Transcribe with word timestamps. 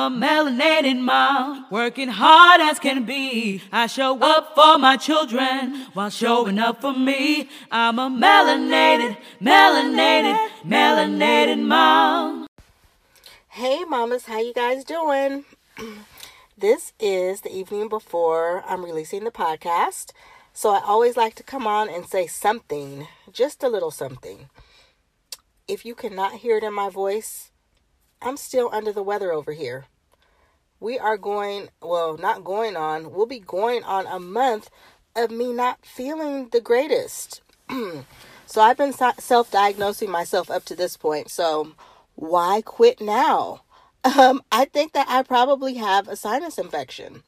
a 0.00 0.08
melanated 0.08 0.98
mom, 0.98 1.66
working 1.70 2.08
hard 2.08 2.62
as 2.62 2.78
can 2.78 3.04
be. 3.04 3.60
I 3.70 3.86
show 3.86 4.18
up 4.18 4.54
for 4.54 4.78
my 4.78 4.96
children 4.96 5.88
while 5.92 6.08
showing 6.08 6.58
up 6.58 6.80
for 6.80 6.94
me. 6.94 7.50
I'm 7.70 7.98
a 7.98 8.08
melanated, 8.08 9.18
melanated, 9.42 10.38
melanated 10.64 11.60
mom. 11.62 12.46
Hey 13.48 13.84
mamas, 13.84 14.24
how 14.24 14.40
you 14.40 14.54
guys 14.54 14.84
doing? 14.84 15.44
this 16.56 16.94
is 16.98 17.42
the 17.42 17.54
evening 17.54 17.90
before 17.90 18.64
I'm 18.66 18.82
releasing 18.82 19.24
the 19.24 19.30
podcast. 19.30 20.12
So 20.54 20.70
I 20.70 20.80
always 20.82 21.18
like 21.18 21.34
to 21.34 21.42
come 21.42 21.66
on 21.66 21.90
and 21.90 22.06
say 22.06 22.26
something, 22.26 23.06
just 23.30 23.62
a 23.62 23.68
little 23.68 23.90
something. 23.90 24.48
If 25.68 25.84
you 25.84 25.94
cannot 25.94 26.36
hear 26.36 26.56
it 26.56 26.64
in 26.64 26.72
my 26.72 26.88
voice, 26.88 27.50
I'm 28.22 28.36
still 28.36 28.68
under 28.72 28.92
the 28.92 29.02
weather 29.02 29.32
over 29.32 29.52
here. 29.52 29.86
We 30.80 30.98
are 30.98 31.18
going, 31.18 31.68
well, 31.82 32.16
not 32.16 32.42
going 32.42 32.74
on, 32.74 33.12
we'll 33.12 33.26
be 33.26 33.38
going 33.38 33.84
on 33.84 34.06
a 34.06 34.18
month 34.18 34.70
of 35.14 35.30
me 35.30 35.52
not 35.52 35.84
feeling 35.84 36.48
the 36.48 36.60
greatest. 36.60 37.42
so 38.46 38.60
I've 38.60 38.78
been 38.78 38.92
self 38.92 39.50
diagnosing 39.50 40.10
myself 40.10 40.50
up 40.50 40.64
to 40.64 40.74
this 40.74 40.96
point. 40.96 41.30
So 41.30 41.72
why 42.14 42.62
quit 42.64 43.00
now? 43.00 43.62
Um, 44.02 44.42
I 44.50 44.64
think 44.64 44.94
that 44.94 45.10
I 45.10 45.22
probably 45.22 45.74
have 45.74 46.08
a 46.08 46.16
sinus 46.16 46.56
infection. 46.56 47.22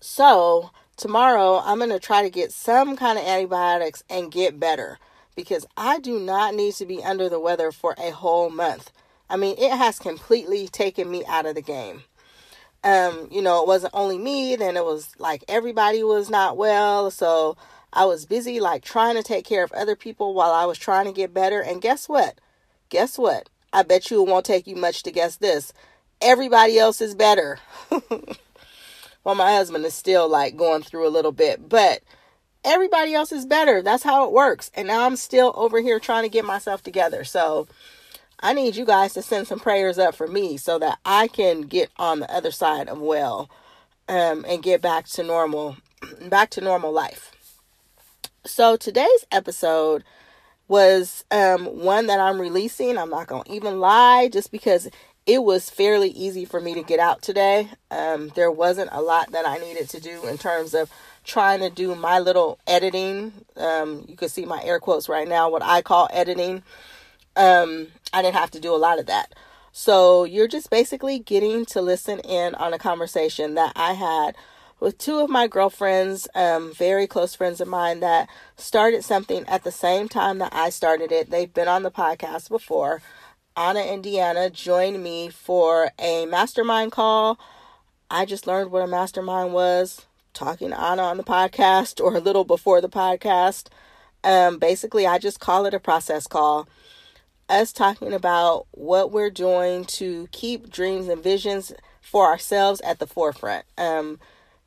So 0.00 0.72
tomorrow 0.96 1.62
I'm 1.64 1.78
going 1.78 1.90
to 1.90 2.00
try 2.00 2.22
to 2.22 2.30
get 2.30 2.50
some 2.50 2.96
kind 2.96 3.16
of 3.16 3.24
antibiotics 3.24 4.02
and 4.10 4.32
get 4.32 4.58
better 4.58 4.98
because 5.36 5.64
I 5.76 6.00
do 6.00 6.18
not 6.18 6.56
need 6.56 6.74
to 6.74 6.84
be 6.84 7.00
under 7.04 7.28
the 7.28 7.38
weather 7.38 7.70
for 7.70 7.94
a 7.96 8.10
whole 8.10 8.50
month. 8.50 8.90
I 9.30 9.36
mean, 9.36 9.56
it 9.56 9.70
has 9.70 10.00
completely 10.00 10.66
taken 10.66 11.08
me 11.08 11.24
out 11.26 11.46
of 11.46 11.54
the 11.54 11.62
game. 11.62 12.02
Um, 12.86 13.26
you 13.32 13.42
know, 13.42 13.60
it 13.62 13.66
wasn't 13.66 13.94
only 13.94 14.16
me, 14.16 14.54
then 14.54 14.76
it 14.76 14.84
was 14.84 15.10
like 15.18 15.42
everybody 15.48 16.04
was 16.04 16.30
not 16.30 16.56
well. 16.56 17.10
So 17.10 17.56
I 17.92 18.04
was 18.04 18.26
busy 18.26 18.60
like 18.60 18.84
trying 18.84 19.16
to 19.16 19.24
take 19.24 19.44
care 19.44 19.64
of 19.64 19.72
other 19.72 19.96
people 19.96 20.34
while 20.34 20.52
I 20.52 20.66
was 20.66 20.78
trying 20.78 21.06
to 21.06 21.12
get 21.12 21.34
better. 21.34 21.60
And 21.60 21.82
guess 21.82 22.08
what? 22.08 22.38
Guess 22.88 23.18
what? 23.18 23.48
I 23.72 23.82
bet 23.82 24.08
you 24.10 24.22
it 24.22 24.28
won't 24.30 24.46
take 24.46 24.68
you 24.68 24.76
much 24.76 25.02
to 25.02 25.10
guess 25.10 25.36
this. 25.36 25.72
Everybody 26.20 26.78
else 26.78 27.00
is 27.00 27.16
better. 27.16 27.58
well, 29.24 29.34
my 29.34 29.54
husband 29.54 29.84
is 29.84 29.94
still 29.94 30.28
like 30.28 30.56
going 30.56 30.82
through 30.82 31.08
a 31.08 31.10
little 31.10 31.32
bit, 31.32 31.68
but 31.68 32.02
everybody 32.64 33.14
else 33.14 33.32
is 33.32 33.46
better. 33.46 33.82
That's 33.82 34.04
how 34.04 34.26
it 34.26 34.32
works. 34.32 34.70
And 34.74 34.86
now 34.86 35.06
I'm 35.06 35.16
still 35.16 35.52
over 35.56 35.80
here 35.80 35.98
trying 35.98 36.22
to 36.22 36.28
get 36.28 36.44
myself 36.44 36.84
together. 36.84 37.24
So 37.24 37.66
I 38.40 38.52
need 38.52 38.76
you 38.76 38.84
guys 38.84 39.14
to 39.14 39.22
send 39.22 39.46
some 39.46 39.58
prayers 39.58 39.98
up 39.98 40.14
for 40.14 40.26
me 40.26 40.56
so 40.56 40.78
that 40.78 40.98
I 41.04 41.28
can 41.28 41.62
get 41.62 41.90
on 41.98 42.20
the 42.20 42.30
other 42.32 42.50
side 42.50 42.88
of 42.88 42.98
well 42.98 43.48
um, 44.08 44.44
and 44.46 44.62
get 44.62 44.82
back 44.82 45.06
to 45.08 45.22
normal, 45.22 45.76
back 46.28 46.50
to 46.50 46.60
normal 46.60 46.92
life. 46.92 47.32
So 48.44 48.76
today's 48.76 49.26
episode 49.32 50.04
was 50.68 51.24
um, 51.30 51.64
one 51.64 52.06
that 52.06 52.20
I'm 52.20 52.40
releasing. 52.40 52.98
I'm 52.98 53.10
not 53.10 53.26
going 53.26 53.44
to 53.44 53.52
even 53.52 53.80
lie 53.80 54.28
just 54.32 54.50
because 54.50 54.88
it 55.26 55.42
was 55.42 55.70
fairly 55.70 56.10
easy 56.10 56.44
for 56.44 56.60
me 56.60 56.74
to 56.74 56.82
get 56.82 57.00
out 57.00 57.22
today. 57.22 57.68
Um, 57.90 58.30
there 58.34 58.50
wasn't 58.50 58.90
a 58.92 59.00
lot 59.00 59.32
that 59.32 59.46
I 59.46 59.58
needed 59.58 59.88
to 59.90 60.00
do 60.00 60.26
in 60.26 60.38
terms 60.38 60.74
of 60.74 60.90
trying 61.24 61.60
to 61.60 61.70
do 61.70 61.94
my 61.96 62.20
little 62.20 62.58
editing. 62.66 63.32
Um, 63.56 64.04
you 64.08 64.16
can 64.16 64.28
see 64.28 64.44
my 64.44 64.62
air 64.62 64.78
quotes 64.78 65.08
right 65.08 65.26
now, 65.26 65.50
what 65.50 65.62
I 65.64 65.82
call 65.82 66.08
editing. 66.12 66.62
Um, 67.36 67.88
I 68.12 68.22
didn't 68.22 68.36
have 68.36 68.50
to 68.52 68.60
do 68.60 68.74
a 68.74 68.76
lot 68.76 68.98
of 68.98 69.06
that. 69.06 69.34
So 69.72 70.24
you're 70.24 70.48
just 70.48 70.70
basically 70.70 71.18
getting 71.18 71.66
to 71.66 71.82
listen 71.82 72.20
in 72.20 72.54
on 72.54 72.72
a 72.72 72.78
conversation 72.78 73.54
that 73.54 73.72
I 73.76 73.92
had 73.92 74.34
with 74.80 74.98
two 74.98 75.18
of 75.18 75.30
my 75.30 75.46
girlfriends, 75.46 76.28
um, 76.34 76.72
very 76.72 77.06
close 77.06 77.34
friends 77.34 77.60
of 77.60 77.68
mine 77.68 78.00
that 78.00 78.28
started 78.56 79.04
something 79.04 79.44
at 79.46 79.64
the 79.64 79.72
same 79.72 80.08
time 80.08 80.38
that 80.38 80.54
I 80.54 80.70
started 80.70 81.12
it. 81.12 81.30
They've 81.30 81.52
been 81.52 81.68
on 81.68 81.82
the 81.82 81.90
podcast 81.90 82.48
before. 82.48 83.02
Anna 83.56 83.80
and 83.80 84.04
Deanna 84.04 84.52
joined 84.52 85.02
me 85.02 85.30
for 85.30 85.90
a 85.98 86.26
mastermind 86.26 86.92
call. 86.92 87.38
I 88.10 88.26
just 88.26 88.46
learned 88.46 88.70
what 88.70 88.82
a 88.82 88.86
mastermind 88.86 89.52
was 89.52 90.06
talking 90.34 90.70
to 90.70 90.80
Anna 90.80 91.02
on 91.02 91.16
the 91.16 91.24
podcast 91.24 92.00
or 92.04 92.16
a 92.16 92.20
little 92.20 92.44
before 92.44 92.80
the 92.80 92.88
podcast. 92.88 93.68
Um, 94.22 94.58
basically, 94.58 95.06
I 95.06 95.18
just 95.18 95.40
call 95.40 95.66
it 95.66 95.74
a 95.74 95.80
process 95.80 96.26
call. 96.26 96.68
Us 97.48 97.72
talking 97.72 98.12
about 98.12 98.66
what 98.72 99.12
we're 99.12 99.30
doing 99.30 99.84
to 99.84 100.28
keep 100.32 100.68
dreams 100.68 101.08
and 101.08 101.22
visions 101.22 101.72
for 102.00 102.26
ourselves 102.26 102.80
at 102.80 102.98
the 102.98 103.06
forefront. 103.06 103.64
Um, 103.78 104.18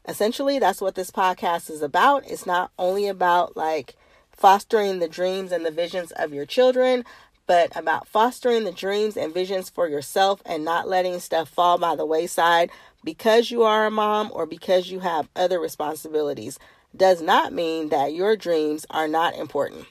essentially, 0.07 0.59
that's 0.59 0.79
what 0.79 0.95
this 0.95 1.11
podcast 1.11 1.69
is 1.69 1.81
about. 1.81 2.25
It's 2.25 2.45
not 2.45 2.71
only 2.79 3.07
about 3.07 3.57
like 3.57 3.95
fostering 4.31 4.99
the 4.99 5.09
dreams 5.09 5.51
and 5.51 5.65
the 5.65 5.71
visions 5.71 6.11
of 6.13 6.33
your 6.33 6.45
children, 6.45 7.03
but 7.47 7.75
about 7.75 8.07
fostering 8.07 8.63
the 8.63 8.71
dreams 8.71 9.17
and 9.17 9.33
visions 9.33 9.69
for 9.69 9.89
yourself 9.89 10.41
and 10.45 10.63
not 10.63 10.87
letting 10.87 11.19
stuff 11.19 11.49
fall 11.49 11.77
by 11.77 11.95
the 11.95 12.05
wayside 12.05 12.69
because 13.03 13.51
you 13.51 13.63
are 13.63 13.87
a 13.87 13.91
mom 13.91 14.29
or 14.33 14.45
because 14.45 14.89
you 14.89 14.99
have 14.99 15.27
other 15.35 15.59
responsibilities 15.59 16.59
does 16.95 17.21
not 17.21 17.51
mean 17.51 17.89
that 17.89 18.13
your 18.13 18.37
dreams 18.37 18.85
are 18.89 19.07
not 19.07 19.35
important. 19.35 19.85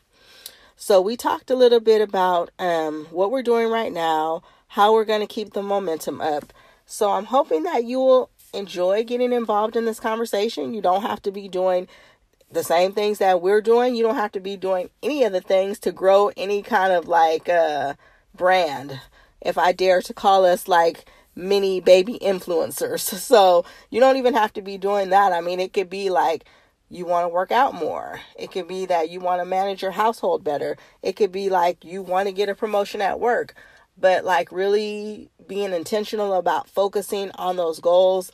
So, 0.81 1.01
we 1.01 1.17
talked 1.17 1.51
a 1.51 1.57
little 1.57 1.81
bit 1.81 2.01
about 2.01 2.51
um, 2.61 3.09
what 3.11 3.33
we're 3.33 3.43
doing 3.43 3.69
right 3.69 3.93
now, 3.93 4.43
how 4.69 4.93
we're 4.93 5.05
going 5.05 5.21
to 5.21 5.27
keep 5.27 5.53
the 5.53 5.63
momentum 5.63 6.21
up. 6.21 6.53
So, 6.87 7.11
I'm 7.11 7.25
hoping 7.25 7.65
that 7.65 7.83
you 7.83 7.99
will 7.99 8.31
enjoy 8.55 9.03
getting 9.03 9.33
involved 9.33 9.75
in 9.75 9.87
this 9.87 9.99
conversation. 9.99 10.73
You 10.73 10.81
don't 10.81 11.03
have 11.03 11.21
to 11.23 11.33
be 11.33 11.49
doing 11.49 11.89
the 12.49 12.63
same 12.63 12.93
things 12.93 13.19
that 13.19 13.43
we're 13.43 13.61
doing. 13.61 13.97
You 13.97 14.05
don't 14.05 14.15
have 14.15 14.31
to 14.33 14.41
be 14.41 14.57
doing 14.57 14.89
any 15.03 15.25
of 15.25 15.33
the 15.33 15.41
things 15.41 15.81
to 15.81 15.91
grow 15.91 16.31
any 16.37 16.63
kind 16.63 16.93
of 16.93 17.09
like 17.09 17.49
uh 17.49 17.95
brand. 18.37 19.01
If 19.41 19.59
I 19.59 19.73
dare 19.73 20.01
to 20.03 20.15
call 20.15 20.45
us 20.45 20.69
like 20.69 21.11
mini 21.35 21.81
baby 21.81 22.19
influencers. 22.21 23.15
So 23.29 23.65
you 23.91 24.01
don't 24.01 24.17
even 24.17 24.35
have 24.35 24.53
to 24.55 24.63
be 24.63 24.79
doing 24.79 25.11
that. 25.11 25.33
I 25.33 25.41
mean, 25.41 25.61
it 25.61 25.73
could 25.73 25.91
be 25.91 26.09
like 26.09 26.45
you 26.91 27.05
want 27.05 27.25
to 27.25 27.29
work 27.29 27.53
out 27.53 27.75
more. 27.75 28.21
It 28.39 28.51
could 28.51 28.67
be 28.67 28.87
that 28.87 29.11
you 29.11 29.21
want 29.21 29.41
to 29.41 29.47
manage 29.47 29.83
your 29.83 29.91
household 29.91 30.45
better. 30.45 30.77
It 31.03 31.17
could 31.17 31.33
be 31.33 31.49
like 31.49 31.85
you 31.85 32.03
want 32.03 32.29
to 32.29 32.33
get 32.33 32.49
a 32.49 32.55
promotion 32.55 33.03
at 33.03 33.21
work. 33.21 33.55
But 33.97 34.25
like 34.25 34.53
really 34.53 35.29
being 35.47 35.73
intentional 35.73 36.35
about 36.35 36.69
focusing 36.69 37.31
on 37.33 37.57
those 37.57 37.81
goals 37.81 38.31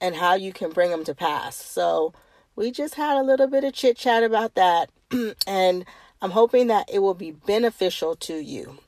and 0.00 0.16
how 0.16 0.34
you 0.34 0.52
can 0.52 0.70
bring 0.70 0.90
them 0.90 1.04
to 1.04 1.14
pass. 1.14 1.56
So 1.56 2.12
we 2.56 2.70
just 2.70 2.94
had 2.94 3.16
a 3.16 3.22
little 3.22 3.46
bit 3.46 3.64
of 3.64 3.72
chit 3.72 3.96
chat 3.96 4.22
about 4.22 4.54
that, 4.54 4.90
and 5.46 5.84
I'm 6.20 6.32
hoping 6.32 6.68
that 6.68 6.88
it 6.92 7.00
will 7.00 7.14
be 7.14 7.32
beneficial 7.32 8.14
to 8.16 8.34
you. 8.34 8.78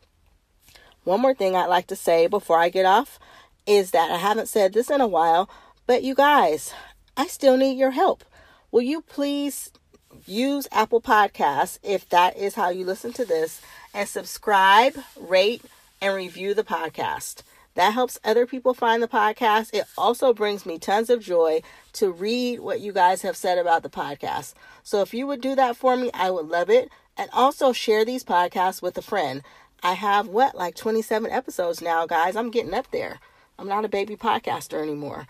One 1.04 1.20
more 1.20 1.34
thing 1.34 1.54
I'd 1.54 1.66
like 1.66 1.86
to 1.88 1.96
say 1.96 2.26
before 2.26 2.58
I 2.58 2.68
get 2.68 2.86
off 2.86 3.18
is 3.66 3.90
that 3.92 4.10
I 4.10 4.16
haven't 4.16 4.48
said 4.48 4.72
this 4.72 4.90
in 4.90 5.00
a 5.00 5.06
while, 5.06 5.48
but 5.86 6.02
you 6.02 6.14
guys, 6.14 6.72
I 7.16 7.26
still 7.26 7.56
need 7.56 7.78
your 7.78 7.92
help. 7.92 8.24
Will 8.76 8.82
you 8.82 9.00
please 9.00 9.72
use 10.26 10.68
Apple 10.70 11.00
Podcasts 11.00 11.78
if 11.82 12.06
that 12.10 12.36
is 12.36 12.56
how 12.56 12.68
you 12.68 12.84
listen 12.84 13.10
to 13.14 13.24
this 13.24 13.62
and 13.94 14.06
subscribe, 14.06 14.98
rate, 15.18 15.62
and 16.02 16.14
review 16.14 16.52
the 16.52 16.62
podcast? 16.62 17.40
That 17.74 17.94
helps 17.94 18.18
other 18.22 18.44
people 18.44 18.74
find 18.74 19.02
the 19.02 19.08
podcast. 19.08 19.72
It 19.72 19.86
also 19.96 20.34
brings 20.34 20.66
me 20.66 20.78
tons 20.78 21.08
of 21.08 21.22
joy 21.22 21.62
to 21.94 22.10
read 22.10 22.60
what 22.60 22.80
you 22.80 22.92
guys 22.92 23.22
have 23.22 23.34
said 23.34 23.56
about 23.56 23.82
the 23.82 23.88
podcast. 23.88 24.52
So 24.82 25.00
if 25.00 25.14
you 25.14 25.26
would 25.26 25.40
do 25.40 25.54
that 25.54 25.78
for 25.78 25.96
me, 25.96 26.10
I 26.12 26.30
would 26.30 26.48
love 26.48 26.68
it. 26.68 26.90
And 27.16 27.30
also 27.32 27.72
share 27.72 28.04
these 28.04 28.24
podcasts 28.24 28.82
with 28.82 28.98
a 28.98 29.02
friend. 29.02 29.40
I 29.82 29.94
have 29.94 30.28
what, 30.28 30.54
like 30.54 30.74
27 30.74 31.30
episodes 31.30 31.80
now, 31.80 32.04
guys. 32.04 32.36
I'm 32.36 32.50
getting 32.50 32.74
up 32.74 32.90
there. 32.90 33.20
I'm 33.58 33.68
not 33.68 33.86
a 33.86 33.88
baby 33.88 34.16
podcaster 34.16 34.82
anymore. 34.82 35.26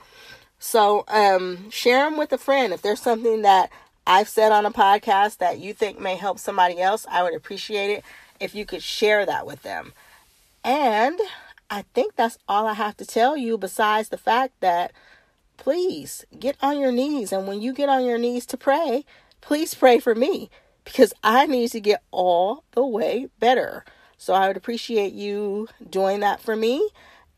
So 0.66 1.04
um, 1.06 1.70
share 1.70 2.04
them 2.04 2.18
with 2.18 2.32
a 2.32 2.38
friend. 2.38 2.72
If 2.72 2.82
there's 2.82 3.00
something 3.00 3.42
that 3.42 3.70
I've 4.04 4.28
said 4.28 4.50
on 4.50 4.66
a 4.66 4.72
podcast 4.72 5.38
that 5.38 5.60
you 5.60 5.72
think 5.72 6.00
may 6.00 6.16
help 6.16 6.40
somebody 6.40 6.80
else, 6.80 7.06
I 7.08 7.22
would 7.22 7.36
appreciate 7.36 7.90
it 7.90 8.04
if 8.40 8.52
you 8.52 8.66
could 8.66 8.82
share 8.82 9.24
that 9.24 9.46
with 9.46 9.62
them. 9.62 9.92
And 10.64 11.20
I 11.70 11.84
think 11.94 12.16
that's 12.16 12.38
all 12.48 12.66
I 12.66 12.72
have 12.74 12.96
to 12.96 13.06
tell 13.06 13.36
you, 13.36 13.56
besides 13.56 14.08
the 14.08 14.18
fact 14.18 14.54
that 14.58 14.90
please 15.56 16.24
get 16.36 16.56
on 16.60 16.80
your 16.80 16.90
knees. 16.90 17.30
And 17.30 17.46
when 17.46 17.62
you 17.62 17.72
get 17.72 17.88
on 17.88 18.04
your 18.04 18.18
knees 18.18 18.44
to 18.46 18.56
pray, 18.56 19.04
please 19.40 19.72
pray 19.72 20.00
for 20.00 20.16
me 20.16 20.50
because 20.84 21.14
I 21.22 21.46
need 21.46 21.70
to 21.70 21.80
get 21.80 22.02
all 22.10 22.64
the 22.72 22.84
way 22.84 23.28
better. 23.38 23.84
So 24.18 24.34
I 24.34 24.48
would 24.48 24.56
appreciate 24.56 25.12
you 25.12 25.68
doing 25.88 26.18
that 26.20 26.40
for 26.40 26.56
me. 26.56 26.90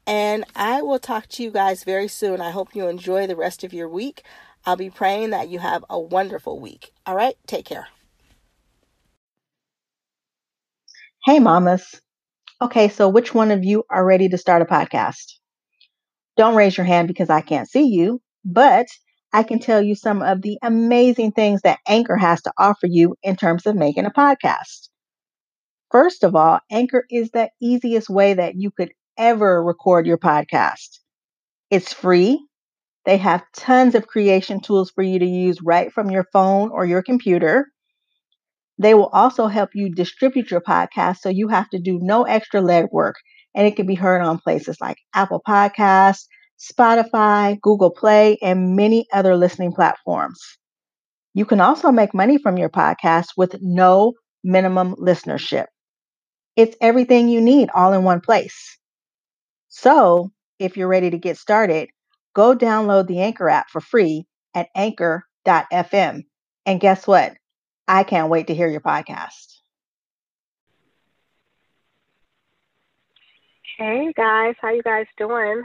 And 0.09 0.45
I 0.57 0.83
will 0.83 0.99
talk 0.99 1.29
to 1.29 1.45
you 1.45 1.53
guys 1.53 1.85
very 1.85 2.09
soon. 2.09 2.41
I 2.41 2.51
hope 2.51 2.75
you 2.75 2.89
enjoy 2.89 3.29
the 3.29 3.37
rest 3.37 3.63
of 3.65 3.73
your 3.75 3.89
week. 3.89 4.25
I'll 4.67 4.77
be 4.77 4.91
praying 4.91 5.31
that 5.31 5.49
you 5.51 5.61
have 5.61 5.85
a 5.91 6.01
wonderful 6.01 6.59
week. 6.61 6.93
All 7.07 7.15
right, 7.17 7.37
take 7.47 7.67
care. 7.67 7.89
Hey, 11.27 11.41
mamas. 11.41 12.01
Okay, 12.61 12.89
so 12.89 13.09
which 13.09 13.35
one 13.35 13.51
of 13.51 13.65
you 13.65 13.85
are 13.91 14.05
ready 14.05 14.29
to 14.29 14.39
start 14.39 14.63
a 14.63 14.67
podcast? 14.67 15.35
Don't 16.37 16.57
raise 16.57 16.77
your 16.77 16.87
hand 16.87 17.09
because 17.09 17.31
I 17.31 17.41
can't 17.43 17.69
see 17.69 17.85
you, 17.87 18.23
but 18.45 18.87
I 19.33 19.43
can 19.43 19.59
tell 19.61 19.83
you 19.83 19.95
some 19.95 20.23
of 20.23 20.43
the 20.43 20.59
amazing 20.63 21.33
things 21.33 21.63
that 21.63 21.81
Anchor 21.87 22.17
has 22.17 22.43
to 22.43 22.53
offer 22.59 22.87
you 22.87 23.17
in 23.23 23.37
terms 23.37 23.67
of 23.67 23.77
making 23.77 24.07
a 24.07 24.11
podcast. 24.11 24.89
First 25.91 26.25
of 26.25 26.35
all, 26.35 26.61
Anchor 26.71 27.05
is 27.11 27.31
the 27.31 27.51
easiest 27.61 28.09
way 28.09 28.35
that 28.35 28.55
you 28.57 28.71
could 28.71 28.93
ever 29.19 29.63
record 29.63 30.07
your 30.07 30.19
podcast. 30.19 31.01
It's 31.71 31.93
free. 31.93 32.47
They 33.07 33.19
have 33.19 33.45
tons 33.57 33.95
of 33.95 34.07
creation 34.07 34.61
tools 34.61 34.91
for 34.91 35.03
you 35.03 35.19
to 35.19 35.27
use 35.27 35.63
right 35.63 35.93
from 35.93 36.11
your 36.11 36.27
phone 36.33 36.71
or 36.71 36.87
your 36.87 37.03
computer. 37.03 37.67
They 38.79 38.95
will 38.95 39.09
also 39.13 39.47
help 39.49 39.71
you 39.75 39.95
distribute 39.95 40.51
your 40.51 40.61
podcast 40.63 41.19
so 41.19 41.29
you 41.29 41.49
have 41.49 41.69
to 41.71 41.79
do 41.79 41.99
no 42.01 42.25
extra 42.25 42.61
legwork 42.61 43.13
and 43.55 43.67
it 43.67 43.77
can 43.77 43.87
be 43.87 43.95
heard 43.95 44.23
on 44.23 44.39
places 44.39 44.79
like 44.81 44.97
Apple 45.15 45.43
Podcasts, 45.47 46.27
Spotify, 46.59 47.61
Google 47.61 47.91
Play, 47.91 48.39
and 48.43 48.75
many 48.75 49.07
other 49.13 49.37
listening 49.37 49.73
platforms. 49.73 50.41
You 51.35 51.47
can 51.47 51.61
also 51.61 51.93
make 51.93 52.15
money 52.15 52.39
from 52.39 52.59
your 52.59 52.71
podcast 52.71 53.29
with 53.37 53.57
no 53.63 54.15
minimum 54.45 54.97
listenership. 54.97 55.67
It's 56.57 56.77
everything 56.81 57.29
you 57.29 57.41
need 57.43 57.71
all 57.75 57.93
in 57.95 58.05
one 58.05 58.21
place. 58.23 58.78
So, 59.81 60.33
if 60.59 60.77
you're 60.77 60.89
ready 60.89 61.11
to 61.11 61.19
get 61.19 61.39
started, 61.39 61.91
go 62.35 62.57
download 62.57 63.07
the 63.07 63.21
Anchor 63.21 63.49
app 63.49 63.71
for 63.71 63.81
free 63.81 64.27
at 64.53 64.67
anchor.fm. 64.75 66.25
And 66.67 66.81
guess 66.81 67.07
what? 67.07 67.35
I 67.87 68.03
can't 68.03 68.29
wait 68.29 68.49
to 68.49 68.57
hear 68.57 68.67
your 68.67 68.81
podcast. 68.81 69.61
Hey 73.77 74.13
guys, 74.17 74.57
how 74.61 74.73
you 74.73 74.83
guys 74.83 75.07
doing? 75.17 75.63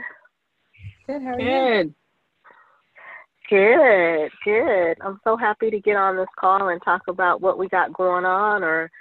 Good, 1.08 1.20
how 1.20 1.30
are 1.30 1.36
good. 1.36 1.94
you? 3.50 4.30
Good, 4.30 4.30
good. 4.44 4.96
I'm 5.04 5.18
so 5.24 5.36
happy 5.36 5.72
to 5.72 5.80
get 5.80 5.96
on 5.96 6.14
this 6.14 6.28
call 6.38 6.68
and 6.68 6.80
talk 6.84 7.02
about 7.08 7.40
what 7.40 7.58
we 7.58 7.68
got 7.68 7.92
going 7.92 8.24
on 8.24 8.62
or 8.62 8.92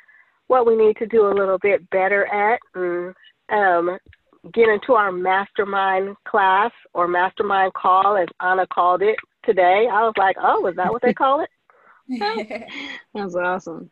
what 0.48 0.66
we 0.66 0.76
need 0.76 0.98
to 0.98 1.06
do 1.06 1.28
a 1.28 1.38
little 1.38 1.60
bit 1.60 1.88
better 1.92 2.26
at 2.26 2.60
and 2.74 3.14
um, 3.50 4.00
get 4.52 4.68
into 4.68 4.94
our 4.94 5.12
mastermind 5.12 6.16
class 6.26 6.72
or 6.94 7.08
mastermind 7.08 7.74
call, 7.74 8.18
as 8.18 8.28
Anna 8.42 8.68
called 8.68 9.02
it 9.02 9.16
today. 9.46 9.88
I 9.92 10.02
was 10.02 10.14
like, 10.18 10.36
oh, 10.42 10.68
is 10.68 10.76
that 10.76 10.92
what 10.92 11.02
they 11.02 11.14
call 11.14 11.44
it? 11.44 11.50
that's 13.14 13.36
awesome. 13.36 13.90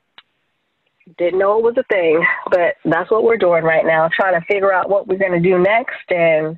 Didn't 1.18 1.39
know 1.39 1.57
it 1.57 1.63
was 1.63 1.77
a 1.77 1.83
thing, 1.83 2.24
but 2.50 2.75
that's 2.86 3.09
what 3.09 3.24
we're 3.24 3.38
doing 3.38 3.63
right 3.63 3.86
now, 3.86 4.09
trying 4.13 4.39
to 4.39 4.45
figure 4.45 4.74
out 4.74 4.89
what 4.89 5.07
we're 5.07 5.18
going 5.18 5.31
to 5.31 5.39
do 5.39 5.57
next 5.57 6.09
and 6.09 6.57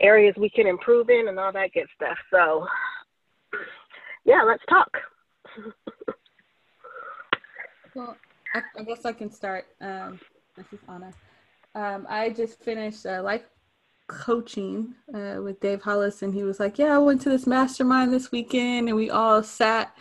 areas 0.00 0.34
we 0.36 0.50
can 0.50 0.66
improve 0.66 1.10
in 1.10 1.28
and 1.28 1.38
all 1.38 1.52
that 1.52 1.72
good 1.72 1.86
stuff. 1.94 2.16
So, 2.30 2.66
yeah, 4.24 4.42
let's 4.42 4.64
talk. 4.68 4.96
well, 7.94 8.16
I, 8.54 8.62
I, 8.78 8.82
guess 8.82 9.04
I 9.04 9.12
can 9.12 9.30
start. 9.30 9.66
Um, 9.80 10.18
this 10.56 10.66
is 10.72 10.78
Anna. 10.88 11.12
Um, 11.74 12.06
I 12.08 12.30
just 12.30 12.62
finished 12.62 13.04
uh, 13.04 13.22
life 13.22 13.42
coaching 14.06 14.94
uh, 15.14 15.40
with 15.42 15.60
Dave 15.60 15.82
Hollis, 15.82 16.22
and 16.22 16.32
he 16.32 16.44
was 16.44 16.60
like, 16.60 16.78
"Yeah, 16.78 16.94
I 16.94 16.98
went 16.98 17.20
to 17.22 17.30
this 17.30 17.46
mastermind 17.46 18.12
this 18.12 18.30
weekend, 18.30 18.88
and 18.88 18.96
we 18.96 19.10
all 19.10 19.42
sat 19.42 19.96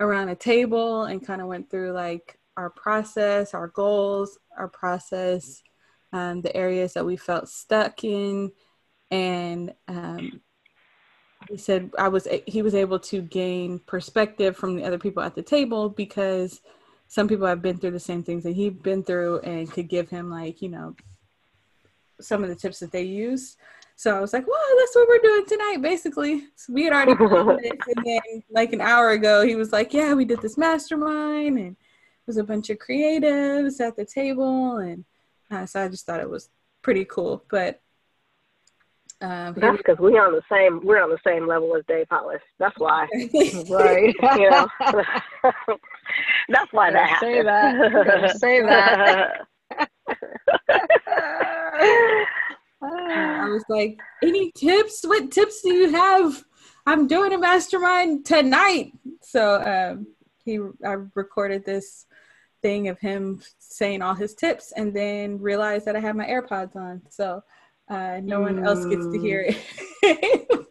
around 0.00 0.28
a 0.30 0.34
table 0.34 1.04
and 1.04 1.24
kind 1.24 1.40
of 1.40 1.46
went 1.46 1.70
through 1.70 1.92
like 1.92 2.38
our 2.56 2.70
process, 2.70 3.54
our 3.54 3.68
goals, 3.68 4.38
our 4.58 4.68
process, 4.68 5.62
um, 6.12 6.40
the 6.42 6.54
areas 6.56 6.94
that 6.94 7.06
we 7.06 7.16
felt 7.16 7.48
stuck 7.48 8.04
in, 8.04 8.50
and 9.10 9.72
um, 9.88 10.40
he 11.48 11.56
said 11.56 11.90
I 11.98 12.08
was 12.08 12.26
he 12.46 12.62
was 12.62 12.74
able 12.74 12.98
to 13.00 13.22
gain 13.22 13.78
perspective 13.80 14.56
from 14.56 14.76
the 14.76 14.84
other 14.84 14.98
people 14.98 15.22
at 15.22 15.34
the 15.34 15.42
table 15.42 15.88
because 15.88 16.60
some 17.08 17.28
people 17.28 17.46
have 17.46 17.62
been 17.62 17.78
through 17.78 17.90
the 17.90 18.00
same 18.00 18.22
things 18.22 18.42
that 18.44 18.56
he'd 18.56 18.82
been 18.82 19.04
through 19.04 19.40
and 19.40 19.70
could 19.70 19.88
give 19.88 20.08
him 20.08 20.30
like 20.30 20.62
you 20.62 20.68
know 20.68 20.94
some 22.22 22.42
of 22.42 22.50
the 22.50 22.56
tips 22.56 22.78
that 22.80 22.92
they 22.92 23.02
use. 23.02 23.56
So 23.96 24.16
I 24.16 24.20
was 24.20 24.32
like, 24.32 24.46
well, 24.46 24.60
that's 24.78 24.96
what 24.96 25.08
we're 25.08 25.18
doing 25.18 25.46
tonight, 25.46 25.82
basically. 25.82 26.44
So 26.56 26.72
we 26.72 26.84
had 26.84 26.92
already 26.92 27.12
it, 27.68 27.78
and 27.96 28.04
then 28.04 28.42
like 28.50 28.72
an 28.72 28.80
hour 28.80 29.10
ago, 29.10 29.44
he 29.44 29.54
was 29.54 29.72
like, 29.72 29.92
yeah, 29.92 30.14
we 30.14 30.24
did 30.24 30.40
this 30.40 30.58
mastermind, 30.58 31.58
and 31.58 31.72
it 31.72 32.26
was 32.26 32.36
a 32.36 32.44
bunch 32.44 32.70
of 32.70 32.78
creatives 32.78 33.80
at 33.80 33.96
the 33.96 34.04
table, 34.04 34.78
and 34.78 35.04
uh, 35.50 35.66
so 35.66 35.84
I 35.84 35.88
just 35.88 36.06
thought 36.06 36.20
it 36.20 36.30
was 36.30 36.48
pretty 36.82 37.04
cool. 37.04 37.44
But 37.48 37.80
um, 39.22 39.54
That's 39.56 39.76
because 39.76 39.98
we 40.00 40.18
on 40.18 40.32
the 40.32 40.42
same 40.50 40.80
we're 40.82 41.00
on 41.00 41.10
the 41.10 41.18
same 41.24 41.46
level 41.46 41.76
as 41.76 41.84
Dave 41.86 42.06
Hollis. 42.10 42.42
That's 42.58 42.76
why, 42.78 43.06
right? 43.70 44.14
you 44.36 44.50
know, 44.50 44.66
that's 46.48 46.72
why 46.72 46.90
that 46.90 47.08
happened. 47.08 47.36
Say 47.36 47.42
that. 47.42 48.36
Say 48.38 48.62
that. 48.62 49.46
Was 53.52 53.64
like, 53.68 53.98
any 54.22 54.52
tips? 54.52 55.02
What 55.04 55.30
tips 55.30 55.62
do 55.62 55.72
you 55.72 55.90
have? 55.90 56.44
I'm 56.86 57.06
doing 57.06 57.32
a 57.32 57.38
mastermind 57.38 58.24
tonight. 58.24 58.92
So 59.22 59.62
um, 59.62 60.06
he, 60.44 60.58
I 60.84 60.96
recorded 61.14 61.64
this 61.64 62.06
thing 62.62 62.88
of 62.88 62.98
him 62.98 63.42
saying 63.58 64.02
all 64.02 64.14
his 64.14 64.34
tips, 64.34 64.72
and 64.76 64.94
then 64.94 65.40
realized 65.40 65.84
that 65.86 65.96
I 65.96 66.00
had 66.00 66.16
my 66.16 66.26
AirPods 66.26 66.76
on. 66.76 67.02
So 67.10 67.42
uh, 67.88 68.20
no 68.22 68.40
mm. 68.40 68.42
one 68.42 68.64
else 68.66 68.84
gets 68.86 69.06
to 69.06 69.18
hear 69.18 69.44
it. 69.48 69.56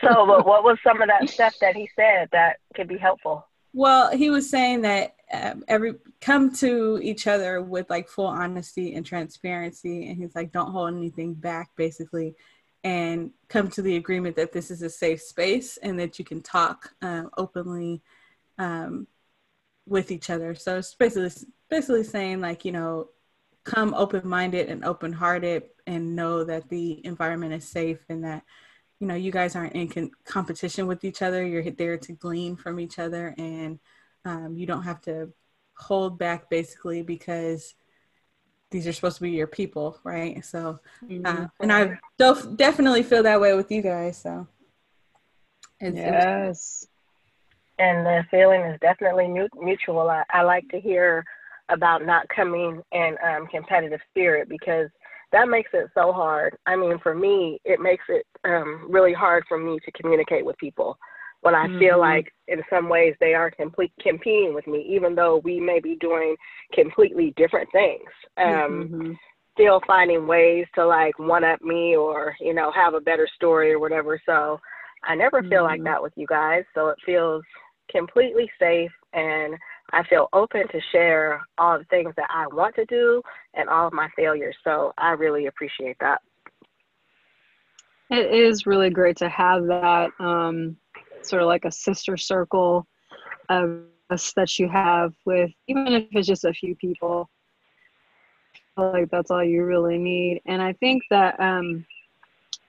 so, 0.00 0.26
but 0.26 0.46
what 0.46 0.64
was 0.64 0.78
some 0.82 1.00
of 1.02 1.08
that 1.08 1.28
stuff 1.28 1.54
that 1.60 1.76
he 1.76 1.88
said 1.96 2.28
that 2.32 2.56
could 2.74 2.88
be 2.88 2.98
helpful? 2.98 3.46
Well, 3.72 4.10
he 4.16 4.30
was 4.30 4.48
saying 4.48 4.82
that 4.82 5.15
um, 5.32 5.64
every 5.66 5.94
come 6.20 6.52
to 6.56 7.00
each 7.02 7.26
other 7.26 7.60
with 7.60 7.90
like 7.90 8.08
full 8.08 8.26
honesty 8.26 8.94
and 8.94 9.04
transparency, 9.04 10.08
and 10.08 10.16
he's 10.16 10.34
like, 10.34 10.52
don't 10.52 10.70
hold 10.70 10.94
anything 10.94 11.34
back, 11.34 11.70
basically, 11.76 12.34
and 12.84 13.30
come 13.48 13.68
to 13.70 13.82
the 13.82 13.96
agreement 13.96 14.36
that 14.36 14.52
this 14.52 14.70
is 14.70 14.82
a 14.82 14.90
safe 14.90 15.20
space 15.20 15.76
and 15.78 15.98
that 15.98 16.18
you 16.18 16.24
can 16.24 16.42
talk 16.42 16.92
um, 17.02 17.30
openly 17.36 18.02
um, 18.58 19.08
with 19.86 20.10
each 20.10 20.30
other. 20.30 20.54
So 20.54 20.78
it's 20.78 20.94
basically 20.94 21.30
basically 21.68 22.04
saying 22.04 22.40
like 22.40 22.64
you 22.64 22.72
know 22.72 23.08
come 23.64 23.94
open 23.94 24.26
minded 24.28 24.68
and 24.68 24.84
open 24.84 25.12
hearted 25.12 25.64
and 25.88 26.14
know 26.14 26.44
that 26.44 26.68
the 26.68 27.04
environment 27.04 27.52
is 27.52 27.66
safe 27.66 27.98
and 28.08 28.22
that 28.22 28.44
you 29.00 29.08
know 29.08 29.16
you 29.16 29.32
guys 29.32 29.56
aren't 29.56 29.74
in 29.74 29.88
con- 29.88 30.12
competition 30.24 30.86
with 30.86 31.04
each 31.04 31.22
other. 31.22 31.44
You're 31.44 31.68
there 31.70 31.98
to 31.98 32.12
glean 32.12 32.54
from 32.54 32.78
each 32.78 33.00
other. 33.00 33.34
And 33.36 33.80
um, 34.26 34.56
you 34.56 34.66
don't 34.66 34.82
have 34.82 35.00
to 35.02 35.32
hold 35.78 36.18
back 36.18 36.50
basically 36.50 37.02
because 37.02 37.74
these 38.70 38.86
are 38.86 38.92
supposed 38.92 39.16
to 39.16 39.22
be 39.22 39.30
your 39.30 39.46
people 39.46 39.98
right? 40.04 40.44
So 40.44 40.80
uh, 41.02 41.06
mm-hmm. 41.06 41.44
and 41.60 41.72
i 41.72 41.98
def- 42.18 42.56
definitely 42.56 43.02
feel 43.02 43.22
that 43.22 43.40
way 43.40 43.54
with 43.54 43.70
you 43.70 43.82
guys 43.82 44.18
so. 44.18 44.46
It's, 45.80 45.96
yes. 45.96 46.86
And 47.78 48.06
the 48.06 48.24
feeling 48.30 48.62
is 48.62 48.80
definitely 48.80 49.28
mutual. 49.28 50.08
I, 50.08 50.22
I 50.30 50.42
like 50.42 50.66
to 50.70 50.80
hear 50.80 51.22
about 51.68 52.06
not 52.06 52.26
coming 52.28 52.82
in 52.92 53.16
um, 53.22 53.46
competitive 53.48 54.00
spirit 54.10 54.48
because 54.48 54.88
that 55.32 55.48
makes 55.48 55.70
it 55.74 55.90
so 55.94 56.12
hard. 56.12 56.56
I 56.66 56.76
mean, 56.76 56.98
for 57.00 57.14
me, 57.14 57.60
it 57.64 57.80
makes 57.80 58.04
it 58.08 58.26
um, 58.44 58.86
really 58.88 59.12
hard 59.12 59.44
for 59.46 59.58
me 59.58 59.78
to 59.84 59.92
communicate 59.92 60.44
with 60.44 60.56
people 60.56 60.96
when 61.46 61.54
I 61.54 61.68
mm-hmm. 61.68 61.78
feel 61.78 62.00
like 62.00 62.32
in 62.48 62.60
some 62.68 62.88
ways 62.88 63.14
they 63.20 63.32
are 63.32 63.52
complete 63.52 63.92
competing 64.00 64.52
with 64.52 64.66
me, 64.66 64.84
even 64.90 65.14
though 65.14 65.40
we 65.44 65.60
may 65.60 65.78
be 65.78 65.94
doing 66.00 66.34
completely 66.72 67.32
different 67.36 67.70
things. 67.70 68.10
Um, 68.36 68.88
mm-hmm. 68.90 69.12
Still 69.54 69.80
finding 69.86 70.26
ways 70.26 70.66
to 70.74 70.84
like 70.84 71.16
one 71.20 71.44
up 71.44 71.62
me 71.62 71.94
or 71.94 72.34
you 72.40 72.52
know 72.52 72.72
have 72.72 72.94
a 72.94 73.00
better 73.00 73.28
story 73.36 73.72
or 73.72 73.78
whatever. 73.78 74.20
So 74.26 74.58
I 75.04 75.14
never 75.14 75.40
feel 75.40 75.50
mm-hmm. 75.50 75.66
like 75.66 75.84
that 75.84 76.02
with 76.02 76.14
you 76.16 76.26
guys. 76.26 76.64
So 76.74 76.88
it 76.88 76.98
feels 77.06 77.44
completely 77.92 78.50
safe 78.58 78.90
and 79.12 79.54
I 79.92 80.02
feel 80.08 80.28
open 80.32 80.66
to 80.66 80.80
share 80.90 81.40
all 81.58 81.78
the 81.78 81.84
things 81.84 82.12
that 82.16 82.28
I 82.28 82.48
want 82.48 82.74
to 82.74 82.84
do 82.86 83.22
and 83.54 83.68
all 83.68 83.86
of 83.86 83.92
my 83.92 84.08
failures. 84.16 84.56
So 84.64 84.92
I 84.98 85.10
really 85.12 85.46
appreciate 85.46 85.96
that. 86.00 86.20
It 88.10 88.32
is 88.32 88.66
really 88.66 88.90
great 88.90 89.16
to 89.18 89.28
have 89.28 89.66
that 89.66 90.10
um, 90.20 90.76
sort 91.28 91.42
of 91.42 91.48
like 91.48 91.64
a 91.64 91.72
sister 91.72 92.16
circle 92.16 92.86
of 93.48 93.82
us 94.10 94.32
that 94.36 94.58
you 94.58 94.68
have 94.68 95.12
with, 95.24 95.50
even 95.68 95.88
if 95.88 96.06
it's 96.12 96.26
just 96.26 96.44
a 96.44 96.52
few 96.52 96.74
people. 96.76 97.28
like 98.76 99.10
that's 99.10 99.30
all 99.30 99.42
you 99.44 99.64
really 99.64 99.98
need. 99.98 100.40
And 100.46 100.60
I 100.62 100.72
think 100.74 101.02
that, 101.10 101.38
um, 101.40 101.84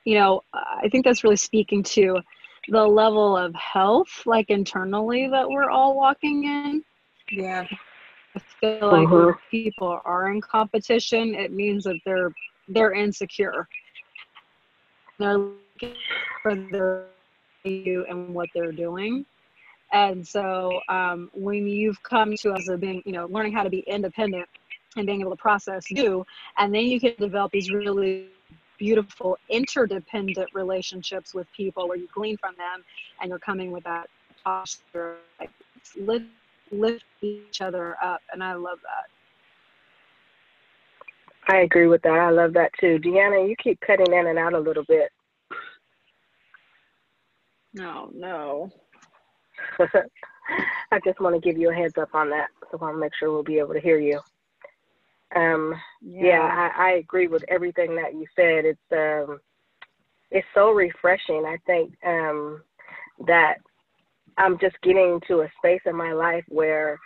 you 0.05 0.15
know, 0.15 0.41
I 0.53 0.87
think 0.89 1.03
that's 1.05 1.23
really 1.23 1.35
speaking 1.35 1.83
to 1.83 2.17
the 2.69 2.85
level 2.85 3.35
of 3.37 3.53
health, 3.55 4.23
like 4.25 4.49
internally, 4.49 5.27
that 5.27 5.49
we're 5.49 5.69
all 5.69 5.95
walking 5.95 6.45
in. 6.45 6.83
Yeah. 7.31 7.65
I 8.35 8.39
feel 8.59 8.91
like 8.91 9.07
uh-huh. 9.07 9.25
when 9.25 9.35
people 9.49 9.99
are 10.05 10.31
in 10.31 10.41
competition, 10.41 11.33
it 11.35 11.51
means 11.51 11.83
that 11.85 11.99
they're 12.05 12.33
they're 12.69 12.93
insecure. 12.93 13.67
they're 15.17 15.37
looking 15.37 15.95
for 16.43 16.55
their 16.71 17.05
you 17.69 18.05
and 18.09 18.33
what 18.33 18.49
they're 18.53 18.71
doing. 18.71 19.25
And 19.91 20.27
so 20.27 20.79
um, 20.89 21.29
when 21.33 21.67
you've 21.67 22.01
come 22.03 22.35
to 22.41 22.51
us 22.51 22.69
as 22.69 22.79
being, 22.79 23.01
you 23.05 23.13
know, 23.13 23.27
learning 23.27 23.53
how 23.53 23.63
to 23.63 23.69
be 23.69 23.79
independent 23.87 24.47
and 24.95 25.05
being 25.05 25.21
able 25.21 25.31
to 25.31 25.37
process 25.37 25.89
you, 25.89 26.25
and 26.57 26.73
then 26.73 26.85
you 26.85 26.99
can 26.99 27.13
develop 27.19 27.51
these 27.51 27.71
really 27.71 28.29
beautiful 28.77 29.37
interdependent 29.49 30.49
relationships 30.53 31.33
with 31.33 31.47
people 31.55 31.87
where 31.87 31.97
you 31.97 32.07
glean 32.13 32.37
from 32.37 32.53
them 32.57 32.83
and 33.21 33.29
you're 33.29 33.39
coming 33.39 33.71
with 33.71 33.83
that 33.83 34.07
posture 34.43 35.17
like 35.39 35.49
lift, 35.97 36.25
lift 36.71 37.03
each 37.21 37.61
other 37.61 37.97
up 38.03 38.21
and 38.31 38.43
i 38.43 38.53
love 38.53 38.79
that. 38.83 39.09
I 41.49 41.61
agree 41.61 41.87
with 41.87 42.01
that. 42.01 42.11
I 42.11 42.29
love 42.29 42.53
that 42.53 42.71
too. 42.79 42.99
Deanna 42.99 43.47
you 43.49 43.55
keep 43.55 43.79
cutting 43.81 44.13
in 44.13 44.27
and 44.27 44.37
out 44.37 44.53
a 44.53 44.59
little 44.59 44.83
bit 44.83 45.11
no 47.77 48.11
no 48.13 48.71
i 50.91 50.99
just 51.05 51.19
want 51.19 51.35
to 51.35 51.41
give 51.41 51.59
you 51.59 51.69
a 51.69 51.73
heads 51.73 51.97
up 51.99 52.13
on 52.13 52.29
that 52.29 52.47
so 52.71 52.79
I'll 52.81 52.93
make 52.93 53.13
sure 53.17 53.31
we'll 53.31 53.43
be 53.43 53.59
able 53.59 53.73
to 53.73 53.79
hear 53.79 53.99
you 53.99 54.19
um, 55.35 55.73
yeah, 56.01 56.25
yeah 56.25 56.71
I, 56.77 56.83
I, 56.83 56.91
agree 56.93 57.27
with 57.27 57.43
everything 57.49 57.95
that 57.97 58.13
you 58.13 58.25
said. 58.33 58.63
It's 58.63 58.79
um, 58.93 59.39
it's 60.31 60.47
so 60.55 60.71
refreshing. 60.71 61.43
I 61.45 61.57
think 61.65 61.93
um, 62.05 62.61
that 63.27 63.55
I'm 64.37 64.57
just 64.59 64.79
getting 64.83 65.19
to 65.27 65.41
a 65.41 65.51
space 65.57 65.81
in 65.85 65.95
my 65.95 66.13
life 66.13 66.45
where 66.47 66.97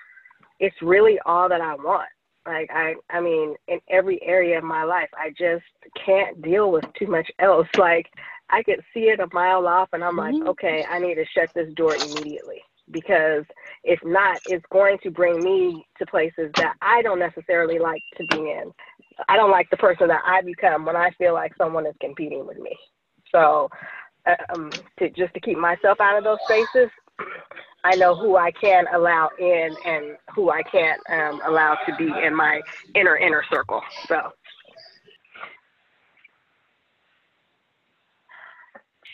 it's 0.59 0.75
really 0.81 1.17
all 1.25 1.49
that 1.49 1.61
I 1.61 1.75
want. 1.75 2.09
Like 2.45 2.69
I, 2.71 2.93
I 3.09 3.21
mean, 3.21 3.55
in 3.67 3.79
every 3.89 4.21
area 4.23 4.57
of 4.57 4.63
my 4.63 4.83
life, 4.83 5.09
I 5.15 5.29
just 5.29 5.65
can't 6.05 6.41
deal 6.41 6.71
with 6.71 6.85
too 6.97 7.07
much 7.07 7.29
else. 7.39 7.67
Like 7.77 8.07
I 8.51 8.63
could 8.63 8.81
see 8.93 9.05
it 9.09 9.19
a 9.19 9.27
mile 9.33 9.67
off, 9.67 9.89
and 9.93 10.03
I'm 10.03 10.17
mm-hmm. 10.17 10.39
like, 10.39 10.49
okay, 10.49 10.85
I 10.89 10.99
need 10.99 11.15
to 11.15 11.25
shut 11.25 11.49
this 11.53 11.73
door 11.73 11.95
immediately 11.95 12.61
because 12.91 13.43
if 13.83 13.99
not, 14.03 14.39
it's 14.47 14.65
going 14.71 14.97
to 15.03 15.11
bring 15.11 15.43
me 15.43 15.85
to 15.97 16.05
places 16.05 16.51
that 16.57 16.75
I 16.81 17.01
don't 17.01 17.19
necessarily 17.19 17.79
like 17.79 18.01
to 18.17 18.25
be 18.27 18.37
in. 18.37 18.71
I 19.29 19.37
don't 19.37 19.51
like 19.51 19.69
the 19.69 19.77
person 19.77 20.07
that 20.09 20.21
I 20.25 20.41
become 20.41 20.85
when 20.85 20.95
I 20.95 21.11
feel 21.11 21.33
like 21.33 21.53
someone 21.57 21.85
is 21.85 21.95
competing 22.01 22.45
with 22.45 22.59
me. 22.59 22.75
So, 23.31 23.69
um, 24.53 24.69
to 24.99 25.09
just 25.09 25.33
to 25.33 25.39
keep 25.39 25.57
myself 25.57 25.99
out 25.99 26.17
of 26.17 26.23
those 26.23 26.39
spaces, 26.45 26.89
I 27.83 27.95
know 27.95 28.15
who 28.15 28.35
I 28.35 28.51
can 28.51 28.85
allow 28.93 29.29
in 29.39 29.75
and 29.85 30.17
who 30.35 30.51
I 30.51 30.61
can't 30.63 31.01
um, 31.09 31.41
allow 31.47 31.77
to 31.87 31.95
be 31.95 32.11
in 32.23 32.35
my 32.35 32.61
inner 32.95 33.17
inner 33.17 33.43
circle. 33.49 33.81
So. 34.07 34.31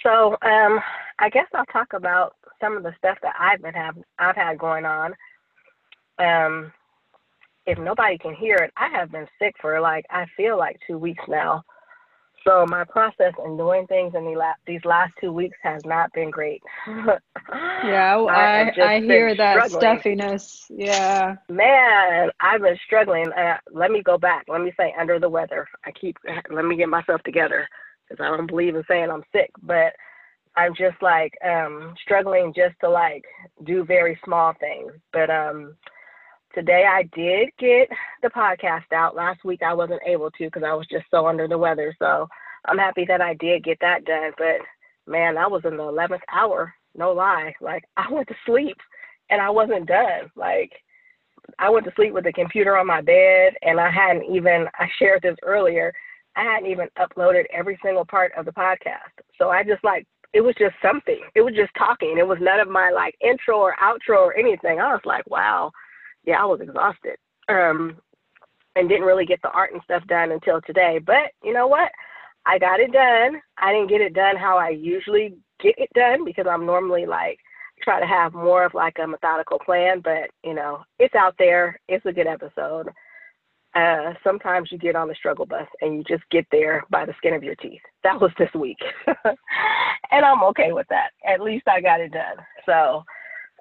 So 0.07 0.37
um, 0.41 0.79
I 1.19 1.29
guess 1.29 1.47
I'll 1.53 1.65
talk 1.65 1.91
about 1.91 2.35
some 2.61 2.77
of 2.77 2.83
the 2.83 2.93
stuff 2.97 3.17
that 3.23 3.35
I've 3.37 3.61
been 3.61 3.73
have 3.73 3.97
I've 4.17 4.37
had 4.37 4.57
going 4.57 4.85
on. 4.85 5.13
Um, 6.17 6.71
if 7.65 7.77
nobody 7.77 8.17
can 8.17 8.33
hear 8.33 8.55
it, 8.55 8.71
I 8.77 8.87
have 8.89 9.11
been 9.11 9.27
sick 9.37 9.55
for 9.59 9.81
like 9.81 10.05
I 10.09 10.25
feel 10.37 10.57
like 10.57 10.77
two 10.87 10.97
weeks 10.97 11.23
now. 11.27 11.63
So 12.45 12.65
my 12.65 12.85
process 12.85 13.33
in 13.43 13.57
doing 13.57 13.85
things 13.87 14.13
in 14.15 14.23
the 14.23 14.31
la- 14.31 14.53
these 14.65 14.85
last 14.85 15.11
two 15.19 15.33
weeks 15.33 15.57
has 15.61 15.81
not 15.83 16.13
been 16.13 16.31
great. 16.31 16.63
yeah, 16.87 18.15
I 18.29 18.71
I, 18.79 18.95
I 18.95 18.99
hear 19.01 19.35
that 19.35 19.69
stuffiness. 19.69 20.67
Yeah, 20.69 21.35
man, 21.49 22.29
I've 22.39 22.61
been 22.61 22.77
struggling. 22.85 23.33
Uh, 23.33 23.57
let 23.73 23.91
me 23.91 24.01
go 24.01 24.17
back. 24.17 24.45
Let 24.47 24.61
me 24.61 24.71
say 24.79 24.93
under 24.97 25.19
the 25.19 25.29
weather. 25.29 25.67
I 25.85 25.91
keep 25.91 26.15
let 26.49 26.63
me 26.63 26.77
get 26.77 26.87
myself 26.87 27.21
together 27.23 27.67
because 28.07 28.23
I 28.23 28.35
don't 28.35 28.47
believe 28.47 28.75
in 28.75 28.83
saying 28.87 29.09
I'm 29.11 29.23
sick, 29.31 29.51
but 29.61 29.93
I'm 30.55 30.73
just 30.75 31.01
like 31.01 31.33
um, 31.45 31.93
struggling 32.01 32.53
just 32.55 32.75
to 32.81 32.89
like 32.89 33.23
do 33.63 33.85
very 33.85 34.19
small 34.25 34.53
things. 34.59 34.91
But 35.13 35.29
um, 35.29 35.75
today 36.53 36.85
I 36.89 37.03
did 37.15 37.49
get 37.59 37.89
the 38.23 38.29
podcast 38.29 38.91
out. 38.93 39.15
Last 39.15 39.43
week 39.45 39.61
I 39.61 39.73
wasn't 39.73 40.01
able 40.05 40.31
to 40.31 40.45
because 40.45 40.63
I 40.65 40.73
was 40.73 40.87
just 40.89 41.05
so 41.11 41.27
under 41.27 41.47
the 41.47 41.57
weather. 41.57 41.95
So 41.99 42.27
I'm 42.65 42.79
happy 42.79 43.05
that 43.07 43.21
I 43.21 43.35
did 43.35 43.63
get 43.63 43.77
that 43.81 44.05
done. 44.05 44.31
But 44.37 44.57
man, 45.05 45.37
I 45.37 45.47
was 45.47 45.61
in 45.63 45.77
the 45.77 45.83
11th 45.83 46.21
hour. 46.33 46.73
No 46.95 47.11
lie. 47.11 47.53
Like 47.61 47.83
I 47.97 48.11
went 48.11 48.27
to 48.29 48.35
sleep 48.45 48.77
and 49.29 49.39
I 49.39 49.51
wasn't 49.51 49.87
done. 49.87 50.31
Like 50.35 50.71
I 51.59 51.69
went 51.69 51.85
to 51.85 51.93
sleep 51.95 52.13
with 52.13 52.23
the 52.23 52.33
computer 52.33 52.77
on 52.77 52.87
my 52.87 53.01
bed 53.01 53.53
and 53.61 53.79
I 53.79 53.91
hadn't 53.91 54.25
even, 54.35 54.65
I 54.73 54.87
shared 54.97 55.21
this 55.21 55.37
earlier. 55.43 55.93
I 56.37 56.43
hadn't 56.43 56.69
even 56.69 56.87
uploaded 56.99 57.45
every 57.51 57.79
single 57.83 58.05
part 58.05 58.31
of 58.37 58.45
the 58.45 58.51
podcast. 58.51 59.11
So 59.37 59.49
I 59.49 59.63
just 59.63 59.83
like 59.83 60.05
it 60.33 60.41
was 60.41 60.55
just 60.59 60.75
something. 60.81 61.19
It 61.35 61.41
was 61.41 61.55
just 61.55 61.71
talking. 61.77 62.17
It 62.19 62.27
was 62.27 62.37
none 62.39 62.59
of 62.59 62.69
my 62.69 62.91
like 62.93 63.15
intro 63.21 63.57
or 63.57 63.75
outro 63.81 64.19
or 64.19 64.37
anything. 64.37 64.79
I 64.79 64.93
was 64.93 65.01
like, 65.03 65.27
wow, 65.27 65.71
yeah, 66.25 66.41
I 66.41 66.45
was 66.45 66.61
exhausted. 66.61 67.17
Um, 67.49 67.97
and 68.75 68.87
didn't 68.87 69.05
really 69.05 69.25
get 69.25 69.41
the 69.41 69.49
art 69.49 69.73
and 69.73 69.81
stuff 69.83 70.05
done 70.07 70.31
until 70.31 70.61
today. 70.61 70.99
But 71.03 71.31
you 71.43 71.53
know 71.53 71.65
what? 71.65 71.89
I 72.45 72.59
got 72.59 72.79
it 72.79 72.91
done. 72.91 73.41
I 73.57 73.73
didn't 73.73 73.89
get 73.89 74.01
it 74.01 74.13
done 74.13 74.37
how 74.37 74.57
I 74.57 74.69
usually 74.69 75.35
get 75.59 75.73
it 75.79 75.89
done 75.95 76.23
because 76.23 76.45
I'm 76.47 76.67
normally 76.67 77.07
like 77.07 77.39
try 77.81 77.99
to 77.99 78.05
have 78.05 78.33
more 78.33 78.63
of 78.63 78.75
like 78.75 78.97
a 79.01 79.07
methodical 79.07 79.57
plan. 79.57 80.01
But 80.03 80.29
you 80.43 80.53
know, 80.53 80.83
it's 80.99 81.15
out 81.15 81.33
there. 81.39 81.79
It's 81.87 82.05
a 82.05 82.13
good 82.13 82.27
episode 82.27 82.89
uh, 83.77 84.13
sometimes 84.23 84.71
you 84.71 84.77
get 84.77 84.95
on 84.95 85.07
the 85.07 85.13
struggle 85.13 85.45
bus 85.45 85.67
and 85.81 85.97
you 85.97 86.03
just 86.03 86.27
get 86.31 86.47
there 86.51 86.83
by 86.89 87.05
the 87.05 87.13
skin 87.17 87.35
of 87.35 87.43
your 87.43 87.55
teeth. 87.55 87.81
That 88.03 88.19
was 88.19 88.31
this 88.39 88.49
week. 88.55 88.79
and 89.05 90.25
I'm 90.25 90.41
okay 90.45 90.71
with 90.71 90.87
that. 90.89 91.09
At 91.27 91.41
least 91.41 91.67
I 91.67 91.79
got 91.79 92.01
it 92.01 92.11
done. 92.11 92.37
So, 92.65 93.03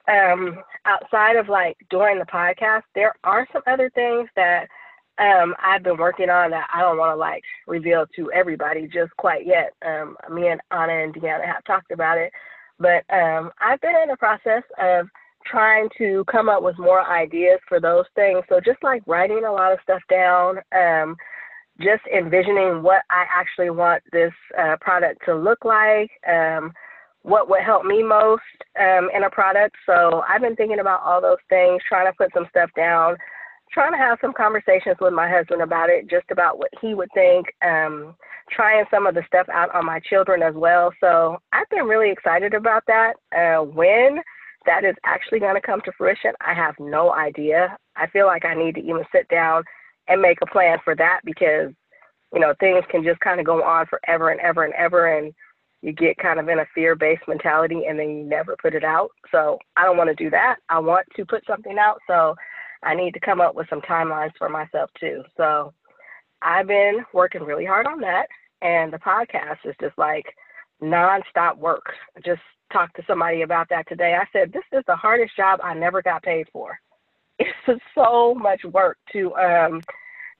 um, 0.09 0.63
outside 0.87 1.37
of 1.37 1.49
like 1.49 1.77
doing 1.91 2.19
the 2.19 2.25
podcast, 2.25 2.83
there 2.95 3.13
are 3.25 3.47
some 3.53 3.63
other 3.67 3.91
things 3.95 4.29
that 4.37 4.69
um, 5.19 5.55
I've 5.63 5.83
been 5.83 5.99
working 5.99 6.31
on 6.31 6.51
that 6.51 6.69
I 6.73 6.81
don't 6.81 6.99
want 6.99 7.13
to 7.13 7.17
like 7.17 7.43
reveal 7.67 8.07
to 8.17 8.33
everybody 8.33 8.87
just 8.87 9.15
quite 9.19 9.47
yet. 9.47 9.73
Um, 9.85 10.17
me 10.33 10.49
and 10.49 10.61
Anna 10.71 10.93
and 10.93 11.15
Deanna 11.15 11.45
have 11.45 11.65
talked 11.65 11.91
about 11.91 12.17
it, 12.17 12.33
but 12.79 13.05
um, 13.13 13.51
I've 13.61 13.81
been 13.81 13.97
in 14.03 14.09
the 14.09 14.17
process 14.17 14.63
of 14.81 15.09
trying 15.51 15.89
to 15.99 16.25
come 16.31 16.49
up 16.49 16.63
with 16.63 16.79
more 16.79 17.03
ideas 17.09 17.61
for 17.69 17.81
those 17.81 18.05
things. 18.15 18.43
So 18.49 18.61
just 18.61 18.83
like 18.83 19.03
writing 19.07 19.45
a 19.47 19.53
lot 19.53 19.73
of 19.73 19.79
stuff 19.83 20.03
down, 20.11 20.59
um, 20.77 21.17
just 21.81 22.03
envisioning 22.15 22.83
what 22.83 23.03
I 23.11 23.25
actually 23.35 23.71
want 23.71 24.03
this 24.13 24.33
uh, 24.59 24.77
product 24.81 25.23
to 25.27 25.35
look 25.35 25.65
like, 25.65 26.11
um, 26.29 26.73
what 27.23 27.49
would 27.51 27.63
help 27.63 27.85
me 27.85 28.03
most 28.03 28.43
um, 28.81 29.11
in 29.15 29.25
a 29.25 29.31
product. 29.31 29.77
So 29.85 30.23
I've 30.29 30.41
been 30.41 30.57
thinking 30.57 30.81
about 30.81 31.03
all 31.03 31.21
those 31.21 31.43
things, 31.49 31.83
trying 31.89 32.07
to 32.07 32.17
put 32.17 32.33
some 32.33 32.47
stuff 32.51 32.71
down, 32.77 33.17
trying 33.73 33.93
to 33.93 33.99
have 33.99 34.19
some 34.21 34.33
conversations 34.33 34.97
with 35.01 35.13
my 35.13 35.29
husband 35.29 35.61
about 35.61 35.91
it, 35.91 36.09
just 36.09 36.31
about 36.31 36.59
what 36.59 36.71
he 36.81 36.95
would 36.95 37.11
think, 37.15 37.47
um, 37.63 38.15
trying 38.51 38.85
some 38.91 39.07
of 39.07 39.15
the 39.15 39.23
stuff 39.27 39.47
out 39.53 39.75
on 39.75 39.85
my 39.85 40.01
children 40.09 40.41
as 40.43 40.55
well. 40.55 40.93
So 41.01 41.39
I've 41.53 41.69
been 41.69 41.87
really 41.87 42.11
excited 42.11 42.55
about 42.55 42.85
that. 42.87 43.15
Uh, 43.37 43.65
when 43.65 44.21
that 44.67 44.85
is 44.85 44.95
actually 45.05 45.41
going 45.41 45.55
to 45.55 45.61
come 45.61 45.81
to 45.85 45.93
fruition, 45.97 46.33
I 46.41 46.55
have 46.55 46.75
no 46.79 47.13
idea. 47.13 47.77
I 47.97 48.07
feel 48.09 48.27
like 48.27 48.45
I 48.45 48.55
need 48.55 48.75
to 48.75 48.83
even 48.83 49.05
sit 49.13 49.29
down 49.29 49.65
and 50.09 50.21
make 50.21 50.39
a 50.43 50.47
plan 50.47 50.79
for 50.85 50.95
that 50.97 51.21
because, 51.25 51.73
you 52.33 52.41
know, 52.41 52.55
things 52.61 52.85
can 52.91 53.03
just 53.03 53.21
kind 53.21 53.41
of 53.41 53.47
go 53.47 53.63
on 53.63 53.87
forever 53.87 54.31
and 54.31 54.41
ever 54.41 54.65
and 54.65 54.75
ever. 54.75 55.19
And 55.19 55.33
you 55.83 55.93
get 55.93 56.19
kind 56.19 56.41
of 56.41 56.49
in 56.49 56.59
a 56.59 56.67
fear 56.75 56.95
based 56.95 57.23
mentality 57.29 57.85
and 57.89 57.99
then 57.99 58.11
you 58.11 58.25
never 58.25 58.57
put 58.61 58.75
it 58.75 58.85
out. 58.85 59.11
So 59.31 59.59
I 59.77 59.85
don't 59.85 59.97
want 59.97 60.09
to 60.09 60.25
do 60.25 60.31
that. 60.31 60.57
I 60.69 60.79
want 60.79 61.07
to 61.17 61.25
put 61.25 61.45
something 61.47 61.79
out. 61.79 61.99
So 62.07 62.35
I 62.83 62.95
need 62.95 63.15
to 63.15 63.21
come 63.21 63.41
up 63.41 63.55
with 63.55 63.69
some 63.69 63.81
timelines 63.83 64.33
for 64.39 64.49
myself 64.49 64.91
too. 64.99 65.23
So 65.37 65.73
I've 66.43 66.67
been 66.67 67.05
working 67.13 67.43
really 67.43 67.65
hard 67.65 67.87
on 67.87 68.01
that. 68.01 68.27
And 68.63 68.93
the 68.93 68.99
podcast 68.99 69.59
is 69.65 69.75
just 69.81 69.97
like 69.99 70.27
nonstop 70.83 71.57
work, 71.59 71.85
just 72.25 72.41
talked 72.73 72.97
to 72.97 73.03
somebody 73.07 73.43
about 73.43 73.69
that 73.71 73.89
today. 73.89 74.15
I 74.15 74.27
said, 74.33 74.53
This 74.53 74.65
is 74.73 74.85
the 74.87 74.97
hardest 74.97 75.37
job 75.37 75.61
I 75.63 75.75
never 75.75 76.03
got 76.03 76.23
paid 76.23 76.47
for. 76.53 76.79
It's 77.39 77.83
so 77.95 78.35
much 78.35 78.65
work 78.65 78.97
to 79.13 79.35
um, 79.37 79.83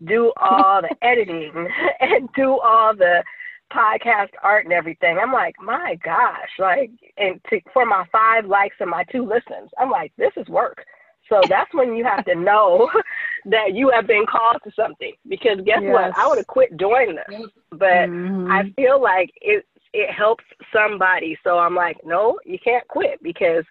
do 0.05 0.33
all 0.41 0.81
the 0.81 0.97
editing 1.03 1.69
and 2.01 2.29
do 2.35 2.59
all 2.59 2.95
the 2.97 3.23
podcast 3.73 4.29
art 4.43 4.65
and 4.65 4.73
everything. 4.73 5.19
I'm 5.19 5.33
like, 5.33 5.57
my 5.61 5.99
gosh, 6.03 6.49
like, 6.59 6.91
and 7.17 7.41
to, 7.51 7.61
for 7.73 7.85
my 7.85 8.05
five 8.13 8.47
likes 8.47 8.77
and 8.81 8.91
my 8.91 9.05
two 9.05 9.27
listens, 9.27 9.71
I'm 9.79 9.91
like, 9.91 10.13
this 10.17 10.33
is 10.37 10.47
work. 10.49 10.85
So 11.29 11.41
that's 11.49 11.73
when 11.75 11.97
you 11.97 12.05
have 12.05 12.25
to 12.27 12.35
know 12.37 12.89
that 13.47 13.75
you 13.75 13.91
have 13.91 14.07
been 14.07 14.27
called 14.27 14.59
to 14.65 14.71
something. 14.75 15.13
Because 15.29 15.59
guess 15.65 15.81
yes. 15.83 15.93
what? 15.93 16.17
I 16.17 16.29
would 16.29 16.39
have 16.39 16.47
quit 16.47 16.77
doing 16.77 17.17
this, 17.17 17.41
but 17.71 18.09
mm-hmm. 18.09 18.51
I 18.51 18.71
feel 18.77 19.03
like 19.03 19.31
it 19.41 19.67
it 19.97 20.13
helps 20.13 20.45
somebody. 20.71 21.39
So 21.43 21.59
I'm 21.59 21.75
like, 21.75 21.97
no, 22.05 22.39
you 22.45 22.59
can't 22.63 22.87
quit 22.89 23.23
because 23.23 23.65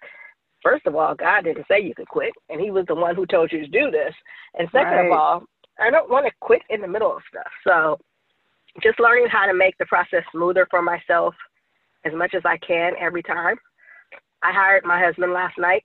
first 0.60 0.84
of 0.86 0.96
all, 0.96 1.14
God 1.14 1.44
didn't 1.44 1.66
say 1.68 1.80
you 1.80 1.94
could 1.94 2.08
quit, 2.08 2.32
and 2.50 2.60
He 2.60 2.72
was 2.72 2.84
the 2.88 2.96
one 2.96 3.14
who 3.14 3.26
told 3.26 3.52
you 3.52 3.60
to 3.60 3.68
do 3.68 3.92
this. 3.92 4.12
And 4.58 4.68
second 4.72 4.92
right. 4.92 5.06
of 5.06 5.12
all, 5.12 5.44
I 5.78 5.90
don't 5.90 6.10
want 6.10 6.26
to 6.26 6.32
quit 6.40 6.62
in 6.68 6.80
the 6.80 6.88
middle 6.88 7.16
of 7.16 7.22
stuff. 7.30 7.52
So 7.62 7.98
just 8.82 8.98
learning 8.98 9.28
how 9.30 9.46
to 9.46 9.54
make 9.54 9.78
the 9.78 9.86
process 9.86 10.24
smoother 10.32 10.66
for 10.68 10.82
myself 10.82 11.34
as 12.04 12.12
much 12.12 12.34
as 12.34 12.42
I 12.44 12.56
can 12.58 12.94
every 13.00 13.22
time. 13.22 13.56
I 14.42 14.52
hired 14.52 14.84
my 14.84 15.00
husband 15.00 15.32
last 15.32 15.56
night 15.58 15.84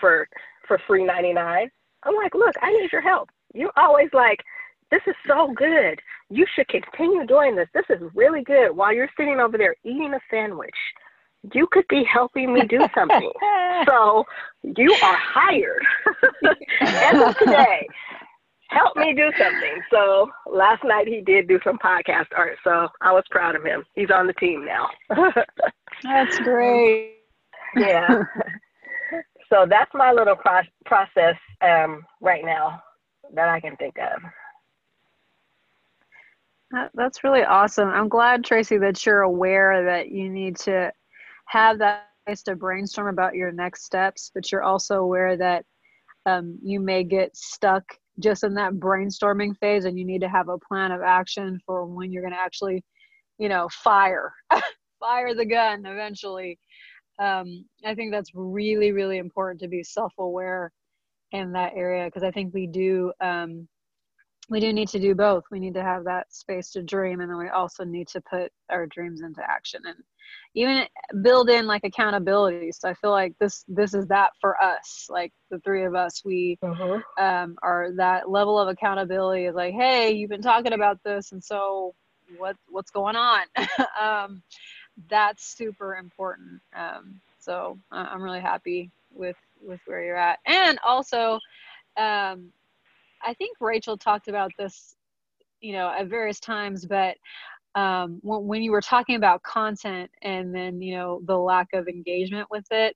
for 0.00 0.26
for 0.66 0.80
free 0.86 1.04
ninety 1.04 1.34
nine. 1.34 1.68
I'm 2.04 2.16
like, 2.16 2.34
look, 2.34 2.54
I 2.62 2.72
need 2.72 2.90
your 2.90 3.02
help. 3.02 3.28
You're 3.52 3.72
always 3.76 4.08
like, 4.14 4.40
this 4.92 5.02
is 5.08 5.14
so 5.26 5.52
good. 5.56 5.98
You 6.30 6.46
should 6.54 6.68
continue 6.68 7.26
doing 7.26 7.56
this. 7.56 7.68
This 7.74 7.86
is 7.90 8.00
really 8.14 8.44
good. 8.44 8.76
While 8.76 8.94
you're 8.94 9.10
sitting 9.18 9.40
over 9.40 9.58
there 9.58 9.74
eating 9.84 10.14
a 10.14 10.20
sandwich, 10.30 10.70
you 11.52 11.66
could 11.72 11.88
be 11.88 12.04
helping 12.04 12.54
me 12.54 12.62
do 12.68 12.86
something. 12.94 13.32
so 13.88 14.24
you 14.62 14.92
are 15.02 15.16
hired 15.16 15.84
as 16.82 17.20
of 17.20 17.36
today 17.38 17.88
help 18.72 18.96
me 18.96 19.14
do 19.14 19.30
something. 19.38 19.82
So 19.90 20.30
last 20.50 20.82
night 20.84 21.06
he 21.06 21.20
did 21.20 21.48
do 21.48 21.58
some 21.64 21.78
podcast 21.78 22.26
art. 22.36 22.56
So 22.64 22.88
I 23.00 23.12
was 23.12 23.24
proud 23.30 23.54
of 23.54 23.64
him. 23.64 23.84
He's 23.94 24.10
on 24.10 24.26
the 24.26 24.32
team 24.34 24.64
now. 24.64 24.88
that's 26.02 26.38
great. 26.40 27.16
Yeah. 27.76 28.22
so 29.48 29.66
that's 29.68 29.90
my 29.94 30.12
little 30.12 30.36
pro- 30.36 30.62
process 30.84 31.36
um, 31.60 32.04
right 32.20 32.44
now 32.44 32.82
that 33.34 33.48
I 33.48 33.60
can 33.60 33.76
think 33.76 33.96
of. 33.98 34.22
That, 36.72 36.90
that's 36.94 37.22
really 37.22 37.44
awesome. 37.44 37.88
I'm 37.88 38.08
glad, 38.08 38.44
Tracy, 38.44 38.78
that 38.78 39.04
you're 39.04 39.22
aware 39.22 39.84
that 39.84 40.10
you 40.10 40.30
need 40.30 40.56
to 40.60 40.90
have 41.46 41.78
that 41.78 42.08
place 42.26 42.42
to 42.44 42.56
brainstorm 42.56 43.08
about 43.08 43.34
your 43.34 43.52
next 43.52 43.84
steps, 43.84 44.30
but 44.34 44.50
you're 44.50 44.62
also 44.62 44.96
aware 44.96 45.36
that 45.36 45.64
um, 46.26 46.58
you 46.62 46.80
may 46.80 47.04
get 47.04 47.36
stuck 47.36 47.84
just 48.18 48.44
in 48.44 48.54
that 48.54 48.74
brainstorming 48.74 49.56
phase 49.58 49.84
and 49.84 49.98
you 49.98 50.04
need 50.04 50.20
to 50.20 50.28
have 50.28 50.48
a 50.48 50.58
plan 50.58 50.92
of 50.92 51.02
action 51.02 51.60
for 51.66 51.84
when 51.86 52.12
you're 52.12 52.22
going 52.22 52.34
to 52.34 52.40
actually 52.40 52.82
you 53.38 53.48
know 53.48 53.68
fire 53.72 54.32
fire 55.00 55.34
the 55.34 55.46
gun 55.46 55.86
eventually 55.86 56.58
um, 57.20 57.64
i 57.84 57.94
think 57.94 58.12
that's 58.12 58.30
really 58.34 58.92
really 58.92 59.18
important 59.18 59.60
to 59.60 59.68
be 59.68 59.82
self-aware 59.82 60.70
in 61.32 61.52
that 61.52 61.72
area 61.74 62.04
because 62.04 62.22
i 62.22 62.30
think 62.30 62.52
we 62.52 62.66
do 62.66 63.12
um, 63.20 63.66
we 64.48 64.60
do 64.60 64.72
need 64.72 64.88
to 64.88 64.98
do 64.98 65.14
both. 65.14 65.44
We 65.50 65.60
need 65.60 65.74
to 65.74 65.82
have 65.82 66.04
that 66.04 66.32
space 66.34 66.70
to 66.72 66.82
dream 66.82 67.20
and 67.20 67.30
then 67.30 67.38
we 67.38 67.48
also 67.48 67.84
need 67.84 68.08
to 68.08 68.20
put 68.20 68.52
our 68.70 68.86
dreams 68.86 69.22
into 69.22 69.42
action 69.42 69.82
and 69.86 69.96
even 70.54 70.84
build 71.22 71.48
in 71.48 71.66
like 71.66 71.84
accountability. 71.84 72.72
So 72.72 72.88
i 72.88 72.94
feel 72.94 73.10
like 73.10 73.34
this 73.38 73.64
this 73.68 73.94
is 73.94 74.06
that 74.08 74.32
for 74.40 74.60
us 74.62 75.06
like 75.08 75.32
the 75.50 75.58
three 75.60 75.84
of 75.84 75.94
us. 75.94 76.22
We 76.24 76.58
uh-huh. 76.62 77.00
um, 77.18 77.56
are 77.62 77.90
that 77.96 78.28
level 78.28 78.58
of 78.58 78.68
accountability 78.68 79.46
is 79.46 79.54
like 79.54 79.74
hey 79.74 80.12
you've 80.12 80.30
been 80.30 80.42
talking 80.42 80.72
about 80.72 80.98
this 81.04 81.32
and 81.32 81.42
so 81.42 81.94
what 82.36 82.56
what's 82.68 82.90
going 82.90 83.16
on? 83.16 83.42
Um, 84.00 84.42
that's 85.08 85.56
super 85.56 85.96
important. 85.96 86.60
Um, 86.74 87.20
so 87.38 87.78
uh, 87.90 88.06
i'm 88.10 88.22
really 88.22 88.40
happy 88.40 88.90
with 89.12 89.36
with 89.60 89.80
where 89.86 90.02
you're 90.04 90.16
at. 90.16 90.38
And 90.46 90.78
also 90.84 91.38
um, 91.96 92.52
i 93.24 93.34
think 93.34 93.56
rachel 93.60 93.96
talked 93.96 94.28
about 94.28 94.50
this 94.58 94.94
you 95.60 95.72
know 95.72 95.88
at 95.88 96.08
various 96.08 96.40
times 96.40 96.86
but 96.86 97.16
um, 97.74 98.18
when, 98.20 98.46
when 98.46 98.62
you 98.62 98.70
were 98.70 98.82
talking 98.82 99.16
about 99.16 99.42
content 99.44 100.10
and 100.20 100.54
then 100.54 100.82
you 100.82 100.94
know 100.94 101.22
the 101.26 101.36
lack 101.36 101.68
of 101.72 101.88
engagement 101.88 102.46
with 102.50 102.66
it 102.70 102.94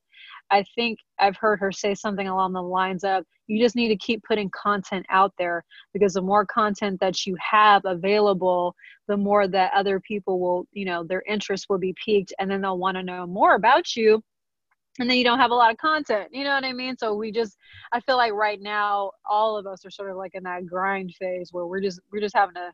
i 0.51 0.63
think 0.75 0.99
i've 1.19 1.37
heard 1.37 1.59
her 1.61 1.73
say 1.73 1.95
something 1.95 2.29
along 2.29 2.53
the 2.53 2.63
lines 2.63 3.05
of 3.05 3.25
you 3.47 3.63
just 3.63 3.77
need 3.77 3.89
to 3.89 3.97
keep 3.97 4.23
putting 4.25 4.51
content 4.51 5.07
out 5.09 5.33
there 5.39 5.65
because 5.95 6.15
the 6.15 6.23
more 6.23 6.45
content 6.45 7.01
that 7.01 7.25
you 7.25 7.37
have 7.41 7.83
available 7.85 8.75
the 9.09 9.17
more 9.17 9.49
that 9.49 9.73
other 9.75 9.99
people 10.01 10.41
will 10.41 10.67
you 10.73 10.85
know 10.85 11.05
their 11.05 11.23
interest 11.27 11.67
will 11.71 11.79
be 11.79 11.95
piqued 12.05 12.35
and 12.39 12.51
then 12.51 12.61
they'll 12.61 12.79
want 12.79 12.97
to 12.97 13.03
know 13.03 13.27
more 13.27 13.55
about 13.55 13.97
you 13.97 14.23
and 14.99 15.09
then 15.09 15.17
you 15.17 15.25
don't 15.25 15.39
have 15.39 15.51
a 15.51 15.55
lot 15.55 15.71
of 15.71 15.77
content 15.79 16.29
you 16.33 16.45
know 16.45 16.55
what 16.55 16.65
i 16.65 16.73
mean? 16.73 16.97
So 16.97 17.15
we 17.15 17.31
just 17.33 17.57
i 17.93 18.01
feel 18.01 18.17
like 18.17 18.33
right 18.33 18.61
now 18.61 19.11
all 19.29 19.57
of 19.57 19.67
us 19.67 19.85
are 19.85 19.91
sort 19.91 20.11
of 20.11 20.17
like 20.17 20.35
in 20.35 20.43
that 20.45 20.67
grind 20.67 21.15
phase 21.19 21.53
where 21.53 21.67
we're 21.67 21.81
just 21.81 22.01
we're 22.13 22.21
just 22.21 22.37
having 22.37 22.55
to 22.55 22.73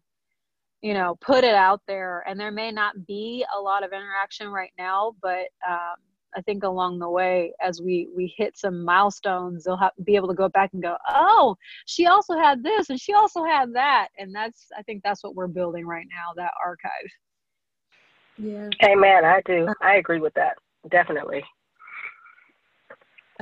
you 0.82 0.94
know 0.94 1.16
put 1.20 1.44
it 1.44 1.54
out 1.54 1.80
there. 1.86 2.24
And 2.26 2.38
there 2.38 2.50
may 2.50 2.72
not 2.72 3.06
be 3.06 3.44
a 3.56 3.60
lot 3.60 3.84
of 3.84 3.92
interaction 3.92 4.48
right 4.48 4.72
now 4.78 5.14
but 5.22 5.46
um, 5.68 5.96
i 6.36 6.40
think 6.42 6.64
along 6.64 6.98
the 6.98 7.08
way 7.08 7.52
as 7.60 7.80
we 7.80 8.08
we 8.16 8.32
hit 8.36 8.56
some 8.56 8.84
milestones 8.84 9.64
they'll 9.64 9.76
have 9.76 9.92
be 10.04 10.16
able 10.16 10.28
to 10.28 10.34
go 10.34 10.48
back 10.48 10.70
and 10.72 10.82
go 10.82 10.96
oh 11.08 11.56
she 11.86 12.06
also 12.06 12.38
had 12.38 12.62
this 12.62 12.90
and 12.90 13.00
she 13.00 13.12
also 13.14 13.44
had 13.44 13.72
that. 13.74 14.08
And 14.18 14.34
that's 14.34 14.66
i 14.76 14.82
think 14.82 15.02
that's 15.02 15.22
what 15.22 15.34
we're 15.34 15.48
building 15.48 15.86
right 15.86 16.06
now 16.10 16.32
that 16.36 16.52
archive. 16.64 16.90
Yeah. 18.38 18.70
Amen. 18.84 19.24
I 19.24 19.42
do. 19.44 19.68
I 19.82 19.96
agree 19.96 20.18
with 20.18 20.34
that. 20.34 20.56
Definitely 20.90 21.44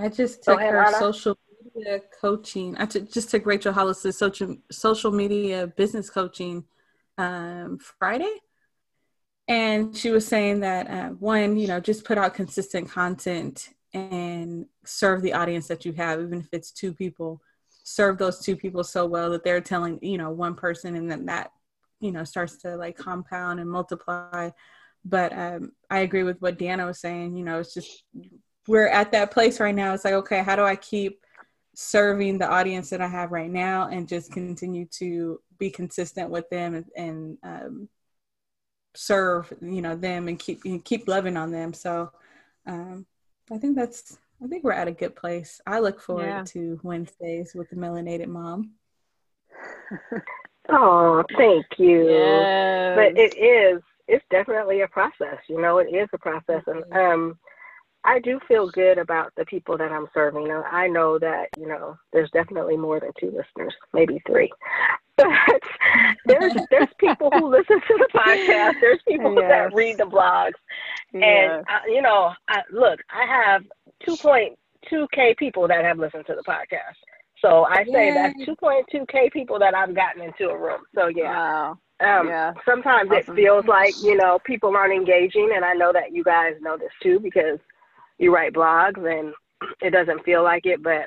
i 0.00 0.08
just 0.08 0.42
took 0.42 0.58
ahead, 0.58 0.72
her 0.74 0.92
social 0.98 1.38
media 1.74 2.00
coaching 2.20 2.76
i 2.78 2.86
t- 2.86 3.00
just 3.00 3.30
took 3.30 3.46
rachel 3.46 3.72
hollis's 3.72 4.16
social 4.16 4.56
social 4.70 5.10
media 5.10 5.66
business 5.66 6.10
coaching 6.10 6.64
um, 7.20 7.78
Friday. 7.78 8.34
And 9.46 9.96
she 9.96 10.10
was 10.10 10.26
saying 10.26 10.60
that 10.60 10.88
uh, 10.88 11.08
one, 11.10 11.56
you 11.56 11.66
know, 11.66 11.80
just 11.80 12.04
put 12.04 12.18
out 12.18 12.34
consistent 12.34 12.88
content 12.88 13.70
and 13.92 14.66
serve 14.84 15.22
the 15.22 15.32
audience 15.32 15.66
that 15.68 15.84
you 15.84 15.92
have, 15.94 16.20
even 16.20 16.40
if 16.40 16.48
it's 16.52 16.70
two 16.70 16.92
people. 16.92 17.40
Serve 17.82 18.18
those 18.18 18.38
two 18.38 18.56
people 18.56 18.84
so 18.84 19.06
well 19.06 19.30
that 19.30 19.42
they're 19.42 19.60
telling, 19.60 19.98
you 20.02 20.18
know, 20.18 20.30
one 20.30 20.54
person, 20.54 20.94
and 20.94 21.10
then 21.10 21.26
that, 21.26 21.50
you 21.98 22.12
know, 22.12 22.22
starts 22.22 22.58
to 22.58 22.76
like 22.76 22.96
compound 22.96 23.58
and 23.58 23.68
multiply. 23.68 24.50
But 25.04 25.36
um, 25.36 25.72
I 25.90 26.00
agree 26.00 26.22
with 26.22 26.40
what 26.40 26.58
Deanna 26.58 26.86
was 26.86 27.00
saying. 27.00 27.36
You 27.36 27.44
know, 27.44 27.58
it's 27.58 27.74
just 27.74 28.04
we're 28.70 28.87
at 28.87 29.11
that 29.11 29.33
place 29.33 29.59
right 29.59 29.74
now. 29.74 29.92
It's 29.92 30.04
like, 30.04 30.14
okay, 30.14 30.44
how 30.44 30.54
do 30.54 30.62
I 30.62 30.76
keep 30.76 31.26
serving 31.74 32.38
the 32.38 32.48
audience 32.48 32.88
that 32.90 33.00
I 33.00 33.09
have 33.09 33.33
right 33.33 33.50
now 33.50 33.88
and 33.88 34.06
just 34.06 34.30
continue 34.30 34.85
to 34.98 35.40
be 35.59 35.70
consistent 35.70 36.30
with 36.30 36.48
them 36.50 36.76
and, 36.76 36.85
and 36.96 37.38
um, 37.42 37.88
serve 38.94 39.52
you 39.61 39.83
know 39.83 39.96
them 39.96 40.28
and 40.28 40.38
keep 40.38 40.64
and 40.64 40.85
keep 40.85 41.09
loving 41.09 41.37
on 41.37 41.50
them. 41.50 41.72
So 41.72 42.12
um, 42.64 43.06
I 43.50 43.59
think 43.59 43.74
that's 43.74 44.18
I 44.40 44.46
think 44.46 44.62
we're 44.62 44.70
at 44.70 44.87
a 44.87 44.92
good 44.92 45.16
place. 45.16 45.61
I 45.66 45.80
look 45.80 46.00
forward 46.00 46.26
yeah. 46.26 46.44
to 46.44 46.78
Wednesdays 46.85 47.52
with 47.56 47.70
the 47.70 47.76
melanated 47.76 48.28
mom. 48.28 48.70
oh, 50.68 51.24
thank 51.37 51.66
you. 51.76 52.09
Yes. 52.09 52.96
But 52.96 53.18
it 53.18 53.37
is 53.37 53.83
it's 54.06 54.24
definitely 54.30 54.83
a 54.83 54.88
process. 54.88 55.38
You 55.48 55.61
know, 55.61 55.78
it 55.78 55.92
is 55.92 56.09
a 56.12 56.18
process, 56.18 56.62
and 56.68 56.85
um, 56.92 57.38
I 58.04 58.18
do 58.18 58.40
feel 58.48 58.70
good 58.70 58.98
about 58.98 59.32
the 59.36 59.44
people 59.44 59.76
that 59.76 59.92
I'm 59.92 60.06
serving. 60.14 60.50
I 60.50 60.88
know 60.88 61.18
that, 61.18 61.48
you 61.58 61.66
know, 61.66 61.98
there's 62.12 62.30
definitely 62.30 62.76
more 62.76 62.98
than 62.98 63.10
two 63.18 63.26
listeners, 63.26 63.74
maybe 63.92 64.22
three. 64.26 64.50
But 65.16 65.60
there's 66.24 66.54
there's 66.70 66.88
people 66.96 67.30
who 67.30 67.50
listen 67.50 67.78
to 67.78 67.98
the 67.98 68.08
podcast. 68.18 68.80
There's 68.80 69.00
people 69.06 69.34
yes. 69.34 69.50
that 69.50 69.74
read 69.74 69.98
the 69.98 70.04
blogs. 70.04 70.52
Yes. 71.12 71.22
And 71.22 71.66
uh, 71.68 71.80
you 71.88 72.00
know, 72.00 72.32
I, 72.48 72.62
look, 72.72 73.00
I 73.10 73.26
have 73.26 73.62
2.2k 74.08 75.36
people 75.36 75.68
that 75.68 75.84
have 75.84 75.98
listened 75.98 76.24
to 76.26 76.34
the 76.34 76.42
podcast. 76.42 76.96
So 77.42 77.64
I 77.64 77.84
say 77.84 78.08
Yay. 78.08 78.14
that's 78.14 78.38
2.2k 78.48 79.30
people 79.30 79.58
that 79.58 79.74
I've 79.74 79.94
gotten 79.94 80.22
into 80.22 80.48
a 80.48 80.58
room. 80.58 80.80
So 80.94 81.08
yeah. 81.08 81.36
Wow. 81.36 81.78
Um, 82.00 82.28
yeah. 82.28 82.54
Sometimes 82.64 83.10
awesome. 83.10 83.34
it 83.34 83.42
feels 83.42 83.66
like, 83.66 83.92
you 84.02 84.16
know, 84.16 84.38
people 84.46 84.74
aren't 84.74 84.94
engaging. 84.94 85.50
And 85.54 85.66
I 85.66 85.74
know 85.74 85.92
that 85.92 86.12
you 86.12 86.24
guys 86.24 86.54
know 86.62 86.78
this 86.78 86.92
too 87.02 87.20
because 87.20 87.58
you 88.20 88.33
write 88.33 88.52
blogs 88.52 88.98
and 88.98 89.35
it 89.83 89.90
doesn't 89.90 90.24
feel 90.24 90.44
like 90.44 90.66
it, 90.66 90.83
but 90.83 91.06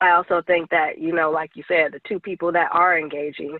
I 0.00 0.12
also 0.12 0.42
think 0.46 0.70
that, 0.70 0.98
you 0.98 1.12
know, 1.12 1.30
like 1.30 1.50
you 1.54 1.64
said, 1.68 1.92
the 1.92 2.00
two 2.08 2.20
people 2.20 2.52
that 2.52 2.70
are 2.72 2.98
engaging, 2.98 3.58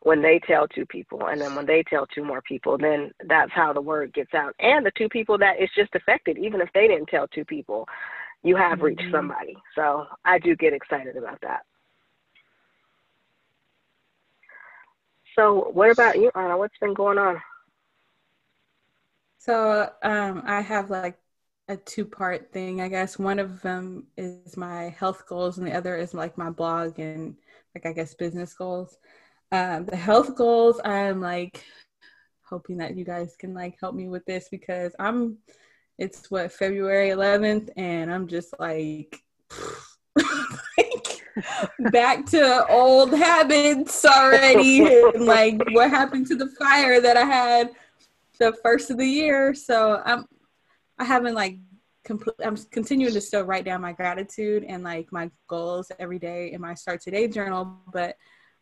when 0.00 0.20
they 0.20 0.40
tell 0.46 0.66
two 0.66 0.86
people 0.86 1.26
and 1.26 1.40
then 1.40 1.54
when 1.54 1.66
they 1.66 1.84
tell 1.84 2.06
two 2.06 2.24
more 2.24 2.42
people, 2.42 2.76
then 2.76 3.12
that's 3.28 3.52
how 3.52 3.72
the 3.72 3.80
word 3.80 4.12
gets 4.12 4.34
out. 4.34 4.54
And 4.58 4.84
the 4.84 4.90
two 4.96 5.08
people 5.08 5.38
that 5.38 5.56
it's 5.58 5.74
just 5.74 5.94
affected, 5.94 6.38
even 6.38 6.60
if 6.60 6.68
they 6.74 6.88
didn't 6.88 7.06
tell 7.06 7.28
two 7.28 7.44
people, 7.44 7.86
you 8.42 8.56
have 8.56 8.78
mm-hmm. 8.78 8.86
reached 8.86 9.12
somebody. 9.12 9.56
So 9.76 10.06
I 10.24 10.38
do 10.38 10.56
get 10.56 10.72
excited 10.72 11.16
about 11.16 11.40
that. 11.42 11.60
So 15.36 15.70
what 15.72 15.90
about 15.90 16.16
you, 16.16 16.30
Anna? 16.34 16.58
What's 16.58 16.76
been 16.78 16.94
going 16.94 17.18
on? 17.18 17.40
So 19.38 19.90
um, 20.02 20.42
I 20.46 20.60
have 20.60 20.90
like 20.90 21.16
a 21.68 21.76
two 21.76 22.04
part 22.04 22.52
thing, 22.52 22.80
I 22.80 22.88
guess. 22.88 23.18
One 23.18 23.38
of 23.38 23.62
them 23.62 24.06
is 24.16 24.56
my 24.56 24.94
health 24.98 25.24
goals, 25.26 25.58
and 25.58 25.66
the 25.66 25.76
other 25.76 25.96
is 25.96 26.14
like 26.14 26.36
my 26.36 26.50
blog 26.50 26.98
and 26.98 27.36
like 27.74 27.86
I 27.86 27.92
guess 27.92 28.14
business 28.14 28.54
goals. 28.54 28.98
Um, 29.50 29.86
the 29.86 29.96
health 29.96 30.34
goals, 30.36 30.80
I'm 30.84 31.20
like 31.20 31.64
hoping 32.42 32.78
that 32.78 32.96
you 32.96 33.04
guys 33.04 33.36
can 33.38 33.54
like 33.54 33.76
help 33.80 33.94
me 33.94 34.08
with 34.08 34.24
this 34.26 34.48
because 34.50 34.94
I'm. 34.98 35.38
It's 35.98 36.30
what 36.30 36.50
February 36.50 37.10
11th, 37.10 37.68
and 37.76 38.12
I'm 38.12 38.26
just 38.26 38.54
like, 38.58 39.22
back 41.90 42.26
to 42.26 42.66
old 42.68 43.12
habits 43.12 44.04
already. 44.04 44.84
and 44.86 45.26
like 45.26 45.62
what 45.72 45.90
happened 45.90 46.26
to 46.28 46.34
the 46.34 46.48
fire 46.58 47.00
that 47.00 47.16
I 47.16 47.24
had 47.24 47.70
the 48.38 48.54
first 48.62 48.90
of 48.90 48.98
the 48.98 49.06
year. 49.06 49.54
So 49.54 50.02
I'm 50.04 50.26
I 50.98 51.04
haven't 51.04 51.34
like 51.34 51.58
complete 52.04 52.34
I'm 52.44 52.56
continuing 52.70 53.14
to 53.14 53.20
still 53.20 53.44
write 53.44 53.64
down 53.64 53.80
my 53.80 53.92
gratitude 53.92 54.64
and 54.64 54.82
like 54.82 55.12
my 55.12 55.30
goals 55.46 55.90
every 55.98 56.18
day 56.18 56.52
in 56.52 56.60
my 56.60 56.74
start 56.74 57.00
today 57.00 57.28
journal, 57.28 57.78
but 57.92 58.16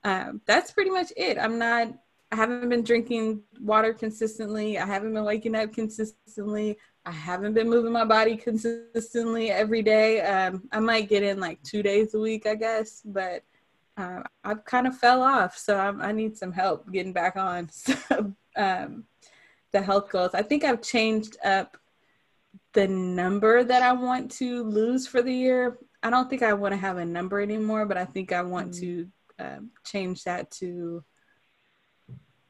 um, 0.05 0.41
that's 0.47 0.71
pretty 0.71 0.91
much 0.91 1.13
it. 1.17 1.39
I'm 1.39 1.59
not 1.59 1.95
I 2.33 2.37
haven't 2.37 2.69
been 2.69 2.85
drinking 2.85 3.43
water 3.61 3.93
consistently. 3.93 4.79
I 4.79 4.87
haven't 4.87 5.15
been 5.15 5.25
waking 5.25 5.57
up 5.57 5.73
consistently. 5.73 6.79
I 7.05 7.11
haven't 7.11 7.55
been 7.55 7.69
moving 7.69 7.93
my 7.93 8.05
body 8.05 8.37
consistently 8.37 9.51
every 9.51 9.83
day. 9.83 10.21
Um, 10.21 10.69
I 10.71 10.79
might 10.79 11.09
get 11.09 11.25
in 11.25 11.41
like 11.41 11.61
two 11.63 11.83
days 11.83 12.15
a 12.15 12.21
week, 12.21 12.47
I 12.47 12.55
guess, 12.55 13.03
but 13.05 13.43
uh, 13.97 14.23
I've 14.45 14.65
kind 14.65 14.87
of 14.87 14.97
fell 14.97 15.23
off. 15.23 15.59
So 15.59 15.77
I'm, 15.77 16.01
i 16.01 16.13
need 16.13 16.37
some 16.37 16.53
help 16.53 16.91
getting 16.93 17.13
back 17.13 17.37
on 17.37 17.69
so, 17.73 18.33
um, 18.57 19.05
the 19.73 19.83
health 19.83 20.11
goals. 20.11 20.35
I 20.35 20.43
think 20.43 20.63
I've 20.63 20.83
changed 20.83 21.37
up 21.45 21.79
the 22.73 22.87
number 22.89 23.65
that 23.65 23.83
I 23.83 23.93
want 23.93 24.31
to 24.33 24.63
lose 24.65 25.07
for 25.07 25.23
the 25.23 25.33
year. 25.33 25.79
I 26.03 26.11
don't 26.11 26.31
think 26.31 26.43
I 26.43 26.53
want 26.53 26.73
to 26.73 26.79
have 26.79 26.99
a 26.99 27.05
number 27.05 27.41
anymore, 27.41 27.87
but 27.87 27.97
I 27.97 28.05
think 28.05 28.33
I 28.33 28.43
want 28.43 28.73
mm. 28.73 28.81
to 28.81 29.09
uh, 29.39 29.59
change 29.85 30.25
that 30.25 30.51
to 30.53 31.05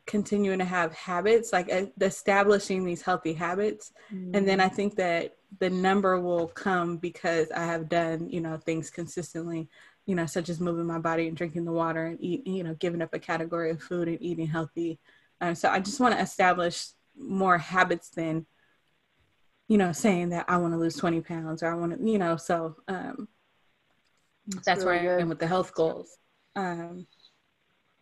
continuing 0.06 0.58
to 0.58 0.64
have 0.64 0.92
habits, 0.92 1.52
like 1.52 1.72
uh, 1.72 1.86
establishing 2.00 2.84
these 2.84 3.00
healthy 3.02 3.32
habits. 3.32 3.92
Mm-hmm. 4.12 4.34
And 4.34 4.48
then 4.48 4.60
I 4.60 4.68
think 4.68 4.96
that 4.96 5.36
the 5.60 5.70
number 5.70 6.20
will 6.20 6.48
come 6.48 6.96
because 6.96 7.50
I 7.52 7.64
have 7.64 7.88
done, 7.88 8.28
you 8.28 8.40
know, 8.40 8.56
things 8.56 8.90
consistently, 8.90 9.68
you 10.06 10.16
know, 10.16 10.26
such 10.26 10.48
as 10.48 10.60
moving 10.60 10.86
my 10.86 10.98
body 10.98 11.28
and 11.28 11.36
drinking 11.36 11.64
the 11.64 11.72
water 11.72 12.06
and 12.06 12.18
eat, 12.20 12.46
you 12.46 12.64
know, 12.64 12.74
giving 12.74 13.02
up 13.02 13.14
a 13.14 13.18
category 13.18 13.70
of 13.70 13.82
food 13.82 14.08
and 14.08 14.20
eating 14.20 14.48
healthy. 14.48 14.98
Um, 15.40 15.54
so 15.54 15.68
I 15.68 15.78
just 15.78 16.00
want 16.00 16.14
to 16.14 16.20
establish 16.20 16.88
more 17.16 17.58
habits 17.58 18.10
than, 18.10 18.46
you 19.70 19.78
know, 19.78 19.92
saying 19.92 20.30
that 20.30 20.44
I 20.48 20.56
want 20.56 20.74
to 20.74 20.78
lose 20.78 20.96
20 20.96 21.20
pounds 21.20 21.62
or 21.62 21.68
I 21.70 21.76
want 21.76 21.96
to, 21.96 22.04
you 22.04 22.18
know, 22.18 22.36
so 22.36 22.74
um, 22.88 23.28
that's, 24.48 24.66
that's 24.66 24.84
really 24.84 25.06
where 25.06 25.18
I 25.18 25.22
am 25.22 25.28
with 25.28 25.38
the 25.38 25.46
health 25.46 25.72
goals. 25.74 26.18
Um, 26.56 27.06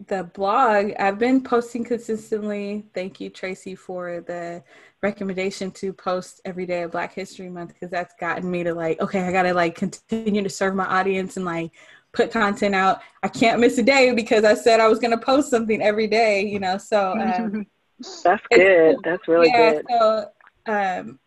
the 0.07 0.23
blog 0.33 0.93
i've 1.01 1.19
been 1.19 1.43
posting 1.43 1.83
consistently. 1.85 2.87
Thank 2.95 3.21
you 3.21 3.31
tracy 3.31 3.75
for 3.75 4.21
the 4.21 4.63
recommendation 5.03 5.73
to 5.73 5.93
post 5.93 6.41
every 6.45 6.67
day 6.67 6.83
of 6.83 6.93
black 6.93 7.13
history 7.13 7.51
month 7.51 7.75
because 7.75 7.91
that's 7.91 8.15
gotten 8.19 8.49
me 8.49 8.63
to 8.63 8.73
like 8.73 9.01
okay 9.01 9.23
i 9.23 9.33
gotta 9.33 9.53
like 9.53 9.75
continue 9.75 10.41
to 10.43 10.49
serve 10.49 10.77
my 10.77 10.87
audience 10.87 11.37
and 11.37 11.45
like 11.45 11.73
put 12.13 12.31
content 12.31 12.75
out. 12.75 13.01
I 13.23 13.29
can't 13.29 13.61
miss 13.61 13.77
a 13.79 13.83
day 13.83 14.15
because 14.15 14.45
i 14.45 14.55
said 14.55 14.79
i 14.79 14.87
was 14.87 15.01
going 15.01 15.11
to 15.11 15.19
post 15.19 15.51
something 15.51 15.83
every 15.83 16.07
day 16.07 16.47
you 16.47 16.61
know 16.61 16.79
so 16.79 17.13
um, 17.19 17.67
that's 18.25 18.47
good. 18.53 18.97
that's 19.03 19.27
really 19.27 19.49
yeah, 19.49 19.73
good. 19.73 19.87
so 19.91 20.31
um, 20.67 21.19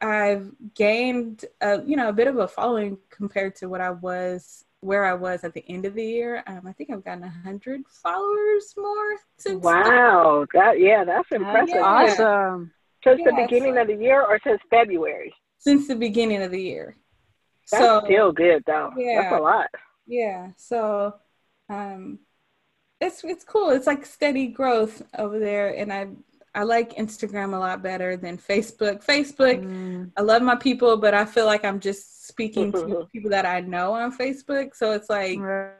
i've 0.00 0.50
gained 0.74 1.44
a, 1.60 1.82
you 1.84 1.96
know 1.96 2.08
a 2.08 2.12
bit 2.12 2.26
of 2.26 2.38
a 2.38 2.48
following 2.48 2.98
compared 3.10 3.54
to 3.54 3.68
what 3.68 3.80
i 3.80 3.90
was 3.90 4.66
where 4.86 5.04
I 5.04 5.14
was 5.14 5.42
at 5.42 5.52
the 5.52 5.64
end 5.68 5.84
of 5.84 5.94
the 5.94 6.04
year. 6.04 6.42
Um, 6.46 6.62
I 6.66 6.72
think 6.72 6.90
I've 6.90 7.04
gotten 7.04 7.24
a 7.24 7.30
hundred 7.44 7.82
followers 7.88 8.74
more 8.76 9.16
since. 9.36 9.62
Wow, 9.62 10.46
that 10.54 10.78
yeah, 10.80 11.04
that's 11.04 11.28
impressive. 11.32 11.74
Yeah. 11.74 11.82
Awesome. 11.82 12.72
Since 13.04 13.20
yeah, 13.24 13.30
the 13.30 13.42
beginning 13.42 13.74
so, 13.74 13.82
of 13.82 13.88
the 13.88 13.96
year, 13.96 14.22
or 14.22 14.40
since 14.44 14.60
February? 14.70 15.34
Since 15.58 15.88
the 15.88 15.96
beginning 15.96 16.42
of 16.42 16.50
the 16.50 16.62
year. 16.62 16.96
That's 17.70 17.84
so, 17.84 18.02
still 18.04 18.32
good 18.32 18.62
though. 18.66 18.92
Yeah, 18.96 19.22
that's 19.22 19.34
a 19.34 19.42
lot. 19.42 19.66
Yeah. 20.06 20.50
So, 20.56 21.14
um, 21.68 22.20
it's 23.00 23.24
it's 23.24 23.44
cool. 23.44 23.70
It's 23.70 23.86
like 23.86 24.06
steady 24.06 24.46
growth 24.48 25.02
over 25.18 25.38
there, 25.38 25.76
and 25.76 25.92
I 25.92 26.08
I 26.56 26.62
like 26.62 26.96
Instagram 26.96 27.54
a 27.54 27.58
lot 27.58 27.82
better 27.82 28.16
than 28.16 28.38
Facebook. 28.38 29.04
Facebook, 29.04 29.62
mm. 29.62 30.10
I 30.16 30.22
love 30.22 30.40
my 30.40 30.56
people, 30.56 30.96
but 30.96 31.12
I 31.12 31.26
feel 31.26 31.44
like 31.44 31.66
I'm 31.66 31.78
just 31.78 32.26
speaking 32.26 32.72
to 32.72 33.06
people 33.12 33.30
that 33.30 33.44
I 33.44 33.60
know 33.60 33.92
on 33.92 34.16
Facebook. 34.16 34.74
So 34.74 34.92
it's 34.92 35.10
like 35.10 35.38
right. 35.38 35.72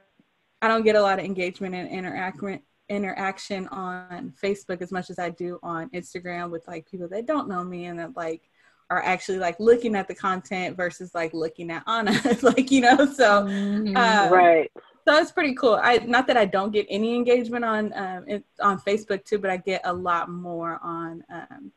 I 0.61 0.69
don't 0.69 0.85
get 0.85 0.95
a 0.95 1.01
lot 1.01 1.19
of 1.19 1.25
engagement 1.25 1.75
and 1.75 1.89
interaction 1.89 2.61
interaction 2.89 3.67
on 3.69 4.33
Facebook 4.41 4.81
as 4.83 4.93
much 4.93 5.11
as 5.11 5.19
I 5.19 5.31
do 5.31 5.59
on 5.62 5.89
Instagram 5.91 6.51
with 6.51 6.69
like 6.69 6.87
people 6.89 7.09
that 7.09 7.27
don't 7.27 7.49
know 7.49 7.65
me 7.65 7.87
and 7.87 7.99
that 7.99 8.15
like 8.15 8.49
are 8.91 9.03
actually 9.03 9.39
like 9.39 9.59
looking 9.59 9.97
at 9.97 10.07
the 10.07 10.15
content 10.15 10.77
versus 10.77 11.15
like 11.15 11.33
looking 11.33 11.71
at 11.71 11.83
Anna, 11.87 12.12
like 12.43 12.71
you 12.71 12.83
know. 12.83 12.97
So 13.07 13.45
mm-hmm. 13.45 13.97
um, 13.97 14.33
right. 14.33 14.71
So 15.07 15.16
it's 15.19 15.31
pretty 15.31 15.55
cool. 15.55 15.79
I 15.81 15.99
not 15.99 16.27
that 16.27 16.37
I 16.37 16.47
don't 16.47 16.73
get 16.73 16.87
any 16.90 17.14
engagement 17.14 17.64
on 17.64 17.92
um, 17.95 18.25
it, 18.27 18.45
on 18.61 18.81
Facebook 18.81 19.25
too, 19.25 19.38
but 19.38 19.51
I 19.51 19.57
get 19.57 19.83
a 19.85 19.92
lot 19.92 20.29
more 20.29 20.81
on 20.83 21.23
um, 21.31 21.71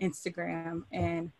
Instagram 0.00 0.82
and 0.90 1.30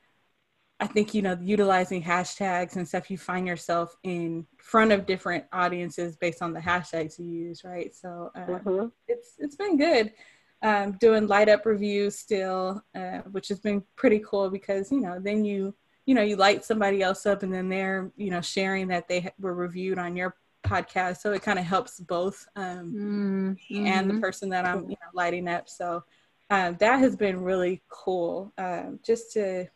I 0.82 0.88
think 0.88 1.14
you 1.14 1.22
know 1.22 1.38
utilizing 1.40 2.02
hashtags 2.02 2.74
and 2.74 2.86
stuff, 2.86 3.08
you 3.08 3.16
find 3.16 3.46
yourself 3.46 3.96
in 4.02 4.44
front 4.58 4.90
of 4.90 5.06
different 5.06 5.44
audiences 5.52 6.16
based 6.16 6.42
on 6.42 6.52
the 6.52 6.58
hashtags 6.58 7.20
you 7.20 7.26
use, 7.26 7.62
right? 7.62 7.94
So 7.94 8.32
um, 8.34 8.46
mm-hmm. 8.46 8.86
it's 9.06 9.34
it's 9.38 9.54
been 9.54 9.76
good. 9.76 10.12
Um, 10.60 10.92
doing 11.00 11.28
light 11.28 11.48
up 11.48 11.66
reviews 11.66 12.18
still, 12.18 12.82
uh, 12.96 13.18
which 13.30 13.46
has 13.48 13.60
been 13.60 13.84
pretty 13.94 14.20
cool 14.26 14.50
because 14.50 14.90
you 14.90 15.00
know 15.00 15.20
then 15.20 15.44
you 15.44 15.72
you 16.04 16.16
know 16.16 16.22
you 16.22 16.34
light 16.34 16.64
somebody 16.64 17.00
else 17.00 17.26
up 17.26 17.44
and 17.44 17.54
then 17.54 17.68
they're 17.68 18.10
you 18.16 18.30
know 18.30 18.40
sharing 18.40 18.88
that 18.88 19.06
they 19.06 19.32
were 19.38 19.54
reviewed 19.54 19.98
on 19.98 20.16
your 20.16 20.34
podcast, 20.62 21.18
so 21.18 21.32
it 21.32 21.42
kind 21.42 21.58
of 21.58 21.64
helps 21.64 22.00
both 22.00 22.46
um, 22.56 23.56
mm-hmm. 23.56 23.86
and 23.86 24.10
the 24.10 24.20
person 24.20 24.48
that 24.50 24.64
I'm 24.64 24.82
you 24.82 24.96
know 25.00 25.10
lighting 25.14 25.48
up. 25.48 25.68
So 25.68 26.04
uh, 26.50 26.72
that 26.72 26.98
has 26.98 27.16
been 27.16 27.40
really 27.40 27.82
cool, 27.88 28.52
uh, 28.58 28.90
just 29.04 29.32
to 29.32 29.66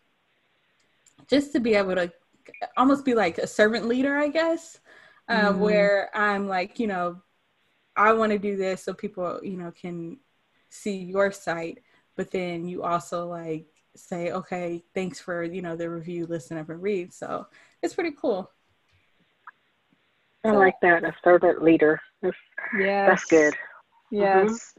just 1.28 1.52
to 1.52 1.60
be 1.60 1.74
able 1.74 1.94
to 1.94 2.12
almost 2.76 3.04
be 3.04 3.14
like 3.14 3.38
a 3.38 3.46
servant 3.46 3.86
leader, 3.86 4.16
I 4.16 4.28
guess, 4.28 4.78
uh, 5.28 5.52
mm. 5.52 5.58
where 5.58 6.10
I'm 6.14 6.46
like, 6.46 6.78
you 6.78 6.86
know, 6.86 7.22
I 7.96 8.12
want 8.12 8.32
to 8.32 8.38
do 8.38 8.56
this 8.56 8.84
so 8.84 8.92
people, 8.92 9.40
you 9.42 9.56
know, 9.56 9.72
can 9.72 10.18
see 10.70 10.96
your 10.96 11.32
site, 11.32 11.78
but 12.14 12.30
then 12.30 12.68
you 12.68 12.82
also 12.82 13.26
like 13.26 13.66
say, 13.96 14.32
okay, 14.32 14.84
thanks 14.94 15.18
for, 15.18 15.42
you 15.42 15.62
know, 15.62 15.76
the 15.76 15.88
review, 15.88 16.26
listen 16.26 16.58
up 16.58 16.68
and 16.68 16.82
read. 16.82 17.12
So 17.12 17.46
it's 17.82 17.94
pretty 17.94 18.14
cool. 18.20 18.50
I 20.46 20.52
so, 20.52 20.58
like 20.58 20.74
that, 20.82 21.04
a 21.04 21.14
servant 21.24 21.62
leader. 21.62 22.00
That's, 22.22 22.36
yes. 22.78 23.08
that's 23.08 23.24
good. 23.24 23.54
Yes. 24.10 24.74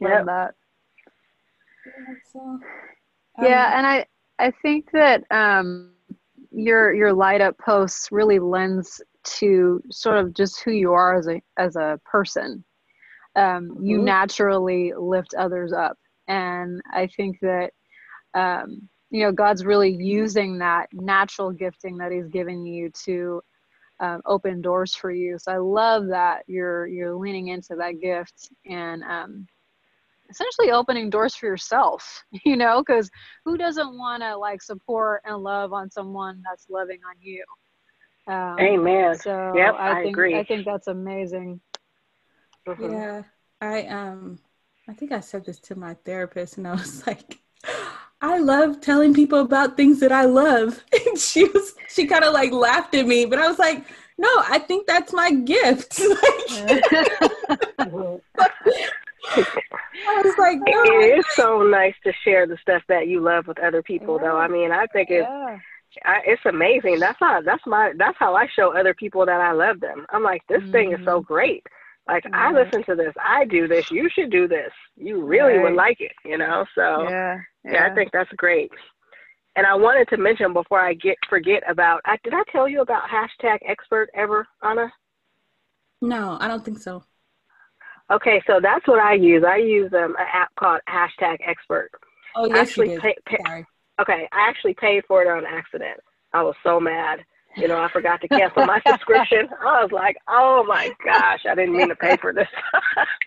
Mm-hmm. 0.00 0.04
Love 0.04 0.12
yep. 0.12 0.26
that. 0.26 0.54
Yeah, 1.86 2.14
so, 2.32 2.40
um, 2.40 2.60
yeah, 3.42 3.78
and 3.78 3.86
I 3.86 4.06
I 4.38 4.50
think 4.62 4.90
that 4.92 5.24
um, 5.30 5.92
your 6.50 6.92
your 6.94 7.12
light 7.12 7.40
up 7.40 7.56
posts 7.58 8.08
really 8.10 8.38
lends 8.38 9.00
to 9.24 9.82
sort 9.90 10.18
of 10.18 10.34
just 10.34 10.62
who 10.62 10.72
you 10.72 10.92
are 10.92 11.16
as 11.16 11.28
a 11.28 11.40
as 11.56 11.76
a 11.76 12.00
person. 12.04 12.64
Um, 13.36 13.70
mm-hmm. 13.70 13.84
You 13.84 13.98
naturally 13.98 14.92
lift 14.96 15.34
others 15.34 15.72
up, 15.72 15.96
and 16.28 16.80
I 16.92 17.06
think 17.06 17.38
that 17.40 17.72
um, 18.34 18.88
you 19.10 19.24
know 19.24 19.32
God's 19.32 19.64
really 19.64 19.94
using 19.94 20.58
that 20.58 20.88
natural 20.92 21.52
gifting 21.52 21.98
that 21.98 22.12
He's 22.12 22.28
given 22.28 22.66
you 22.66 22.90
to 23.04 23.42
um, 24.00 24.20
open 24.26 24.60
doors 24.60 24.94
for 24.94 25.10
you. 25.10 25.38
So 25.38 25.52
I 25.52 25.58
love 25.58 26.08
that 26.08 26.42
you're 26.46 26.86
you're 26.86 27.14
leaning 27.14 27.48
into 27.48 27.76
that 27.76 28.00
gift 28.00 28.50
and 28.66 29.02
um, 29.04 29.46
essentially 30.30 30.70
opening 30.70 31.10
doors 31.10 31.34
for 31.34 31.46
yourself, 31.46 32.24
you 32.44 32.56
know, 32.56 32.82
because 32.82 33.10
who 33.44 33.56
doesn't 33.56 33.96
want 33.96 34.22
to 34.22 34.36
like 34.36 34.62
support 34.62 35.22
and 35.24 35.38
love 35.38 35.72
on 35.72 35.90
someone 35.90 36.42
that's 36.44 36.66
loving 36.68 37.00
on 37.08 37.16
you? 37.20 37.44
Um, 38.26 38.58
Amen. 38.58 39.16
So 39.16 39.52
yep, 39.54 39.74
I, 39.78 39.90
I 39.90 40.02
think 40.02 40.16
agree. 40.16 40.36
I 40.36 40.44
think 40.44 40.64
that's 40.64 40.86
amazing. 40.88 41.60
Mm-hmm. 42.66 42.92
Yeah, 42.92 43.22
I 43.60 43.86
um, 43.86 44.38
I 44.88 44.94
think 44.94 45.12
I 45.12 45.20
said 45.20 45.44
this 45.44 45.60
to 45.60 45.74
my 45.74 45.94
therapist, 46.04 46.56
and 46.56 46.66
I 46.66 46.72
was 46.72 47.06
like, 47.06 47.40
I 48.24 48.38
love 48.38 48.80
telling 48.80 49.12
people 49.12 49.40
about 49.40 49.76
things 49.76 50.00
that 50.00 50.10
I 50.10 50.24
love, 50.24 50.82
and 50.92 51.18
she 51.18 51.44
was 51.44 51.74
she 51.88 52.06
kind 52.06 52.24
of 52.24 52.32
like 52.32 52.52
laughed 52.52 52.94
at 52.94 53.06
me, 53.06 53.26
but 53.26 53.38
I 53.38 53.48
was 53.48 53.58
like. 53.58 53.84
No, 54.16 54.28
I 54.48 54.60
think 54.60 54.86
that's 54.86 55.12
my 55.12 55.32
gift. 55.32 55.98
I 56.00 56.22
was 60.22 60.38
like, 60.38 60.58
no, 60.60 60.82
it 60.84 61.18
is 61.18 61.24
so 61.34 61.62
nice 61.62 61.96
to 62.04 62.12
share 62.22 62.46
the 62.46 62.56
stuff 62.62 62.82
that 62.88 63.08
you 63.08 63.18
love 63.18 63.48
with 63.48 63.58
other 63.58 63.82
people, 63.82 64.20
yeah. 64.22 64.28
though. 64.28 64.36
I 64.36 64.46
mean, 64.46 64.70
I 64.70 64.86
think 64.86 65.10
it's 65.10 65.26
yeah. 65.28 65.58
I, 66.04 66.20
it's 66.26 66.44
amazing. 66.46 67.00
That's 67.00 67.18
how 67.18 67.40
that's 67.42 67.66
my 67.66 67.92
that's 67.96 68.16
how 68.18 68.34
I 68.34 68.46
show 68.54 68.76
other 68.76 68.94
people 68.94 69.26
that 69.26 69.40
I 69.40 69.50
love 69.50 69.80
them. 69.80 70.06
I'm 70.10 70.22
like, 70.22 70.42
this 70.48 70.62
mm-hmm. 70.62 70.72
thing 70.72 70.92
is 70.92 71.04
so 71.04 71.18
mm-hmm. 71.18 71.32
great. 71.32 71.66
Like 72.06 72.24
I 72.32 72.52
listen 72.52 72.84
to 72.84 72.94
this, 72.94 73.14
I 73.22 73.46
do 73.46 73.66
this. 73.66 73.90
You 73.90 74.10
should 74.10 74.30
do 74.30 74.46
this. 74.46 74.70
You 74.96 75.24
really 75.24 75.54
right. 75.54 75.64
would 75.64 75.74
like 75.74 76.00
it, 76.00 76.12
you 76.24 76.36
know. 76.36 76.66
So 76.74 77.08
yeah, 77.08 77.38
yeah, 77.64 77.88
I 77.90 77.94
think 77.94 78.10
that's 78.12 78.30
great. 78.36 78.70
And 79.56 79.66
I 79.66 79.74
wanted 79.74 80.08
to 80.08 80.16
mention 80.18 80.52
before 80.52 80.80
I 80.80 80.94
get 80.94 81.16
forget 81.30 81.62
about. 81.68 82.00
I, 82.04 82.18
did 82.22 82.34
I 82.34 82.42
tell 82.50 82.68
you 82.68 82.82
about 82.82 83.04
hashtag 83.08 83.58
expert 83.66 84.10
ever, 84.14 84.46
Anna? 84.62 84.92
No, 86.02 86.36
I 86.40 86.48
don't 86.48 86.64
think 86.64 86.78
so. 86.78 87.04
Okay, 88.12 88.42
so 88.46 88.60
that's 88.62 88.86
what 88.86 88.98
I 88.98 89.14
use. 89.14 89.44
I 89.46 89.56
use 89.56 89.90
um, 89.94 90.14
an 90.18 90.26
app 90.32 90.54
called 90.56 90.80
Hashtag 90.86 91.38
Expert. 91.46 91.90
Oh, 92.36 92.46
yes, 92.46 92.58
actually 92.58 92.90
you 92.90 93.00
did. 93.00 93.02
Pay, 93.02 93.14
pay, 93.26 93.38
Sorry. 93.46 93.66
Okay, 94.00 94.28
I 94.30 94.48
actually 94.48 94.74
paid 94.74 95.04
for 95.08 95.22
it 95.22 95.28
on 95.28 95.46
accident. 95.46 96.00
I 96.32 96.42
was 96.42 96.54
so 96.62 96.80
mad. 96.80 97.20
You 97.56 97.68
know, 97.68 97.78
I 97.78 97.88
forgot 97.92 98.20
to 98.20 98.28
cancel 98.28 98.66
my 98.66 98.80
subscription. 98.86 99.48
I 99.60 99.82
was 99.82 99.92
like, 99.92 100.16
oh 100.28 100.64
my 100.66 100.92
gosh, 101.04 101.40
I 101.48 101.54
didn't 101.54 101.76
mean 101.76 101.88
to 101.88 101.96
pay 101.96 102.16
for 102.16 102.32
this. 102.32 102.48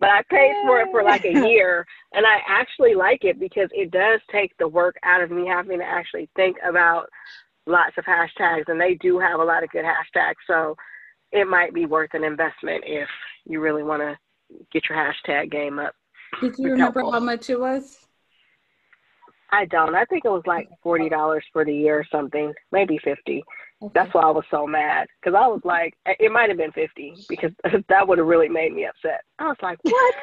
but 0.00 0.10
I 0.10 0.22
paid 0.30 0.54
for 0.66 0.80
it 0.80 0.88
for 0.90 1.02
like 1.02 1.24
a 1.24 1.32
year, 1.48 1.86
and 2.12 2.26
I 2.26 2.38
actually 2.48 2.94
like 2.94 3.24
it 3.24 3.38
because 3.38 3.68
it 3.72 3.90
does 3.90 4.20
take 4.30 4.56
the 4.58 4.68
work 4.68 4.96
out 5.02 5.22
of 5.22 5.30
me 5.30 5.46
having 5.46 5.78
to 5.78 5.84
actually 5.84 6.28
think 6.36 6.56
about 6.68 7.08
lots 7.66 7.96
of 7.98 8.04
hashtags, 8.04 8.68
and 8.68 8.80
they 8.80 8.94
do 8.94 9.18
have 9.18 9.40
a 9.40 9.44
lot 9.44 9.62
of 9.62 9.70
good 9.70 9.84
hashtags. 9.84 10.34
So 10.46 10.76
it 11.32 11.46
might 11.46 11.72
be 11.74 11.86
worth 11.86 12.14
an 12.14 12.24
investment 12.24 12.84
if 12.86 13.08
you 13.46 13.60
really 13.60 13.82
want 13.82 14.02
to 14.02 14.18
get 14.72 14.88
your 14.88 14.98
hashtag 14.98 15.50
game 15.50 15.78
up. 15.78 15.94
Did 16.40 16.58
you 16.58 16.72
remember 16.72 17.00
helpful. 17.00 17.12
how 17.12 17.20
much 17.20 17.50
it 17.50 17.60
was? 17.60 17.98
I 19.52 19.64
don't. 19.66 19.94
I 19.94 20.04
think 20.04 20.24
it 20.24 20.30
was 20.30 20.42
like 20.46 20.68
forty 20.82 21.08
dollars 21.08 21.44
for 21.52 21.64
the 21.64 21.74
year 21.74 21.98
or 21.98 22.06
something, 22.10 22.52
maybe 22.72 22.98
fifty. 23.02 23.42
Okay. 23.82 23.92
That's 23.94 24.12
why 24.12 24.22
I 24.22 24.30
was 24.30 24.44
so 24.50 24.66
mad 24.66 25.08
because 25.20 25.34
I 25.36 25.46
was 25.46 25.62
like, 25.64 25.94
it 26.06 26.30
might 26.30 26.50
have 26.50 26.58
been 26.58 26.72
fifty 26.72 27.14
because 27.28 27.52
that 27.88 28.06
would 28.06 28.18
have 28.18 28.26
really 28.26 28.48
made 28.48 28.74
me 28.74 28.86
upset. 28.86 29.22
I 29.38 29.46
was 29.48 29.56
like, 29.62 29.78
what? 29.82 30.14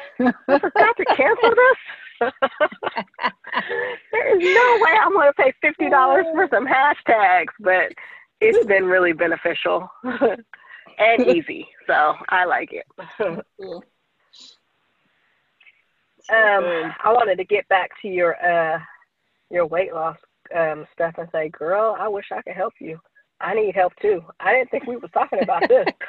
I 0.48 0.58
forgot 0.58 0.96
to 0.96 1.04
cancel 1.16 1.50
this. 1.50 1.76
there 4.12 4.36
is 4.36 4.42
no 4.42 4.78
way 4.80 4.90
I'm 5.00 5.12
going 5.12 5.28
to 5.28 5.34
pay 5.34 5.52
fifty 5.60 5.90
dollars 5.90 6.26
for 6.34 6.48
some 6.50 6.66
hashtags, 6.66 7.52
but 7.60 7.92
it's 8.40 8.64
been 8.66 8.84
really 8.84 9.12
beneficial 9.12 9.90
and 10.04 11.26
easy, 11.26 11.66
so 11.86 12.14
I 12.28 12.44
like 12.44 12.70
it. 12.72 12.86
um, 13.20 13.42
I 16.30 17.12
wanted 17.12 17.36
to 17.38 17.44
get 17.44 17.68
back 17.68 17.90
to 18.02 18.08
your 18.08 18.36
uh 18.44 18.78
your 19.50 19.66
weight 19.66 19.92
loss 19.92 20.16
um, 20.56 20.86
stuff 20.92 21.14
and 21.18 21.28
say, 21.32 21.48
girl, 21.48 21.96
I 21.98 22.08
wish 22.08 22.26
I 22.32 22.42
could 22.42 22.54
help 22.54 22.74
you. 22.80 22.98
I 23.40 23.54
need 23.54 23.74
help 23.74 23.92
too. 24.00 24.22
I 24.40 24.52
didn't 24.52 24.70
think 24.70 24.86
we 24.86 24.96
were 24.96 25.08
talking 25.08 25.42
about 25.42 25.68
this. 25.68 25.86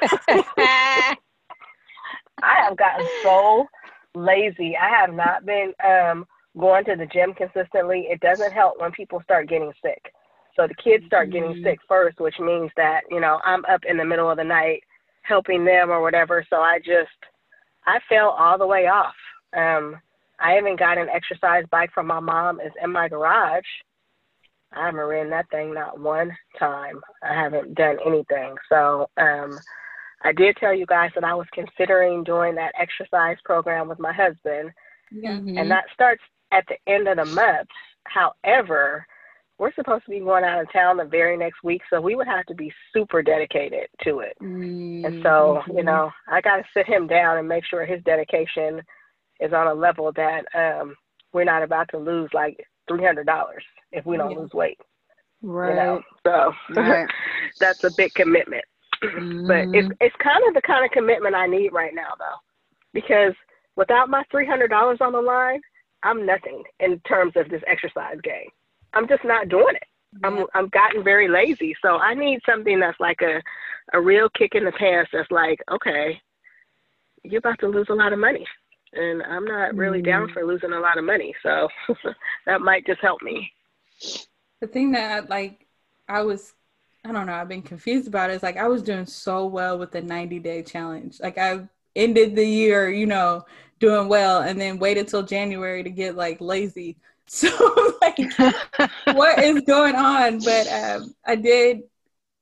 I 2.42 2.56
have 2.64 2.76
gotten 2.76 3.06
so 3.22 3.66
lazy. 4.14 4.76
I 4.76 4.88
have 4.88 5.14
not 5.14 5.46
been 5.46 5.72
um, 5.84 6.26
going 6.58 6.84
to 6.86 6.96
the 6.96 7.06
gym 7.06 7.34
consistently. 7.34 8.08
It 8.10 8.20
doesn't 8.20 8.52
help 8.52 8.80
when 8.80 8.90
people 8.92 9.20
start 9.22 9.48
getting 9.48 9.72
sick. 9.82 10.12
So 10.56 10.66
the 10.66 10.74
kids 10.74 11.06
start 11.06 11.30
getting 11.30 11.52
mm-hmm. 11.52 11.64
sick 11.64 11.78
first, 11.86 12.18
which 12.18 12.38
means 12.40 12.70
that, 12.76 13.02
you 13.10 13.20
know, 13.20 13.40
I'm 13.44 13.64
up 13.66 13.82
in 13.88 13.96
the 13.96 14.04
middle 14.04 14.30
of 14.30 14.36
the 14.36 14.44
night 14.44 14.82
helping 15.22 15.64
them 15.64 15.90
or 15.90 16.02
whatever. 16.02 16.44
So 16.50 16.56
I 16.56 16.78
just, 16.78 17.10
I 17.86 18.00
fell 18.08 18.30
all 18.30 18.58
the 18.58 18.66
way 18.66 18.86
off. 18.86 19.14
Um, 19.56 19.96
I 20.40 20.52
haven't 20.52 20.78
got 20.78 20.98
an 20.98 21.08
exercise 21.08 21.64
bike 21.70 21.90
from 21.92 22.06
my 22.06 22.20
mom. 22.20 22.60
It's 22.60 22.74
in 22.82 22.92
my 22.92 23.08
garage. 23.08 23.64
I 24.72 24.86
haven't 24.86 25.00
ridden 25.00 25.30
that 25.30 25.50
thing 25.50 25.74
not 25.74 25.98
one 25.98 26.30
time. 26.58 27.00
I 27.22 27.34
haven't 27.34 27.74
done 27.74 27.98
anything. 28.06 28.54
So 28.68 29.08
um, 29.16 29.58
I 30.22 30.32
did 30.32 30.56
tell 30.56 30.74
you 30.74 30.86
guys 30.86 31.10
that 31.14 31.24
I 31.24 31.34
was 31.34 31.46
considering 31.52 32.24
doing 32.24 32.54
that 32.54 32.74
exercise 32.80 33.36
program 33.44 33.88
with 33.88 33.98
my 33.98 34.12
husband, 34.12 34.70
mm-hmm. 35.12 35.58
and 35.58 35.70
that 35.70 35.84
starts 35.92 36.22
at 36.52 36.64
the 36.68 36.76
end 36.92 37.08
of 37.08 37.16
the 37.16 37.24
month. 37.24 37.68
However, 38.04 39.06
we're 39.58 39.74
supposed 39.74 40.04
to 40.04 40.10
be 40.10 40.20
going 40.20 40.44
out 40.44 40.60
of 40.60 40.72
town 40.72 40.96
the 40.96 41.04
very 41.04 41.36
next 41.36 41.62
week, 41.62 41.82
so 41.90 42.00
we 42.00 42.14
would 42.14 42.26
have 42.26 42.46
to 42.46 42.54
be 42.54 42.72
super 42.94 43.22
dedicated 43.22 43.88
to 44.04 44.20
it. 44.20 44.36
Mm-hmm. 44.40 45.04
And 45.04 45.22
so, 45.22 45.62
you 45.66 45.74
mm-hmm. 45.74 45.86
know, 45.86 46.10
I 46.28 46.40
got 46.40 46.56
to 46.56 46.64
sit 46.74 46.86
him 46.86 47.06
down 47.06 47.38
and 47.38 47.48
make 47.48 47.64
sure 47.66 47.84
his 47.84 48.02
dedication 48.04 48.80
is 49.40 49.52
on 49.52 49.66
a 49.66 49.74
level 49.74 50.12
that 50.12 50.44
um, 50.54 50.94
we're 51.32 51.44
not 51.44 51.62
about 51.62 51.88
to 51.90 51.98
lose 51.98 52.30
like 52.32 52.58
three 52.88 53.04
hundred 53.04 53.26
dollars 53.26 53.64
if 53.92 54.04
we 54.06 54.16
don't 54.16 54.32
yeah. 54.32 54.38
lose 54.38 54.52
weight. 54.52 54.78
Right. 55.42 55.70
You 55.70 55.76
know? 55.76 56.02
So 56.26 56.52
right. 56.80 57.08
that's 57.60 57.84
a 57.84 57.90
big 57.96 58.12
commitment. 58.14 58.64
Mm-hmm. 59.02 59.46
But 59.46 59.76
it's 59.76 59.88
it's 60.00 60.16
kind 60.22 60.46
of 60.46 60.54
the 60.54 60.62
kind 60.62 60.84
of 60.84 60.90
commitment 60.90 61.34
I 61.34 61.46
need 61.46 61.72
right 61.72 61.94
now 61.94 62.12
though. 62.18 62.36
Because 62.92 63.34
without 63.76 64.10
my 64.10 64.22
three 64.30 64.46
hundred 64.46 64.68
dollars 64.68 64.98
on 65.00 65.12
the 65.12 65.20
line, 65.20 65.60
I'm 66.02 66.26
nothing 66.26 66.62
in 66.80 67.00
terms 67.00 67.32
of 67.36 67.48
this 67.48 67.62
exercise 67.66 68.18
game. 68.22 68.48
I'm 68.92 69.08
just 69.08 69.24
not 69.24 69.48
doing 69.48 69.74
it. 69.76 69.88
Yeah. 70.20 70.28
I'm 70.28 70.46
I'm 70.54 70.68
gotten 70.68 71.02
very 71.02 71.28
lazy. 71.28 71.74
So 71.80 71.96
I 71.96 72.14
need 72.14 72.40
something 72.44 72.78
that's 72.78 73.00
like 73.00 73.22
a 73.22 73.40
a 73.96 74.00
real 74.00 74.28
kick 74.36 74.54
in 74.54 74.64
the 74.64 74.72
pants 74.72 75.10
that's 75.12 75.30
like, 75.30 75.60
okay, 75.70 76.20
you're 77.22 77.38
about 77.38 77.58
to 77.60 77.68
lose 77.68 77.86
a 77.88 77.94
lot 77.94 78.12
of 78.12 78.18
money 78.18 78.46
and 78.92 79.22
I'm 79.22 79.44
not 79.44 79.74
really 79.74 80.02
down 80.02 80.30
for 80.32 80.44
losing 80.44 80.72
a 80.72 80.80
lot 80.80 80.98
of 80.98 81.04
money. 81.04 81.34
So 81.42 81.68
that 82.46 82.60
might 82.60 82.86
just 82.86 83.00
help 83.00 83.22
me. 83.22 83.52
The 84.60 84.66
thing 84.66 84.92
that 84.92 85.30
like 85.30 85.66
I 86.08 86.22
was 86.22 86.54
I 87.04 87.12
don't 87.12 87.26
know, 87.26 87.32
I've 87.34 87.48
been 87.48 87.62
confused 87.62 88.08
about 88.08 88.30
it 88.30 88.34
is 88.34 88.42
like 88.42 88.56
I 88.56 88.68
was 88.68 88.82
doing 88.82 89.06
so 89.06 89.46
well 89.46 89.78
with 89.78 89.90
the 89.90 90.02
90 90.02 90.38
day 90.40 90.62
challenge. 90.62 91.20
Like 91.20 91.38
I 91.38 91.66
ended 91.96 92.36
the 92.36 92.44
year, 92.44 92.90
you 92.90 93.06
know, 93.06 93.44
doing 93.78 94.08
well 94.08 94.42
and 94.42 94.60
then 94.60 94.78
waited 94.78 95.08
till 95.08 95.22
January 95.22 95.82
to 95.82 95.90
get 95.90 96.16
like 96.16 96.40
lazy. 96.40 96.96
So 97.32 97.48
like 98.02 98.18
what 99.16 99.38
is 99.38 99.60
going 99.66 99.94
on? 99.94 100.40
But 100.40 100.66
um 100.66 101.14
I 101.24 101.36
did 101.36 101.82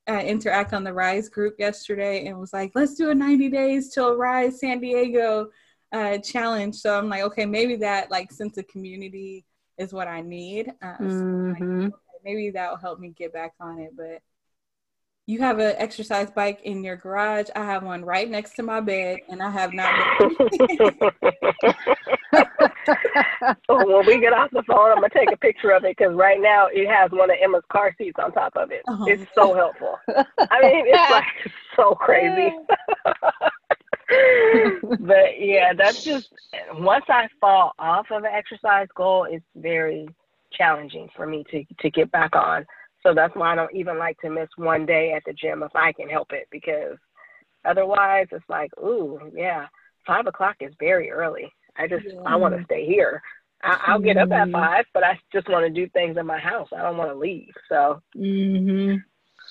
uh, 0.09 0.21
interact 0.21 0.73
on 0.73 0.83
the 0.83 0.95
Rise 0.95 1.29
group 1.29 1.57
yesterday 1.59 2.27
and 2.27 2.39
was 2.39 2.55
like, 2.55 2.73
let's 2.75 2.95
do 2.95 3.11
a 3.11 3.15
90 3.15 3.51
days 3.51 3.93
till 3.93 4.17
Rise 4.17 4.61
San 4.61 4.81
Diego 4.81 5.51
uh, 5.93 6.19
challenge. 6.19 6.77
So 6.77 6.97
I'm 6.97 7.09
like, 7.09 7.23
okay, 7.23 7.47
maybe 7.47 7.77
that 7.77 8.11
like 8.11 8.33
sense 8.33 8.59
of 8.59 8.67
community 8.69 9.45
is 9.77 9.93
what 9.93 10.09
I 10.09 10.21
need. 10.21 10.73
Uh, 10.83 10.97
mm-hmm. 11.01 11.81
so 11.83 11.85
like, 11.85 12.23
maybe 12.25 12.51
that 12.51 12.71
will 12.71 12.79
help 12.79 12.99
me 13.01 13.11
get 13.17 13.33
back 13.33 13.55
on 13.61 13.79
it. 13.81 13.93
But 13.97 14.21
you 15.29 15.41
have 15.41 15.59
an 15.59 15.75
exercise 15.77 16.31
bike 16.31 16.61
in 16.65 16.83
your 16.83 16.97
garage. 16.97 17.49
I 17.55 17.63
have 17.63 17.83
one 17.83 18.03
right 18.03 18.31
next 18.31 18.55
to 18.55 18.63
my 18.63 18.81
bed, 18.81 19.19
and 19.29 19.43
I 19.43 19.51
have 19.51 19.75
not. 19.75 19.93
when 23.69 24.07
we 24.07 24.21
get 24.21 24.33
off 24.33 24.51
the 24.53 24.63
phone, 24.67 24.91
I'm 24.91 24.97
gonna 24.97 25.11
take 25.11 25.31
a 25.31 25.37
picture 25.37 25.73
of 25.73 25.85
it 25.85 25.99
because 25.99 26.15
right 26.15 26.41
now 26.41 26.69
it 26.73 26.89
has 26.89 27.11
one 27.11 27.31
of 27.31 27.37
Emma's 27.43 27.63
car 27.71 27.95
seats 27.99 28.19
on 28.19 28.33
top 28.33 28.57
of 28.57 28.71
it. 28.71 28.81
Oh. 28.89 29.05
It's 29.07 29.27
so 29.35 29.55
helpful. 29.55 29.99
I 30.09 30.63
mean, 30.63 30.85
it's 30.87 31.11
like 31.11 31.25
so 31.77 31.95
crazy. 31.95 32.51
But 34.09 35.39
yeah, 35.39 35.73
that's 35.77 36.03
just 36.03 36.33
once 36.75 37.05
I 37.09 37.29
fall 37.41 37.73
off 37.79 38.07
of 38.11 38.25
an 38.25 38.31
exercise 38.33 38.89
goal, 38.95 39.27
it's 39.31 39.45
very 39.55 40.09
challenging 40.53 41.09
for 41.15 41.27
me 41.27 41.45
to 41.51 41.65
to 41.81 41.91
get 41.91 42.11
back 42.11 42.35
on. 42.35 42.65
So 43.03 43.15
that's 43.15 43.35
why 43.37 43.53
I 43.53 43.55
don't 43.55 43.75
even 43.75 43.99
like 43.99 44.19
to 44.21 44.31
miss 44.31 44.49
one 44.57 44.87
day 44.87 45.13
at 45.13 45.23
the 45.25 45.33
gym 45.33 45.63
if 45.63 45.75
I 45.75 45.93
can 45.93 46.09
help 46.09 46.33
it 46.33 46.49
because 46.51 46.97
otherwise 47.65 48.27
it's 48.33 48.49
like, 48.49 48.71
ooh, 48.79 49.21
yeah, 49.35 49.67
five 50.07 50.27
o'clock 50.27 50.57
is 50.61 50.73
very 50.81 51.11
early. 51.11 51.53
I 51.77 51.87
just 51.87 52.07
yeah. 52.07 52.21
I 52.27 52.37
want 52.37 52.57
to 52.57 52.65
stay 52.65 52.87
here. 52.87 53.23
I, 53.63 53.95
will 53.95 54.03
get 54.03 54.17
up 54.17 54.31
at 54.31 54.45
mm-hmm. 54.45 54.53
five, 54.53 54.85
but 54.95 55.03
I 55.03 55.19
just 55.33 55.49
want 55.49 55.67
to 55.67 55.71
do 55.71 55.89
things 55.91 56.17
in 56.17 56.27
my 56.27 56.39
house. 56.39 56.69
I 56.73 56.83
don't 56.83 56.97
want 56.97 57.11
to 57.11 57.17
leave. 57.19 57.53
So 57.69 58.01
mm-hmm. 58.17 58.97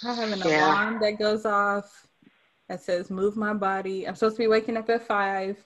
I 0.07 0.13
have 0.13 0.31
an 0.31 0.39
yeah. 0.45 0.65
alarm 0.65 0.99
that 1.01 1.19
goes 1.19 1.45
off 1.45 2.06
that 2.69 2.81
says 2.81 3.09
move 3.09 3.35
my 3.35 3.53
body. 3.53 4.07
I'm 4.07 4.15
supposed 4.15 4.35
to 4.35 4.43
be 4.43 4.47
waking 4.47 4.77
up 4.77 4.89
at 4.89 5.07
five, 5.07 5.57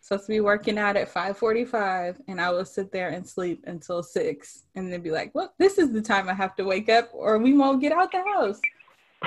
supposed 0.00 0.26
to 0.26 0.32
be 0.32 0.40
working 0.40 0.78
out 0.78 0.96
at 0.96 1.12
5:45, 1.12 2.20
and 2.28 2.40
I 2.40 2.50
will 2.50 2.64
sit 2.64 2.92
there 2.92 3.08
and 3.08 3.26
sleep 3.26 3.64
until 3.66 4.02
six, 4.02 4.64
and 4.74 4.92
then 4.92 5.00
be 5.02 5.10
like, 5.10 5.34
"Well, 5.34 5.52
this 5.58 5.78
is 5.78 5.92
the 5.92 6.02
time 6.02 6.28
I 6.28 6.34
have 6.34 6.54
to 6.56 6.64
wake 6.64 6.88
up, 6.88 7.08
or 7.12 7.38
we 7.38 7.56
won't 7.56 7.80
get 7.80 7.92
out 7.92 8.12
the 8.12 8.22
house." 8.22 8.60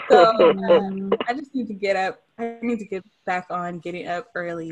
So 0.09 0.51
um, 0.69 1.13
I 1.27 1.33
just 1.33 1.55
need 1.55 1.67
to 1.67 1.73
get 1.73 1.95
up. 1.95 2.21
I 2.37 2.57
need 2.61 2.79
to 2.79 2.85
get 2.85 3.03
back 3.25 3.47
on 3.49 3.79
getting 3.79 4.07
up 4.07 4.27
early 4.35 4.71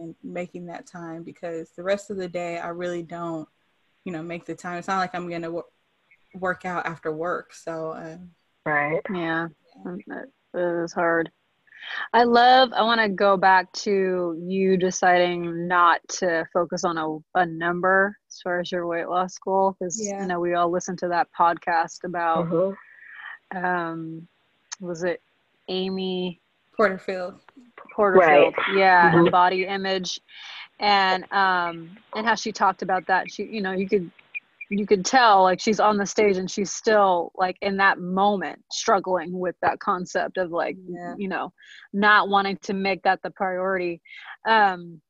and 0.00 0.14
making 0.24 0.66
that 0.66 0.86
time 0.86 1.22
because 1.22 1.70
the 1.76 1.82
rest 1.82 2.10
of 2.10 2.16
the 2.16 2.28
day 2.28 2.58
I 2.58 2.68
really 2.68 3.02
don't, 3.02 3.48
you 4.04 4.12
know, 4.12 4.22
make 4.22 4.44
the 4.44 4.54
time. 4.54 4.78
It's 4.78 4.88
not 4.88 4.98
like 4.98 5.14
I'm 5.14 5.28
gonna 5.28 5.46
w- 5.46 5.62
work 6.34 6.64
out 6.64 6.86
after 6.86 7.12
work. 7.12 7.52
So. 7.52 7.92
Um, 7.92 8.30
right. 8.64 9.00
Yeah. 9.12 9.48
It 9.84 10.28
is 10.54 10.92
hard. 10.92 11.30
I 12.12 12.24
love, 12.24 12.72
I 12.74 12.82
want 12.82 13.00
to 13.00 13.08
go 13.08 13.36
back 13.36 13.72
to 13.72 14.40
you 14.42 14.76
deciding 14.76 15.68
not 15.68 16.00
to 16.18 16.46
focus 16.52 16.84
on 16.84 16.98
a, 16.98 17.18
a 17.38 17.46
number 17.46 18.16
as 18.28 18.40
far 18.42 18.60
as 18.60 18.72
your 18.72 18.86
weight 18.86 19.08
loss 19.08 19.38
goal. 19.38 19.76
Because, 19.78 20.00
yeah. 20.00 20.20
you 20.20 20.26
know, 20.26 20.40
we 20.40 20.54
all 20.54 20.70
listened 20.70 20.98
to 20.98 21.08
that 21.08 21.28
podcast 21.38 22.04
about, 22.04 22.46
uh-huh. 22.52 23.58
um, 23.58 24.26
was 24.80 25.04
it 25.04 25.20
Amy 25.68 26.40
Porterfield? 26.76 27.40
Porterfield, 27.94 28.54
right. 28.56 28.76
yeah, 28.76 29.10
mm-hmm. 29.10 29.18
and 29.18 29.30
body 29.30 29.66
image. 29.66 30.20
And 30.80 31.30
um 31.30 31.96
and 32.16 32.26
how 32.26 32.34
she 32.34 32.50
talked 32.50 32.82
about 32.82 33.06
that. 33.06 33.30
She, 33.30 33.44
you 33.44 33.60
know, 33.60 33.70
you 33.70 33.88
could 33.88 34.10
you 34.72 34.86
could 34.86 35.04
tell 35.04 35.42
like 35.42 35.60
she's 35.60 35.80
on 35.80 35.96
the 35.96 36.06
stage 36.06 36.36
and 36.36 36.50
she's 36.50 36.72
still 36.72 37.30
like 37.36 37.56
in 37.60 37.76
that 37.76 37.98
moment 37.98 38.58
struggling 38.70 39.38
with 39.38 39.54
that 39.62 39.78
concept 39.80 40.38
of 40.38 40.50
like 40.50 40.76
yeah. 40.88 41.14
you 41.18 41.28
know 41.28 41.52
not 41.92 42.28
wanting 42.28 42.56
to 42.62 42.72
make 42.72 43.02
that 43.02 43.20
the 43.22 43.30
priority. 43.30 44.00
Um 44.46 45.00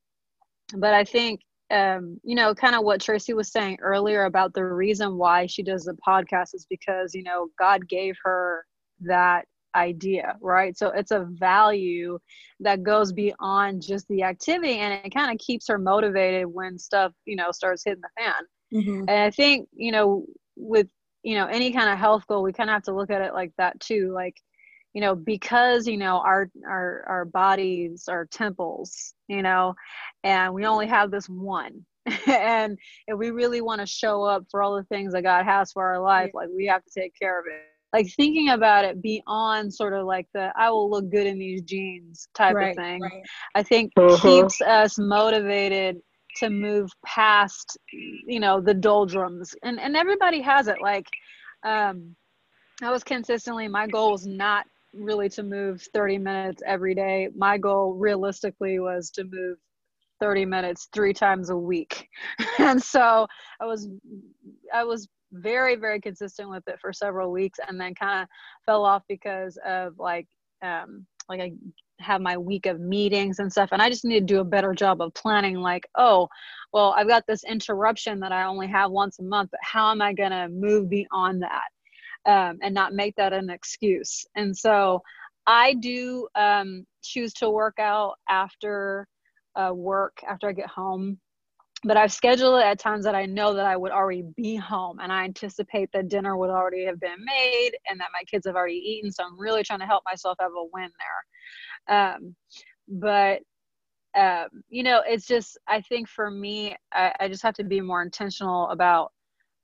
but 0.77 0.93
i 0.93 1.03
think 1.03 1.41
um 1.71 2.19
you 2.23 2.35
know 2.35 2.55
kind 2.55 2.73
of 2.73 2.83
what 2.83 3.01
tracy 3.01 3.33
was 3.33 3.51
saying 3.51 3.77
earlier 3.81 4.25
about 4.25 4.53
the 4.53 4.63
reason 4.63 5.17
why 5.17 5.45
she 5.45 5.61
does 5.61 5.83
the 5.83 5.95
podcast 6.07 6.53
is 6.53 6.65
because 6.69 7.13
you 7.13 7.21
know 7.21 7.47
god 7.59 7.87
gave 7.87 8.15
her 8.23 8.65
that 9.01 9.45
idea 9.75 10.35
right? 10.41 10.77
So 10.77 10.89
it's 10.89 11.11
a 11.11 11.27
value 11.31 12.19
that 12.59 12.83
goes 12.83 13.11
beyond 13.11 13.81
just 13.81 14.07
the 14.07 14.23
activity 14.23 14.77
and 14.79 14.93
it 14.93 15.13
kind 15.13 15.31
of 15.31 15.37
keeps 15.39 15.67
her 15.67 15.77
motivated 15.77 16.45
when 16.45 16.77
stuff 16.77 17.11
you 17.25 17.35
know 17.35 17.51
starts 17.51 17.83
hitting 17.85 18.01
the 18.01 18.21
fan 18.21 18.33
Mm-hmm. 18.73 19.05
And 19.07 19.09
I 19.09 19.29
think, 19.29 19.67
you 19.73 19.91
know, 19.91 20.25
with, 20.55 20.87
you 21.23 21.35
know, 21.35 21.47
any 21.47 21.71
kind 21.71 21.89
of 21.89 21.97
health 21.97 22.25
goal, 22.27 22.43
we 22.43 22.53
kind 22.53 22.69
of 22.69 22.73
have 22.73 22.83
to 22.83 22.95
look 22.95 23.11
at 23.11 23.21
it 23.21 23.33
like 23.33 23.51
that 23.57 23.79
too. 23.79 24.11
Like, 24.13 24.35
you 24.93 25.01
know, 25.01 25.15
because, 25.15 25.87
you 25.87 25.97
know, 25.97 26.19
our, 26.19 26.49
our, 26.67 27.03
our 27.07 27.25
bodies 27.25 28.05
are 28.07 28.25
temples, 28.25 29.13
you 29.27 29.41
know, 29.41 29.75
and 30.23 30.53
we 30.53 30.65
only 30.65 30.87
have 30.87 31.11
this 31.11 31.27
one. 31.27 31.85
and 32.27 32.77
if 33.07 33.17
we 33.17 33.31
really 33.31 33.61
want 33.61 33.79
to 33.79 33.87
show 33.87 34.23
up 34.23 34.43
for 34.51 34.61
all 34.61 34.75
the 34.75 34.83
things 34.83 35.13
that 35.13 35.23
God 35.23 35.45
has 35.45 35.71
for 35.71 35.83
our 35.83 35.99
life, 35.99 36.31
yeah. 36.33 36.41
like 36.41 36.49
we 36.55 36.65
have 36.65 36.83
to 36.83 36.91
take 36.99 37.13
care 37.17 37.39
of 37.39 37.45
it 37.47 37.73
like 37.93 38.09
thinking 38.09 38.49
about 38.49 38.83
it 38.83 39.01
beyond 39.01 39.73
sort 39.73 39.93
of 39.93 40.05
like 40.05 40.27
the 40.33 40.51
I 40.57 40.71
will 40.71 40.89
look 40.89 41.09
good 41.09 41.27
in 41.27 41.37
these 41.37 41.61
jeans 41.61 42.27
type 42.33 42.55
right, 42.55 42.71
of 42.71 42.75
thing. 42.75 43.01
Right. 43.01 43.21
I 43.53 43.61
think 43.63 43.93
uh-huh. 43.95 44.17
keeps 44.17 44.59
us 44.61 44.97
motivated 44.97 45.97
to 46.37 46.49
move 46.49 46.89
past 47.05 47.77
you 47.91 48.39
know 48.39 48.59
the 48.61 48.73
doldrums. 48.73 49.55
And 49.63 49.79
and 49.79 49.95
everybody 49.95 50.41
has 50.41 50.67
it. 50.67 50.77
Like 50.81 51.07
um 51.63 52.15
i 52.81 52.91
was 52.91 53.03
consistently 53.03 53.67
my 53.67 53.87
goal 53.87 54.11
was 54.11 54.25
not 54.25 54.65
really 54.93 55.29
to 55.29 55.43
move 55.43 55.81
30 55.93 56.17
minutes 56.17 56.61
every 56.65 56.93
day. 56.93 57.29
My 57.35 57.57
goal 57.57 57.93
realistically 57.93 58.79
was 58.79 59.09
to 59.11 59.23
move 59.23 59.57
30 60.19 60.45
minutes 60.45 60.89
three 60.93 61.13
times 61.13 61.49
a 61.49 61.57
week. 61.57 62.07
And 62.59 62.81
so 62.81 63.27
i 63.61 63.65
was 63.65 63.89
i 64.73 64.83
was 64.83 65.07
very 65.31 65.75
very 65.75 65.99
consistent 65.99 66.49
with 66.49 66.67
it 66.67 66.79
for 66.79 66.93
several 66.93 67.31
weeks 67.31 67.59
and 67.67 67.79
then 67.81 67.95
kind 67.95 68.21
of 68.21 68.27
fell 68.65 68.85
off 68.85 69.03
because 69.09 69.57
of 69.65 69.97
like 69.97 70.27
um 70.61 71.05
like 71.29 71.39
I 71.41 71.53
have 71.99 72.21
my 72.21 72.37
week 72.37 72.65
of 72.65 72.79
meetings 72.79 73.39
and 73.39 73.51
stuff 73.51 73.69
and 73.71 73.81
i 73.81 73.89
just 73.89 74.05
need 74.05 74.19
to 74.19 74.33
do 74.33 74.39
a 74.39 74.45
better 74.45 74.73
job 74.73 75.01
of 75.01 75.13
planning 75.13 75.55
like 75.55 75.87
oh 75.97 76.27
well 76.71 76.93
i've 76.97 77.07
got 77.07 77.23
this 77.27 77.43
interruption 77.43 78.19
that 78.19 78.31
i 78.31 78.43
only 78.43 78.67
have 78.67 78.91
once 78.91 79.19
a 79.19 79.23
month 79.23 79.49
but 79.51 79.59
how 79.63 79.91
am 79.91 80.01
i 80.01 80.13
going 80.13 80.31
to 80.31 80.49
move 80.49 80.89
beyond 80.89 81.41
that 81.41 81.69
um, 82.25 82.57
and 82.61 82.73
not 82.73 82.93
make 82.93 83.15
that 83.15 83.33
an 83.33 83.49
excuse 83.49 84.25
and 84.35 84.55
so 84.55 85.01
i 85.45 85.73
do 85.75 86.27
um, 86.35 86.85
choose 87.01 87.33
to 87.33 87.49
work 87.49 87.79
out 87.79 88.15
after 88.29 89.07
uh, 89.55 89.71
work 89.73 90.17
after 90.27 90.49
i 90.49 90.51
get 90.51 90.67
home 90.67 91.17
but 91.83 91.97
I've 91.97 92.13
scheduled 92.13 92.59
it 92.59 92.65
at 92.65 92.79
times 92.79 93.03
that 93.03 93.15
I 93.15 93.25
know 93.25 93.53
that 93.53 93.65
I 93.65 93.75
would 93.75 93.91
already 93.91 94.23
be 94.37 94.55
home 94.55 94.99
and 94.99 95.11
I 95.11 95.25
anticipate 95.25 95.91
that 95.91 96.07
dinner 96.07 96.37
would 96.37 96.49
already 96.49 96.85
have 96.85 96.99
been 96.99 97.23
made 97.23 97.71
and 97.89 97.99
that 97.99 98.09
my 98.13 98.23
kids 98.25 98.47
have 98.47 98.55
already 98.55 98.75
eaten. 98.75 99.11
So 99.11 99.23
I'm 99.23 99.37
really 99.37 99.63
trying 99.63 99.79
to 99.79 99.85
help 99.85 100.03
myself 100.05 100.37
have 100.39 100.51
a 100.51 100.63
win 100.73 100.89
there. 100.97 101.25
Um, 101.87 102.35
but 102.87 103.41
um, 104.15 104.47
you 104.69 104.83
know, 104.83 105.01
it's 105.05 105.25
just 105.25 105.57
I 105.67 105.81
think 105.81 106.07
for 106.07 106.29
me, 106.29 106.75
I, 106.93 107.13
I 107.21 107.27
just 107.27 107.43
have 107.43 107.55
to 107.55 107.63
be 107.63 107.81
more 107.81 108.01
intentional 108.03 108.69
about 108.69 109.11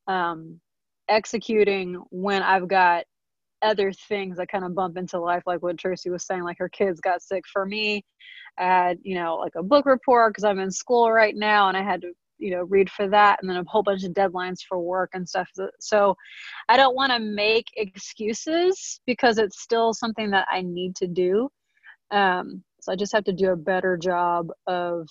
um, 0.08 0.60
executing 1.08 2.02
when 2.10 2.42
I've 2.44 2.68
got 2.68 3.06
other 3.62 3.92
things 3.92 4.38
that 4.38 4.50
kind 4.50 4.64
of 4.66 4.76
bump 4.76 4.98
into 4.98 5.20
life, 5.20 5.44
like 5.46 5.62
what 5.62 5.78
Tracy 5.78 6.10
was 6.10 6.26
saying, 6.26 6.44
like 6.44 6.58
her 6.60 6.70
kids 6.70 7.02
got 7.02 7.22
sick. 7.22 7.44
For 7.52 7.66
me, 7.66 8.04
I 8.58 8.64
had, 8.64 9.00
you 9.04 9.16
know, 9.16 9.36
like 9.36 9.56
a 9.56 9.64
book 9.64 9.86
report 9.86 10.34
because 10.34 10.44
I'm 10.44 10.60
in 10.60 10.72
school 10.72 11.12
right 11.12 11.36
now 11.36 11.68
and 11.68 11.78
I 11.78 11.84
had 11.84 12.02
to, 12.02 12.12
you 12.38 12.52
know, 12.52 12.64
read 12.64 12.90
for 12.90 13.08
that 13.10 13.40
and 13.42 13.50
then 13.50 13.58
a 13.58 13.64
whole 13.68 13.84
bunch 13.84 14.04
of 14.04 14.14
deadlines 14.14 14.60
for 14.68 14.80
work 14.80 15.12
and 15.14 15.28
stuff. 15.28 15.50
So 15.80 16.16
I 16.70 16.78
don't 16.78 16.96
want 16.96 17.12
to 17.12 17.20
make 17.20 17.66
excuses 17.76 19.02
because 19.06 19.38
it's 19.38 19.62
still 19.62 19.94
something 19.94 20.32
that 20.32 20.48
I 20.50 20.62
need 20.62 20.96
to 20.98 21.08
do. 21.08 21.50
Um, 22.12 22.64
so 22.82 22.92
I 22.92 22.96
just 22.96 23.14
have 23.14 23.26
to 23.26 23.34
do 23.34 23.52
a 23.52 23.56
better 23.56 23.98
job 23.98 24.48
of 24.68 25.08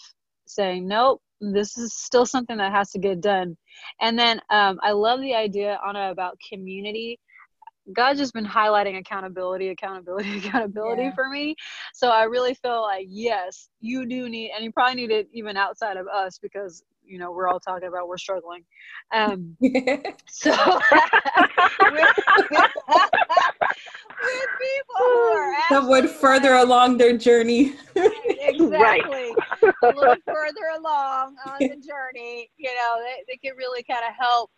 saying, 0.46 0.88
nope, 0.88 1.20
this 1.40 1.76
is 1.76 1.94
still 1.94 2.26
something 2.26 2.56
that 2.56 2.72
has 2.72 2.90
to 2.90 2.98
get 2.98 3.20
done. 3.20 3.56
And 4.00 4.18
then 4.18 4.40
um, 4.50 4.78
I 4.82 4.92
love 4.92 5.20
the 5.20 5.34
idea, 5.34 5.78
Anna, 5.86 6.10
about 6.10 6.38
community. 6.48 7.20
God's 7.92 8.18
just 8.18 8.34
been 8.34 8.46
highlighting 8.46 8.98
accountability, 8.98 9.68
accountability, 9.68 10.38
accountability 10.46 11.04
yeah. 11.04 11.14
for 11.14 11.28
me. 11.28 11.54
So 11.94 12.08
I 12.08 12.24
really 12.24 12.54
feel 12.54 12.82
like, 12.82 13.06
yes, 13.08 13.68
you 13.80 14.06
do 14.06 14.28
need, 14.28 14.50
and 14.54 14.64
you 14.64 14.72
probably 14.72 14.96
need 14.96 15.10
it 15.10 15.28
even 15.32 15.56
outside 15.56 15.96
of 15.96 16.06
us 16.06 16.38
because 16.38 16.82
you 17.08 17.18
know 17.18 17.32
we're 17.32 17.48
all 17.48 17.60
talking 17.60 17.88
about 17.88 18.08
we're 18.08 18.18
struggling. 18.18 18.64
Um 19.12 19.56
so 20.28 20.50
with, 21.90 22.16
with, 22.88 24.50
people 24.60 25.54
that 25.70 25.84
would 25.84 26.10
further 26.10 26.54
along 26.54 26.98
their 26.98 27.16
journey. 27.16 27.74
Exactly 27.96 29.34
right. 29.62 29.74
a 29.82 29.86
little 29.86 30.16
further 30.26 30.68
along 30.78 31.36
on 31.46 31.56
the 31.60 31.68
journey 31.68 32.50
you 32.56 32.70
know 32.70 33.02
they, 33.02 33.24
they 33.28 33.36
can 33.36 33.56
really 33.56 33.82
kind 33.82 34.04
of 34.08 34.14
help 34.18 34.50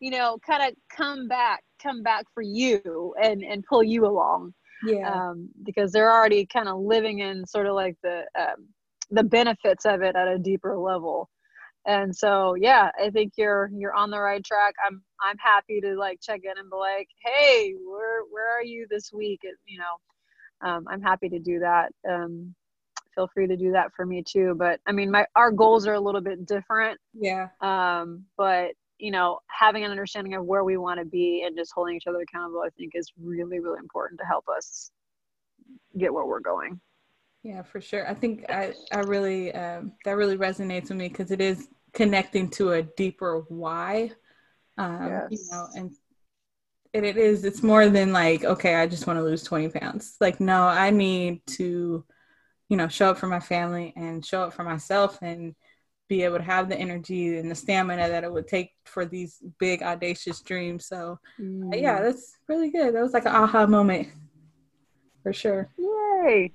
you 0.00 0.10
know 0.10 0.38
kind 0.46 0.62
of 0.62 0.74
come 0.94 1.28
back 1.28 1.62
come 1.82 2.02
back 2.02 2.24
for 2.32 2.42
you 2.42 3.14
and 3.22 3.42
and 3.42 3.64
pull 3.68 3.82
you 3.82 4.06
along. 4.06 4.52
Yeah. 4.84 5.10
Um 5.10 5.48
because 5.64 5.92
they're 5.92 6.12
already 6.12 6.46
kind 6.46 6.68
of 6.68 6.80
living 6.80 7.20
in 7.20 7.46
sort 7.46 7.66
of 7.66 7.74
like 7.74 7.96
the 8.02 8.24
um 8.38 8.66
the 9.10 9.24
benefits 9.24 9.84
of 9.84 10.02
it 10.02 10.16
at 10.16 10.28
a 10.28 10.38
deeper 10.38 10.76
level 10.76 11.28
and 11.86 12.14
so 12.14 12.54
yeah 12.54 12.90
i 13.00 13.08
think 13.10 13.32
you're 13.36 13.70
you're 13.74 13.94
on 13.94 14.10
the 14.10 14.18
right 14.18 14.44
track. 14.44 14.74
I'm 14.86 15.02
i'm 15.22 15.38
happy 15.38 15.80
to 15.80 15.94
like 15.96 16.20
check 16.20 16.40
in 16.44 16.58
and 16.58 16.70
be 16.70 16.76
like 16.76 17.08
hey 17.24 17.74
where 17.88 18.22
where 18.30 18.58
are 18.58 18.64
you 18.64 18.86
this 18.90 19.12
week? 19.12 19.40
And, 19.44 19.56
you 19.66 19.78
know 19.78 20.68
um, 20.68 20.86
i'm 20.88 21.02
happy 21.02 21.28
to 21.28 21.38
do 21.38 21.58
that. 21.60 21.92
Um, 22.08 22.54
feel 23.14 23.28
free 23.32 23.46
to 23.46 23.56
do 23.56 23.72
that 23.72 23.92
for 23.94 24.04
me 24.04 24.22
too. 24.22 24.54
But 24.58 24.80
i 24.86 24.92
mean 24.92 25.10
my 25.10 25.26
our 25.34 25.50
goals 25.50 25.86
are 25.86 25.94
a 25.94 26.00
little 26.00 26.20
bit 26.20 26.46
different. 26.46 26.98
Yeah. 27.14 27.48
Um 27.60 28.24
but 28.36 28.72
you 28.98 29.10
know 29.10 29.38
having 29.48 29.84
an 29.84 29.90
understanding 29.90 30.34
of 30.34 30.44
where 30.44 30.64
we 30.64 30.76
want 30.76 30.98
to 31.00 31.06
be 31.06 31.44
and 31.46 31.56
just 31.56 31.72
holding 31.74 31.96
each 31.96 32.06
other 32.06 32.20
accountable 32.20 32.62
i 32.64 32.70
think 32.78 32.92
is 32.94 33.12
really 33.20 33.60
really 33.60 33.78
important 33.78 34.18
to 34.18 34.24
help 34.26 34.46
us 34.48 34.90
get 35.98 36.12
where 36.12 36.24
we're 36.26 36.40
going. 36.40 36.80
Yeah 37.42 37.62
for 37.62 37.80
sure. 37.80 38.08
I 38.08 38.14
think 38.14 38.44
i 38.50 38.72
i 38.92 39.00
really 39.00 39.52
um, 39.54 39.92
that 40.04 40.16
really 40.16 40.36
resonates 40.36 40.88
with 40.88 40.98
me 40.98 41.08
because 41.08 41.30
it 41.30 41.40
is 41.40 41.68
connecting 41.96 42.50
to 42.50 42.72
a 42.72 42.82
deeper 42.82 43.46
why 43.48 44.10
um, 44.76 45.08
yes. 45.08 45.26
you 45.30 45.38
know 45.50 45.66
and 45.74 45.90
it, 46.92 47.04
it 47.04 47.16
is 47.16 47.42
it's 47.44 47.62
more 47.62 47.88
than 47.88 48.12
like 48.12 48.44
okay 48.44 48.74
i 48.74 48.86
just 48.86 49.06
want 49.06 49.18
to 49.18 49.24
lose 49.24 49.42
20 49.42 49.70
pounds. 49.70 50.16
Like 50.20 50.38
no 50.38 50.64
i 50.64 50.90
need 50.90 51.40
to 51.58 52.04
you 52.68 52.76
know 52.76 52.86
show 52.86 53.10
up 53.10 53.18
for 53.18 53.28
my 53.28 53.40
family 53.40 53.94
and 53.96 54.24
show 54.24 54.42
up 54.42 54.52
for 54.52 54.62
myself 54.62 55.18
and 55.22 55.54
be 56.08 56.22
able 56.22 56.36
to 56.36 56.44
have 56.44 56.68
the 56.68 56.76
energy 56.76 57.38
and 57.38 57.50
the 57.50 57.54
stamina 57.54 58.08
that 58.08 58.24
it 58.24 58.32
would 58.32 58.46
take 58.46 58.72
for 58.84 59.04
these 59.04 59.42
big 59.58 59.82
audacious 59.82 60.40
dreams. 60.40 60.86
So 60.86 61.18
mm. 61.40 61.80
yeah 61.80 62.02
that's 62.02 62.36
really 62.46 62.70
good. 62.70 62.94
That 62.94 63.02
was 63.02 63.14
like 63.14 63.24
an 63.24 63.34
aha 63.34 63.66
moment 63.66 64.08
for 65.22 65.32
sure. 65.32 65.70
Yay 65.78 66.52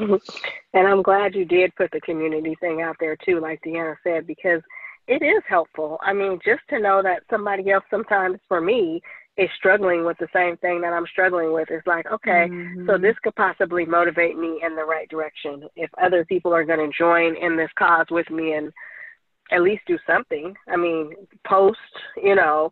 and 0.74 0.86
I'm 0.86 1.02
glad 1.02 1.34
you 1.34 1.44
did 1.44 1.74
put 1.76 1.90
the 1.92 2.00
community 2.00 2.56
thing 2.60 2.82
out 2.82 2.96
there 3.00 3.16
too, 3.16 3.40
like 3.40 3.60
Deanna 3.64 3.96
said, 4.02 4.26
because 4.26 4.62
it 5.06 5.22
is 5.22 5.42
helpful. 5.48 5.98
I 6.02 6.12
mean, 6.12 6.38
just 6.44 6.62
to 6.70 6.78
know 6.78 7.02
that 7.02 7.22
somebody 7.30 7.70
else 7.70 7.84
sometimes 7.90 8.38
for 8.48 8.60
me 8.60 9.00
is 9.36 9.48
struggling 9.56 10.04
with 10.04 10.18
the 10.18 10.28
same 10.34 10.56
thing 10.58 10.80
that 10.82 10.92
I'm 10.92 11.06
struggling 11.06 11.52
with 11.52 11.70
is 11.70 11.82
like, 11.86 12.06
okay, 12.12 12.46
mm-hmm. 12.48 12.86
so 12.86 12.98
this 12.98 13.16
could 13.22 13.34
possibly 13.36 13.84
motivate 13.84 14.36
me 14.36 14.60
in 14.64 14.76
the 14.76 14.84
right 14.84 15.08
direction. 15.08 15.64
If 15.76 15.90
other 16.00 16.24
people 16.24 16.52
are 16.52 16.64
going 16.64 16.78
to 16.78 16.96
join 16.96 17.36
in 17.36 17.56
this 17.56 17.70
cause 17.78 18.06
with 18.10 18.28
me 18.30 18.52
and 18.52 18.72
at 19.50 19.62
least 19.62 19.82
do 19.86 19.98
something, 20.06 20.54
I 20.68 20.76
mean, 20.76 21.14
post, 21.46 21.78
you 22.22 22.34
know, 22.34 22.70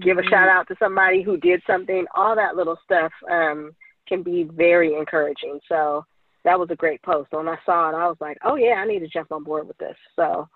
give 0.00 0.18
a 0.18 0.22
mm-hmm. 0.22 0.30
shout 0.30 0.48
out 0.48 0.66
to 0.68 0.76
somebody 0.78 1.22
who 1.22 1.36
did 1.36 1.62
something, 1.66 2.06
all 2.16 2.34
that 2.34 2.56
little 2.56 2.78
stuff 2.84 3.12
um, 3.30 3.72
can 4.08 4.22
be 4.22 4.44
very 4.44 4.94
encouraging. 4.94 5.60
So, 5.68 6.04
that 6.44 6.58
was 6.58 6.70
a 6.70 6.76
great 6.76 7.02
post. 7.02 7.32
When 7.32 7.48
I 7.48 7.58
saw 7.64 7.90
it, 7.90 7.94
I 7.94 8.06
was 8.06 8.16
like, 8.20 8.38
oh 8.44 8.56
yeah, 8.56 8.74
I 8.74 8.86
need 8.86 9.00
to 9.00 9.08
jump 9.08 9.32
on 9.32 9.44
board 9.44 9.66
with 9.66 9.78
this. 9.78 9.96
So 10.16 10.48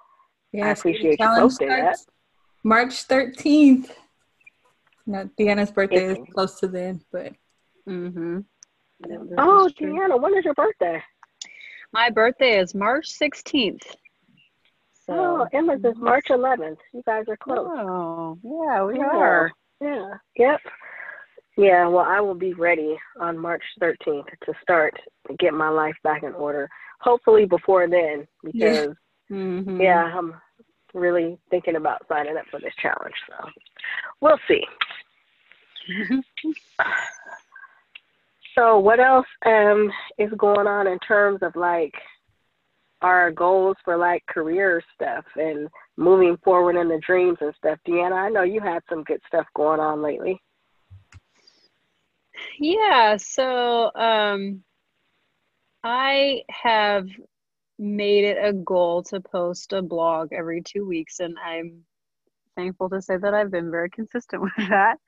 yeah, 0.53 0.67
I 0.67 0.71
appreciate 0.71 1.19
you 1.19 1.27
posting 1.27 1.69
that. 1.69 1.99
March 2.65 3.07
13th. 3.09 3.91
Now, 5.07 5.25
Deanna's 5.39 5.71
birthday 5.71 6.13
is 6.13 6.19
close 6.35 6.61
to 6.61 6.69
then, 6.69 7.01
but. 7.11 7.33
Mm-hmm. 7.89 8.41
Oh, 9.39 9.71
Deanna, 9.81 10.21
when 10.21 10.37
is 10.37 10.45
your 10.45 10.55
birthday? 10.55 11.03
My 11.93 12.11
birthday 12.11 12.59
is 12.59 12.75
March 12.75 13.09
16th. 13.09 13.85
So, 15.07 15.15
oh, 15.15 15.49
Emma's 15.55 15.83
is 15.85 15.97
March 15.97 16.27
11th. 16.29 16.77
You 16.93 17.03
guys 17.07 17.25
are 17.29 17.37
close. 17.39 17.67
Oh, 17.71 18.39
yeah, 18.43 18.85
we 18.85 18.99
yeah. 18.99 19.07
are. 19.07 19.53
Yeah. 19.81 20.09
Yep. 20.37 20.61
Yeah. 21.59 21.89
Well, 21.89 22.07
I 22.09 22.21
will 22.21 22.37
be 22.37 22.55
ready 22.55 22.97
on 23.21 23.37
March 23.37 23.65
13th 23.83 24.29
to 24.45 24.53
start 24.63 24.95
to 25.27 25.35
get 25.35 25.53
my 25.53 25.69
life 25.69 25.97
back 26.05 26.23
in 26.23 26.33
order. 26.35 26.71
Hopefully 27.01 27.47
before 27.47 27.89
then, 27.89 28.29
because 28.45 28.95
yeah, 29.29 29.37
mm-hmm. 29.37 29.81
yeah 29.81 30.05
I'm 30.17 30.35
really 30.95 31.37
thinking 31.51 31.75
about 31.75 32.07
signing 32.09 32.37
up 32.37 32.45
for 32.49 32.61
this 32.61 32.75
challenge. 32.81 33.15
So 33.29 33.49
we'll 34.21 34.39
see. 34.47 34.65
so 38.55 38.79
what 38.79 39.01
else 39.01 39.27
um 39.45 39.91
is 40.17 40.31
going 40.37 40.69
on 40.69 40.87
in 40.87 40.99
terms 41.01 41.41
of 41.43 41.57
like 41.57 41.95
our 43.03 43.33
goals 43.33 43.77
for 43.85 43.97
like 43.97 44.25
career 44.27 44.83
stuff 44.95 45.25
and 45.37 45.69
moving 45.97 46.37
forward 46.45 46.77
in 46.77 46.89
the 46.89 47.01
dreams 47.05 47.39
and 47.41 47.55
stuff. 47.57 47.79
Deanna, 47.87 48.13
I 48.13 48.29
know 48.29 48.43
you 48.43 48.61
had 48.61 48.83
some 48.89 49.03
good 49.05 49.21
stuff 49.27 49.47
going 49.55 49.81
on 49.81 50.03
lately. 50.03 50.41
Yeah, 52.59 53.17
so 53.17 53.91
um 53.95 54.63
I 55.85 56.43
have 56.51 57.09
made 57.79 58.25
it 58.25 58.39
a 58.43 58.53
goal 58.53 59.03
to 59.05 59.21
post 59.21 59.73
a 59.73 59.83
blog 59.83 60.33
every 60.33 60.63
two 60.63 60.87
weeks 60.87 61.21
and 61.21 61.37
I'm 61.39 61.85
thankful 62.59 62.91
to 62.91 63.01
say 63.01 63.17
that 63.17 63.35
I've 63.35 63.53
been 63.53 63.71
very 63.71 63.89
consistent 63.89 64.43
with 64.59 64.69
that. 64.69 64.99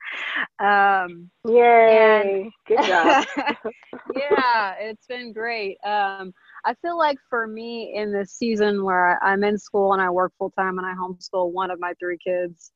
Um, 0.59 1.29
Yay! 1.47 2.43
And, 2.43 2.51
Good 2.65 2.83
job. 2.87 3.25
yeah, 4.15 4.75
it's 4.79 5.05
been 5.07 5.33
great. 5.33 5.77
Um, 5.83 6.33
I 6.63 6.73
feel 6.81 6.97
like 6.97 7.17
for 7.29 7.45
me 7.47 7.93
in 7.95 8.13
this 8.13 8.31
season 8.31 8.83
where 8.85 9.21
I'm 9.23 9.43
in 9.43 9.57
school 9.57 9.91
and 9.93 10.01
I 10.01 10.09
work 10.09 10.31
full 10.37 10.51
time 10.51 10.77
and 10.77 10.87
I 10.87 10.93
homeschool 10.93 11.51
one 11.51 11.71
of 11.71 11.79
my 11.79 11.93
three 11.99 12.17
kids, 12.25 12.71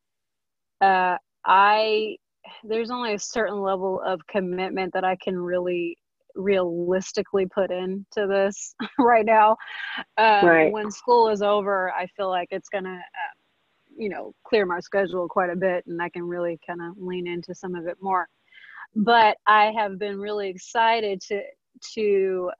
uh, 0.81 1.17
I 1.45 2.17
there's 2.63 2.91
only 2.91 3.13
a 3.13 3.19
certain 3.19 3.61
level 3.61 4.01
of 4.05 4.25
commitment 4.27 4.93
that 4.93 5.03
I 5.03 5.17
can 5.21 5.37
really 5.37 5.97
realistically 6.35 7.45
put 7.45 7.71
into 7.71 8.27
this 8.27 8.75
right 8.99 9.25
now. 9.25 9.57
Uh, 10.17 10.41
right. 10.43 10.71
When 10.71 10.91
school 10.91 11.29
is 11.29 11.41
over, 11.41 11.91
I 11.91 12.07
feel 12.17 12.29
like 12.29 12.49
it's 12.51 12.69
gonna, 12.69 12.97
uh, 12.97 13.35
you 13.97 14.09
know, 14.09 14.33
clear 14.45 14.65
my 14.65 14.79
schedule 14.79 15.27
quite 15.27 15.49
a 15.49 15.55
bit, 15.55 15.85
and 15.87 16.01
I 16.01 16.09
can 16.09 16.23
really 16.23 16.59
kind 16.65 16.81
of 16.81 16.97
lean 16.97 17.27
into 17.27 17.55
some 17.55 17.75
of 17.75 17.87
it 17.87 17.97
more. 18.01 18.27
But 18.95 19.37
I 19.47 19.71
have 19.77 19.97
been 19.97 20.19
really 20.19 20.49
excited 20.49 21.21
to 21.27 21.41
to 21.95 22.51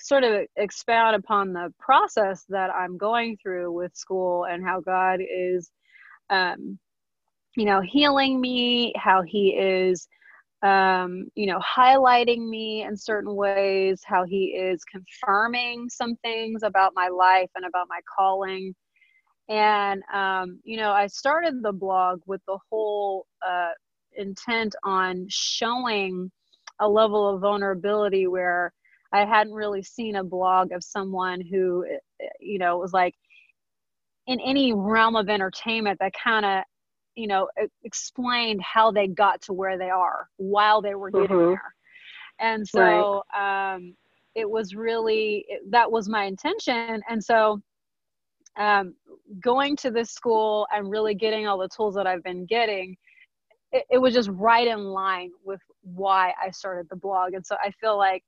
sort 0.00 0.24
of 0.24 0.46
expound 0.56 1.16
upon 1.16 1.52
the 1.52 1.72
process 1.78 2.44
that 2.48 2.70
I'm 2.70 2.98
going 2.98 3.36
through 3.40 3.72
with 3.72 3.94
school 3.94 4.46
and 4.46 4.64
how 4.64 4.80
God 4.80 5.20
is, 5.20 5.70
um, 6.30 6.78
you 7.56 7.64
know, 7.64 7.80
healing 7.80 8.40
me, 8.40 8.92
how 8.96 9.22
He 9.22 9.50
is, 9.50 10.08
um, 10.62 11.26
you 11.34 11.46
know, 11.46 11.58
highlighting 11.60 12.48
me 12.48 12.84
in 12.84 12.96
certain 12.96 13.34
ways, 13.34 14.02
how 14.04 14.24
He 14.24 14.46
is 14.46 14.84
confirming 14.84 15.88
some 15.90 16.16
things 16.16 16.62
about 16.62 16.92
my 16.94 17.08
life 17.08 17.50
and 17.54 17.64
about 17.64 17.88
my 17.88 18.00
calling. 18.16 18.74
And, 19.48 20.02
um, 20.12 20.60
you 20.64 20.76
know, 20.76 20.92
I 20.92 21.06
started 21.08 21.62
the 21.62 21.72
blog 21.72 22.20
with 22.26 22.40
the 22.46 22.58
whole 22.70 23.26
uh, 23.46 23.70
intent 24.16 24.74
on 24.84 25.26
showing 25.28 26.30
a 26.80 26.88
level 26.88 27.28
of 27.28 27.40
vulnerability 27.40 28.26
where 28.26 28.72
I 29.12 29.24
hadn't 29.26 29.52
really 29.52 29.82
seen 29.82 30.16
a 30.16 30.24
blog 30.24 30.72
of 30.72 30.82
someone 30.82 31.40
who, 31.40 31.84
eh, 31.84 32.26
you 32.40 32.58
know, 32.58 32.78
was 32.78 32.92
like 32.92 33.14
in 34.26 34.40
any 34.40 34.72
realm 34.72 35.16
of 35.16 35.28
entertainment 35.28 35.98
that 36.00 36.12
kind 36.22 36.44
of, 36.46 36.62
you 37.16 37.26
know, 37.26 37.48
explained 37.84 38.60
how 38.62 38.90
they 38.90 39.06
got 39.06 39.40
to 39.42 39.52
where 39.52 39.78
they 39.78 39.90
are 39.90 40.28
while 40.36 40.80
they 40.80 40.94
were 40.94 41.10
getting 41.10 41.28
mm-hmm. 41.28 41.50
there. 41.50 41.74
And 42.40 42.66
so 42.66 43.22
right. 43.34 43.74
um, 43.74 43.94
it 44.34 44.48
was 44.48 44.74
really, 44.74 45.44
it, 45.48 45.70
that 45.70 45.90
was 45.90 46.08
my 46.08 46.24
intention. 46.24 47.02
And 47.08 47.22
so 47.22 47.60
um, 48.58 48.94
going 49.40 49.76
to 49.76 49.90
this 49.90 50.10
school 50.10 50.66
and 50.74 50.90
really 50.90 51.14
getting 51.14 51.46
all 51.46 51.58
the 51.58 51.68
tools 51.68 51.94
that 51.94 52.06
I've 52.06 52.22
been 52.22 52.46
getting, 52.46 52.96
it, 53.70 53.84
it 53.90 53.98
was 53.98 54.14
just 54.14 54.30
right 54.32 54.66
in 54.66 54.84
line 54.84 55.30
with 55.44 55.60
why 55.82 56.32
I 56.42 56.50
started 56.50 56.86
the 56.88 56.96
blog. 56.96 57.34
And 57.34 57.46
so 57.46 57.56
I 57.62 57.70
feel 57.80 57.96
like 57.96 58.24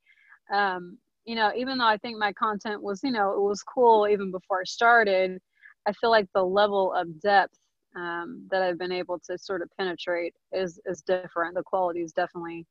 um, 0.53 0.99
you 1.25 1.35
know, 1.35 1.51
even 1.57 1.79
though 1.79 1.87
I 1.87 1.97
think 1.97 2.19
my 2.19 2.33
content 2.33 2.83
was, 2.83 3.01
you 3.03 3.11
know, 3.11 3.33
it 3.33 3.41
was 3.41 3.63
cool 3.63 4.07
even 4.09 4.31
before 4.31 4.61
I 4.61 4.65
started, 4.65 5.41
I 5.87 5.93
feel 5.93 6.11
like 6.11 6.29
the 6.35 6.45
level 6.45 6.93
of 6.93 7.21
depth 7.21 7.59
um, 7.97 8.47
that 8.51 8.63
I've 8.63 8.79
been 8.79 8.93
able 8.93 9.19
to 9.21 9.39
sort 9.39 9.63
of 9.63 9.69
penetrate 9.79 10.35
is 10.53 10.81
is 10.87 11.03
different. 11.03 11.55
The 11.55 11.63
quality 11.63 12.01
is 12.01 12.13
definitely 12.13 12.67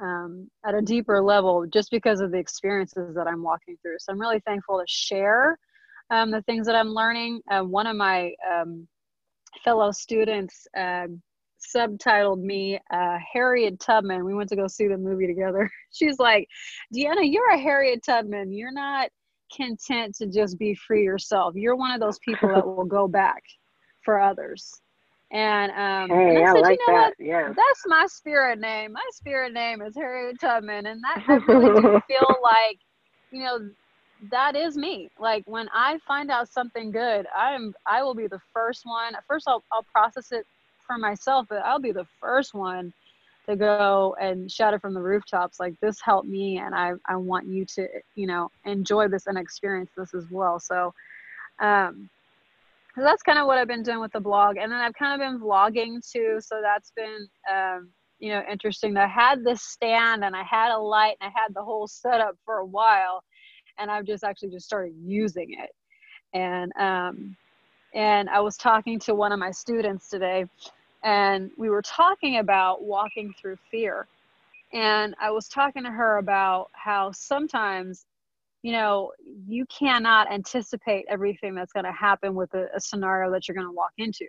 um, 0.00 0.48
at 0.64 0.74
a 0.74 0.82
deeper 0.82 1.22
level 1.22 1.66
just 1.66 1.90
because 1.90 2.20
of 2.20 2.32
the 2.32 2.38
experiences 2.38 3.14
that 3.14 3.26
I'm 3.26 3.42
walking 3.42 3.76
through. 3.82 3.96
So 3.98 4.12
I'm 4.12 4.20
really 4.20 4.40
thankful 4.40 4.78
to 4.78 4.84
share 4.86 5.58
um, 6.10 6.30
the 6.30 6.42
things 6.42 6.66
that 6.66 6.76
I'm 6.76 6.88
learning. 6.88 7.40
Uh, 7.50 7.62
one 7.62 7.86
of 7.86 7.96
my 7.96 8.32
um, 8.50 8.86
fellow 9.64 9.90
students 9.92 10.66
um, 10.76 11.20
subtitled 11.74 12.40
me 12.40 12.78
uh, 12.92 13.18
Harriet 13.32 13.78
Tubman. 13.80 14.24
We 14.24 14.34
went 14.34 14.48
to 14.50 14.56
go 14.56 14.66
see 14.66 14.88
the 14.88 14.98
movie 14.98 15.26
together. 15.26 15.70
She's 15.92 16.18
like, 16.18 16.48
Deanna, 16.94 17.20
you're 17.22 17.50
a 17.50 17.58
Harriet 17.58 18.02
Tubman. 18.04 18.52
You're 18.52 18.72
not 18.72 19.10
content 19.54 20.16
to 20.16 20.26
just 20.26 20.58
be 20.58 20.74
free 20.74 21.04
yourself. 21.04 21.54
You're 21.54 21.76
one 21.76 21.92
of 21.92 22.00
those 22.00 22.18
people 22.20 22.48
that 22.48 22.66
will 22.66 22.84
go 22.84 23.06
back 23.06 23.42
for 24.04 24.20
others. 24.20 24.80
And 25.30 25.72
um, 25.72 26.16
hey, 26.16 26.36
and 26.36 26.38
I, 26.38 26.42
I 26.42 26.52
said, 26.52 26.60
like 26.60 26.78
you 26.78 26.86
know 26.86 26.98
that. 26.98 27.14
What? 27.18 27.26
Yeah. 27.26 27.48
That's 27.48 27.82
my 27.86 28.06
spirit 28.08 28.60
name. 28.60 28.92
My 28.92 29.06
spirit 29.12 29.52
name 29.52 29.80
is 29.82 29.94
Harriet 29.96 30.38
Tubman, 30.40 30.86
and 30.86 31.02
that 31.02 31.20
I 31.28 31.36
really 31.48 31.70
do 31.80 32.00
feel 32.08 32.36
like, 32.42 32.78
you 33.30 33.42
know, 33.42 33.58
that 34.30 34.54
is 34.56 34.76
me. 34.76 35.10
Like 35.18 35.42
when 35.46 35.68
I 35.72 35.98
find 36.06 36.30
out 36.30 36.48
something 36.48 36.90
good, 36.90 37.26
I'm 37.36 37.72
I 37.86 38.02
will 38.02 38.14
be 38.14 38.26
the 38.26 38.40
first 38.52 38.82
one. 38.84 39.14
First, 39.26 39.48
I'll 39.48 39.64
I'll 39.72 39.86
process 39.92 40.32
it 40.32 40.44
for 40.86 40.98
myself, 40.98 41.46
but 41.48 41.64
I'll 41.64 41.80
be 41.80 41.92
the 41.92 42.06
first 42.20 42.54
one 42.54 42.92
to 43.48 43.56
go 43.56 44.14
and 44.20 44.50
shout 44.50 44.74
it 44.74 44.80
from 44.80 44.94
the 44.94 45.00
rooftops 45.00 45.58
like 45.58 45.74
this 45.80 45.98
helped 46.02 46.28
me 46.28 46.58
and 46.58 46.74
I, 46.74 46.92
I 47.08 47.16
want 47.16 47.46
you 47.48 47.64
to 47.74 47.88
you 48.14 48.26
know 48.26 48.50
enjoy 48.64 49.08
this 49.08 49.26
and 49.26 49.36
experience 49.36 49.90
this 49.96 50.14
as 50.14 50.26
well 50.30 50.60
so 50.60 50.92
um 51.60 52.08
that's 52.96 53.22
kind 53.22 53.38
of 53.38 53.46
what 53.46 53.58
I've 53.58 53.68
been 53.68 53.82
doing 53.82 54.00
with 54.00 54.12
the 54.12 54.20
blog 54.20 54.56
and 54.56 54.70
then 54.70 54.78
I've 54.78 54.94
kind 54.94 55.20
of 55.20 55.26
been 55.26 55.40
vlogging 55.40 56.00
too 56.06 56.38
so 56.40 56.60
that's 56.62 56.92
been 56.94 57.26
um 57.50 57.90
you 58.18 58.30
know 58.30 58.42
interesting 58.50 58.96
I 58.96 59.06
had 59.06 59.44
this 59.44 59.62
stand 59.62 60.24
and 60.24 60.36
I 60.36 60.42
had 60.42 60.72
a 60.72 60.78
light 60.78 61.16
and 61.20 61.32
I 61.34 61.40
had 61.40 61.54
the 61.54 61.62
whole 61.62 61.86
setup 61.86 62.36
for 62.44 62.58
a 62.58 62.66
while 62.66 63.22
and 63.78 63.90
I've 63.90 64.04
just 64.04 64.24
actually 64.24 64.50
just 64.50 64.66
started 64.66 64.94
using 65.02 65.56
it 65.58 65.70
and 66.36 66.72
um 66.78 67.36
and 67.94 68.28
I 68.28 68.40
was 68.40 68.56
talking 68.56 68.98
to 69.00 69.14
one 69.14 69.32
of 69.32 69.38
my 69.38 69.50
students 69.50 70.08
today 70.08 70.46
and 71.02 71.50
we 71.56 71.68
were 71.68 71.82
talking 71.82 72.38
about 72.38 72.82
walking 72.82 73.34
through 73.40 73.56
fear. 73.70 74.06
And 74.72 75.14
I 75.20 75.30
was 75.30 75.48
talking 75.48 75.82
to 75.84 75.90
her 75.90 76.18
about 76.18 76.70
how 76.72 77.12
sometimes, 77.12 78.06
you 78.62 78.72
know, 78.72 79.10
you 79.46 79.66
cannot 79.66 80.32
anticipate 80.32 81.04
everything 81.08 81.54
that's 81.54 81.72
going 81.72 81.84
to 81.84 81.92
happen 81.92 82.34
with 82.34 82.52
a, 82.54 82.66
a, 82.74 82.80
scenario 82.80 83.30
that 83.32 83.46
you're 83.46 83.56
going 83.56 83.66
to 83.66 83.72
walk 83.72 83.92
into. 83.98 84.26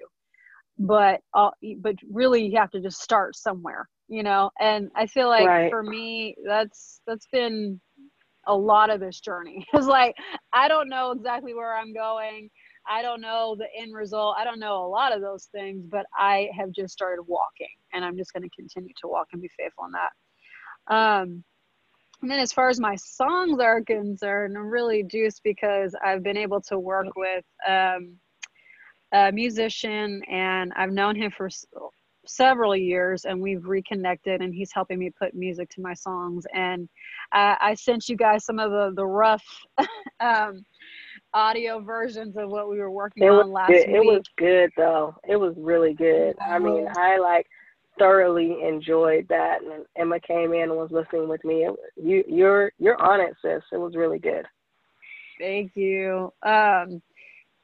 But 0.79 1.21
uh, 1.36 1.51
but 1.79 1.95
really, 2.11 2.47
you 2.47 2.57
have 2.57 2.71
to 2.71 2.81
just 2.81 2.99
start 2.99 3.36
somewhere, 3.36 3.88
you 4.07 4.23
know. 4.23 4.49
And 4.59 4.89
I 4.95 5.05
feel 5.05 5.29
like 5.29 5.45
right. 5.45 5.69
for 5.69 5.84
me, 5.84 6.36
that's 6.47 6.99
that's 7.05 7.27
been 7.31 7.79
a 8.47 8.55
lot 8.55 8.89
of 8.89 8.99
this 8.99 9.19
journey. 9.19 9.65
It's 9.73 9.86
like 9.86 10.15
I 10.51 10.67
don't 10.67 10.89
know 10.89 11.11
exactly 11.11 11.53
where 11.53 11.77
I'm 11.77 11.93
going. 11.93 12.49
I 12.89 13.01
don't 13.01 13.21
know 13.21 13.55
the 13.57 13.67
end 13.79 13.93
result. 13.93 14.36
I 14.38 14.43
don't 14.43 14.59
know 14.59 14.84
a 14.84 14.88
lot 14.88 15.15
of 15.15 15.21
those 15.21 15.47
things, 15.53 15.86
but 15.89 16.05
I 16.17 16.49
have 16.57 16.71
just 16.71 16.91
started 16.91 17.23
walking 17.23 17.67
and 17.93 18.03
I'm 18.03 18.17
just 18.17 18.34
going 18.34 18.43
to 18.43 18.49
continue 18.55 18.93
to 19.01 19.07
walk 19.07 19.27
and 19.31 19.41
be 19.41 19.49
faithful 19.57 19.86
in 19.86 19.91
that. 19.91 20.93
Um, 20.93 21.43
and 22.24 22.32
then 22.32 22.39
as 22.39 22.53
far 22.53 22.69
as 22.69 22.80
my 22.80 22.95
songs 22.95 23.59
are 23.59 23.82
concerned, 23.82 24.57
I'm 24.57 24.69
really 24.69 25.03
juiced 25.03 25.41
because 25.43 25.93
I've 26.03 26.24
been 26.24 26.38
able 26.38 26.61
to 26.61 26.80
work 26.80 27.07
with 27.17 27.43
um, 27.67 28.15
a 29.13 29.30
musician 29.34 30.21
and 30.32 30.71
I've 30.78 30.93
known 30.93 31.17
him 31.17 31.32
for 31.32 31.47
s- 31.47 31.65
several 32.26 32.78
years 32.78 33.26
and 33.26 33.41
we've 33.41 33.65
reconnected 33.65 34.41
and 34.41 34.53
he's 34.55 34.71
helping 34.74 34.99
me 34.99 35.11
put 35.19 35.36
music 35.36 35.69
to 35.71 35.82
my 35.82 35.93
songs. 35.93 36.45
And 36.53 36.88
uh, 37.34 37.55
I 37.59 37.74
sent 37.74 38.07
you 38.07 38.15
guys 38.15 38.45
some 38.45 38.57
of 38.57 38.71
the, 38.71 38.93
the 38.95 39.05
rough 39.05 39.43
um, 40.21 40.63
audio 41.34 41.82
versions 41.82 42.38
of 42.38 42.49
what 42.49 42.69
we 42.69 42.80
were 42.80 42.89
working 42.89 43.24
it 43.24 43.30
on 43.30 43.51
last 43.51 43.67
good. 43.67 43.89
week. 43.89 43.97
It 43.97 44.05
was 44.05 44.24
good 44.38 44.69
though. 44.78 45.13
It 45.28 45.36
was 45.36 45.55
really 45.57 45.93
good. 45.93 46.36
I 46.39 46.57
mean, 46.57 46.88
I 46.95 47.17
like 47.17 47.47
thoroughly 47.98 48.58
enjoyed 48.64 49.28
that, 49.30 49.62
and 49.62 49.86
Emma 49.96 50.20
came 50.20 50.54
in 50.54 50.64
and 50.64 50.76
was 50.76 50.91
listening 50.91 51.28
with 51.28 51.44
me. 51.44 51.68
you, 51.96 52.24
you're, 52.28 52.72
you're 52.80 53.02
on 53.02 53.20
it, 53.22 53.36
sis. 53.41 53.64
It 53.72 53.78
was 53.78 53.96
really 53.96 54.20
good. 54.20 54.46
Thank 55.39 55.76
you. 55.76 56.32
Um, 56.44 57.02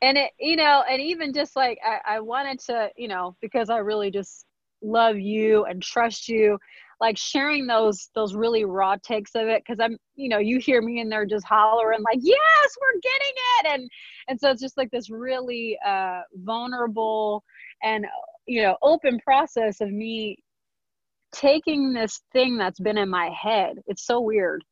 and 0.01 0.17
it 0.17 0.31
you 0.39 0.55
know 0.55 0.83
and 0.89 1.01
even 1.01 1.33
just 1.33 1.55
like 1.55 1.79
I, 1.85 2.15
I 2.15 2.19
wanted 2.19 2.59
to 2.61 2.89
you 2.95 3.07
know 3.07 3.35
because 3.41 3.69
i 3.69 3.77
really 3.77 4.11
just 4.11 4.45
love 4.81 5.17
you 5.17 5.65
and 5.65 5.81
trust 5.81 6.29
you 6.29 6.57
like 7.01 7.17
sharing 7.17 7.67
those 7.67 8.09
those 8.15 8.33
really 8.33 8.65
raw 8.65 8.95
takes 9.03 9.35
of 9.35 9.47
it 9.47 9.63
because 9.65 9.79
i'm 9.79 9.97
you 10.15 10.29
know 10.29 10.37
you 10.37 10.59
hear 10.59 10.81
me 10.81 10.99
in 10.99 11.09
there 11.09 11.25
just 11.25 11.45
hollering 11.45 12.01
like 12.01 12.19
yes 12.21 12.77
we're 12.81 12.99
getting 13.01 13.33
it 13.35 13.67
and 13.73 13.89
and 14.29 14.39
so 14.39 14.49
it's 14.49 14.61
just 14.61 14.77
like 14.77 14.89
this 14.91 15.09
really 15.09 15.77
uh 15.85 16.21
vulnerable 16.43 17.43
and 17.83 18.05
you 18.49 18.61
know 18.61 18.75
open 18.81 19.19
process 19.19 19.81
of 19.81 19.89
me 19.91 20.37
taking 21.33 21.93
this 21.93 22.21
thing 22.33 22.57
that's 22.57 22.79
been 22.79 22.97
in 22.97 23.09
my 23.09 23.29
head 23.29 23.77
it's 23.87 24.05
so 24.05 24.19
weird 24.19 24.63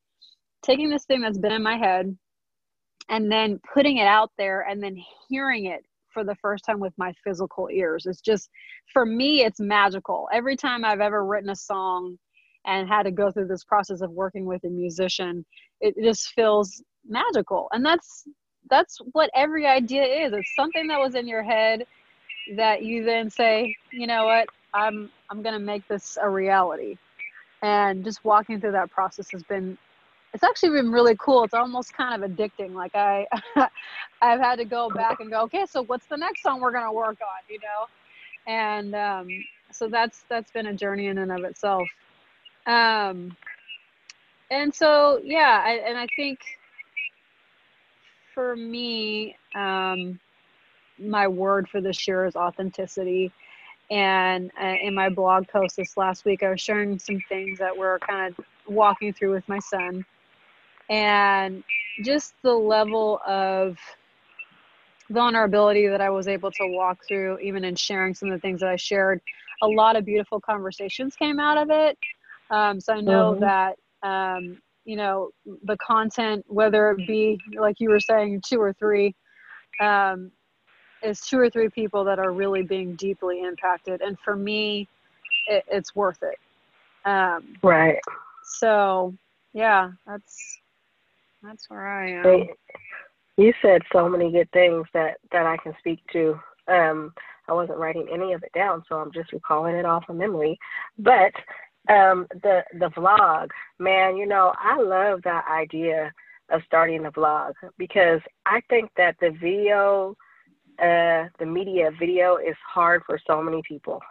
taking 0.63 0.89
this 0.89 1.05
thing 1.05 1.21
that's 1.21 1.37
been 1.37 1.51
in 1.51 1.63
my 1.63 1.77
head 1.77 2.17
and 3.09 3.31
then 3.31 3.59
putting 3.73 3.97
it 3.97 4.07
out 4.07 4.31
there 4.37 4.61
and 4.61 4.81
then 4.81 4.97
hearing 5.29 5.65
it 5.65 5.85
for 6.13 6.23
the 6.23 6.35
first 6.41 6.65
time 6.65 6.79
with 6.79 6.93
my 6.97 7.13
physical 7.23 7.69
ears. 7.71 8.05
It's 8.05 8.21
just, 8.21 8.49
for 8.91 9.05
me, 9.05 9.43
it's 9.43 9.59
magical. 9.59 10.27
Every 10.33 10.55
time 10.55 10.83
I've 10.83 10.99
ever 10.99 11.25
written 11.25 11.49
a 11.49 11.55
song 11.55 12.17
and 12.65 12.87
had 12.87 13.03
to 13.03 13.11
go 13.11 13.31
through 13.31 13.47
this 13.47 13.63
process 13.63 14.01
of 14.01 14.11
working 14.11 14.45
with 14.45 14.63
a 14.65 14.69
musician, 14.69 15.45
it 15.79 15.95
just 16.03 16.33
feels 16.33 16.83
magical. 17.07 17.67
And 17.71 17.85
that's, 17.85 18.23
that's 18.69 18.97
what 19.13 19.29
every 19.35 19.65
idea 19.65 20.03
is. 20.03 20.33
It's 20.33 20.55
something 20.55 20.87
that 20.87 20.99
was 20.99 21.15
in 21.15 21.27
your 21.27 21.43
head 21.43 21.85
that 22.55 22.83
you 22.83 23.03
then 23.03 23.29
say, 23.29 23.75
you 23.91 24.07
know 24.07 24.25
what, 24.25 24.47
I'm, 24.73 25.09
I'm 25.29 25.43
to 25.43 25.59
make 25.59 25.87
this 25.87 26.17
a 26.21 26.29
reality. 26.29 26.97
And 27.61 28.03
just 28.03 28.23
walking 28.23 28.61
through 28.61 28.73
that 28.73 28.91
process 28.91 29.31
has 29.31 29.43
been 29.43 29.77
it's 30.33 30.43
actually 30.43 30.69
been 30.69 30.91
really 30.91 31.15
cool. 31.19 31.43
It's 31.43 31.53
almost 31.53 31.93
kind 31.93 32.21
of 32.21 32.29
addicting. 32.29 32.73
Like 32.73 32.95
I, 32.95 33.25
I've 34.21 34.39
had 34.39 34.57
to 34.57 34.65
go 34.65 34.89
back 34.89 35.19
and 35.19 35.31
go, 35.31 35.41
okay, 35.43 35.65
so 35.67 35.83
what's 35.83 36.05
the 36.07 36.17
next 36.17 36.43
song 36.43 36.61
we're 36.61 36.71
gonna 36.71 36.93
work 36.93 37.17
on, 37.21 37.43
you 37.49 37.59
know? 37.59 37.87
And 38.45 38.95
um, 38.95 39.27
so 39.71 39.87
that's 39.87 40.25
that's 40.29 40.51
been 40.51 40.67
a 40.67 40.73
journey 40.73 41.07
in 41.07 41.17
and 41.17 41.31
of 41.31 41.43
itself. 41.43 41.87
Um, 42.65 43.35
and 44.51 44.73
so 44.73 45.19
yeah, 45.23 45.63
I, 45.65 45.81
and 45.87 45.97
I 45.97 46.07
think 46.15 46.39
for 48.33 48.55
me, 48.55 49.35
um, 49.55 50.19
my 50.99 51.27
word 51.27 51.69
for 51.69 51.81
this 51.81 52.07
year 52.07 52.25
is 52.25 52.35
authenticity. 52.35 53.31
And 53.89 54.51
uh, 54.61 54.75
in 54.81 54.93
my 54.93 55.09
blog 55.09 55.47
post 55.47 55.77
this 55.77 55.95
last 55.95 56.25
week, 56.25 56.43
I 56.43 56.49
was 56.49 56.61
sharing 56.61 56.99
some 56.99 57.21
things 57.29 57.59
that 57.59 57.75
we're 57.75 57.99
kind 57.99 58.33
of 58.37 58.45
walking 58.67 59.13
through 59.13 59.33
with 59.33 59.47
my 59.47 59.59
son 59.59 60.05
and 60.89 61.63
just 62.03 62.33
the 62.43 62.53
level 62.53 63.19
of 63.25 63.77
vulnerability 65.09 65.87
that 65.87 66.01
I 66.01 66.09
was 66.09 66.27
able 66.27 66.51
to 66.51 66.67
walk 66.67 66.99
through, 67.07 67.39
even 67.39 67.63
in 67.63 67.75
sharing 67.75 68.13
some 68.13 68.29
of 68.29 68.35
the 68.35 68.41
things 68.41 68.59
that 68.59 68.69
I 68.69 68.75
shared. 68.75 69.21
A 69.61 69.67
lot 69.67 69.95
of 69.95 70.05
beautiful 70.05 70.39
conversations 70.39 71.15
came 71.15 71.39
out 71.39 71.57
of 71.57 71.69
it. 71.69 71.97
Um, 72.51 72.79
so 72.79 72.93
I 72.93 73.01
know 73.01 73.31
mm-hmm. 73.31 73.41
that, 73.41 73.77
um, 74.03 74.61
you 74.85 74.95
know, 74.95 75.31
the 75.63 75.77
content, 75.77 76.45
whether 76.47 76.91
it 76.91 77.07
be, 77.07 77.39
like 77.57 77.77
you 77.79 77.89
were 77.89 77.99
saying, 77.99 78.41
two 78.47 78.61
or 78.61 78.73
three, 78.73 79.15
um, 79.81 80.31
is 81.03 81.21
two 81.21 81.39
or 81.39 81.49
three 81.49 81.69
people 81.69 82.03
that 82.03 82.19
are 82.19 82.31
really 82.31 82.63
being 82.63 82.95
deeply 82.95 83.41
impacted. 83.41 84.01
And 84.01 84.17
for 84.23 84.35
me, 84.35 84.87
it, 85.47 85.63
it's 85.69 85.95
worth 85.95 86.23
it. 86.23 86.37
Um, 87.07 87.55
right. 87.63 87.99
So, 88.43 89.13
yeah, 89.53 89.91
that's 90.05 90.59
that's 91.43 91.69
where 91.69 91.87
I 91.87 92.11
am. 92.11 92.47
You 93.37 93.53
said 93.61 93.81
so 93.93 94.09
many 94.09 94.31
good 94.31 94.51
things 94.51 94.87
that 94.93 95.17
that 95.31 95.45
I 95.45 95.57
can 95.57 95.73
speak 95.79 95.99
to. 96.13 96.39
Um, 96.67 97.13
I 97.47 97.53
wasn't 97.53 97.77
writing 97.77 98.07
any 98.11 98.33
of 98.33 98.43
it 98.43 98.51
down, 98.53 98.83
so 98.89 98.95
I'm 98.95 99.11
just 99.13 99.31
recalling 99.31 99.75
it 99.75 99.85
off 99.85 100.09
of 100.09 100.15
memory. 100.15 100.57
But 100.97 101.33
um, 101.89 102.27
the 102.41 102.63
the 102.79 102.89
vlog, 102.89 103.49
man, 103.79 104.17
you 104.17 104.25
know, 104.25 104.53
I 104.57 104.81
love 104.81 105.21
that 105.23 105.45
idea 105.49 106.11
of 106.49 106.61
starting 106.65 107.05
a 107.05 107.11
vlog 107.11 107.53
because 107.77 108.21
I 108.45 108.61
think 108.69 108.89
that 108.97 109.15
the 109.19 109.29
video, 109.29 110.15
uh, 110.79 111.29
the 111.39 111.45
media 111.45 111.89
video, 111.99 112.37
is 112.37 112.55
hard 112.73 113.03
for 113.05 113.19
so 113.27 113.41
many 113.41 113.61
people. 113.67 114.01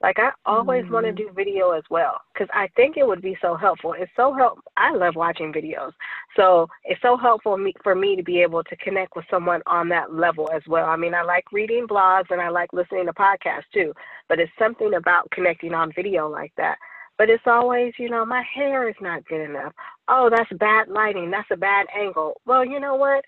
Like 0.00 0.18
I 0.18 0.30
always 0.46 0.84
mm-hmm. 0.84 0.94
want 0.94 1.06
to 1.06 1.12
do 1.12 1.30
video 1.34 1.72
as 1.72 1.82
well 1.90 2.20
because 2.32 2.48
I 2.54 2.68
think 2.76 2.96
it 2.96 3.06
would 3.06 3.20
be 3.20 3.36
so 3.42 3.56
helpful. 3.56 3.94
It's 3.98 4.12
so 4.14 4.32
help. 4.32 4.60
I 4.76 4.94
love 4.94 5.16
watching 5.16 5.52
videos, 5.52 5.92
so 6.36 6.68
it's 6.84 7.02
so 7.02 7.16
helpful 7.16 7.56
me, 7.56 7.74
for 7.82 7.96
me 7.96 8.14
to 8.14 8.22
be 8.22 8.40
able 8.40 8.62
to 8.62 8.76
connect 8.76 9.16
with 9.16 9.24
someone 9.28 9.60
on 9.66 9.88
that 9.88 10.14
level 10.14 10.48
as 10.54 10.62
well. 10.68 10.86
I 10.86 10.96
mean, 10.96 11.14
I 11.14 11.22
like 11.22 11.50
reading 11.50 11.86
blogs 11.88 12.30
and 12.30 12.40
I 12.40 12.48
like 12.48 12.72
listening 12.72 13.06
to 13.06 13.12
podcasts 13.12 13.70
too, 13.74 13.92
but 14.28 14.38
it's 14.38 14.52
something 14.56 14.94
about 14.94 15.30
connecting 15.32 15.74
on 15.74 15.92
video 15.92 16.28
like 16.28 16.52
that. 16.56 16.78
But 17.16 17.28
it's 17.28 17.42
always, 17.46 17.92
you 17.98 18.08
know, 18.08 18.24
my 18.24 18.44
hair 18.54 18.88
is 18.88 18.94
not 19.00 19.26
good 19.26 19.40
enough. 19.40 19.72
Oh, 20.06 20.30
that's 20.30 20.52
bad 20.60 20.86
lighting. 20.86 21.32
That's 21.32 21.50
a 21.50 21.56
bad 21.56 21.86
angle. 21.98 22.40
Well, 22.46 22.64
you 22.64 22.78
know 22.78 22.94
what? 22.94 23.24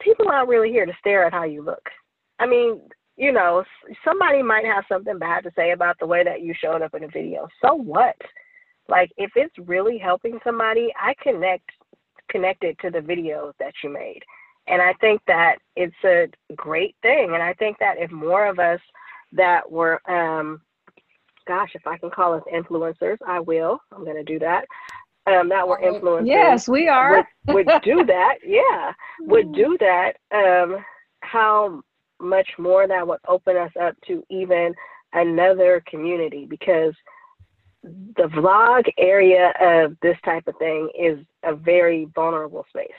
People 0.00 0.28
aren't 0.28 0.48
really 0.48 0.70
here 0.70 0.86
to 0.86 0.96
stare 0.98 1.24
at 1.24 1.32
how 1.32 1.44
you 1.44 1.62
look. 1.62 1.88
I 2.38 2.46
mean, 2.46 2.80
you 3.16 3.32
know, 3.32 3.64
somebody 4.04 4.42
might 4.42 4.64
have 4.64 4.84
something 4.88 5.18
bad 5.18 5.44
to 5.44 5.50
say 5.54 5.72
about 5.72 5.98
the 6.00 6.06
way 6.06 6.24
that 6.24 6.40
you 6.40 6.54
showed 6.54 6.82
up 6.82 6.94
in 6.94 7.04
a 7.04 7.08
video. 7.08 7.48
So 7.62 7.74
what? 7.74 8.16
Like 8.88 9.10
if 9.18 9.30
it's 9.36 9.54
really 9.58 9.98
helping 9.98 10.38
somebody, 10.42 10.92
I 11.00 11.14
connect 11.22 11.70
connect 12.30 12.64
it 12.64 12.78
to 12.80 12.90
the 12.90 13.00
videos 13.00 13.52
that 13.58 13.74
you 13.82 13.90
made. 13.90 14.20
And 14.68 14.80
I 14.80 14.92
think 15.00 15.20
that 15.26 15.56
it's 15.76 15.94
a 16.04 16.28
great 16.54 16.94
thing. 17.02 17.32
And 17.34 17.42
I 17.42 17.52
think 17.54 17.78
that 17.80 17.96
if 17.98 18.10
more 18.10 18.46
of 18.46 18.58
us 18.58 18.80
that 19.32 19.70
were 19.70 20.00
um 20.10 20.60
gosh, 21.46 21.70
if 21.74 21.86
I 21.86 21.98
can 21.98 22.10
call 22.10 22.34
us 22.34 22.42
influencers, 22.52 23.18
I 23.26 23.40
will. 23.40 23.80
I'm 23.92 24.04
gonna 24.04 24.24
do 24.24 24.38
that. 24.38 24.64
Um, 25.30 25.48
that 25.48 25.66
were 25.66 25.80
influencers. 25.82 26.26
Yes, 26.26 26.68
we 26.68 26.88
are. 26.88 27.26
would, 27.46 27.66
would 27.66 27.68
do 27.84 28.04
that. 28.06 28.36
Yeah, 28.44 28.92
would 29.20 29.52
do 29.52 29.76
that. 29.80 30.12
Um, 30.32 30.84
how 31.20 31.82
much 32.20 32.48
more 32.58 32.86
that 32.86 33.06
would 33.06 33.20
open 33.28 33.56
us 33.56 33.72
up 33.80 33.94
to 34.06 34.22
even 34.30 34.74
another 35.12 35.82
community 35.86 36.46
because 36.48 36.94
the 37.82 38.28
vlog 38.34 38.84
area 38.98 39.52
of 39.60 39.96
this 40.02 40.16
type 40.24 40.46
of 40.46 40.56
thing 40.58 40.90
is 40.98 41.18
a 41.44 41.54
very 41.54 42.06
vulnerable 42.14 42.64
space. 42.68 42.90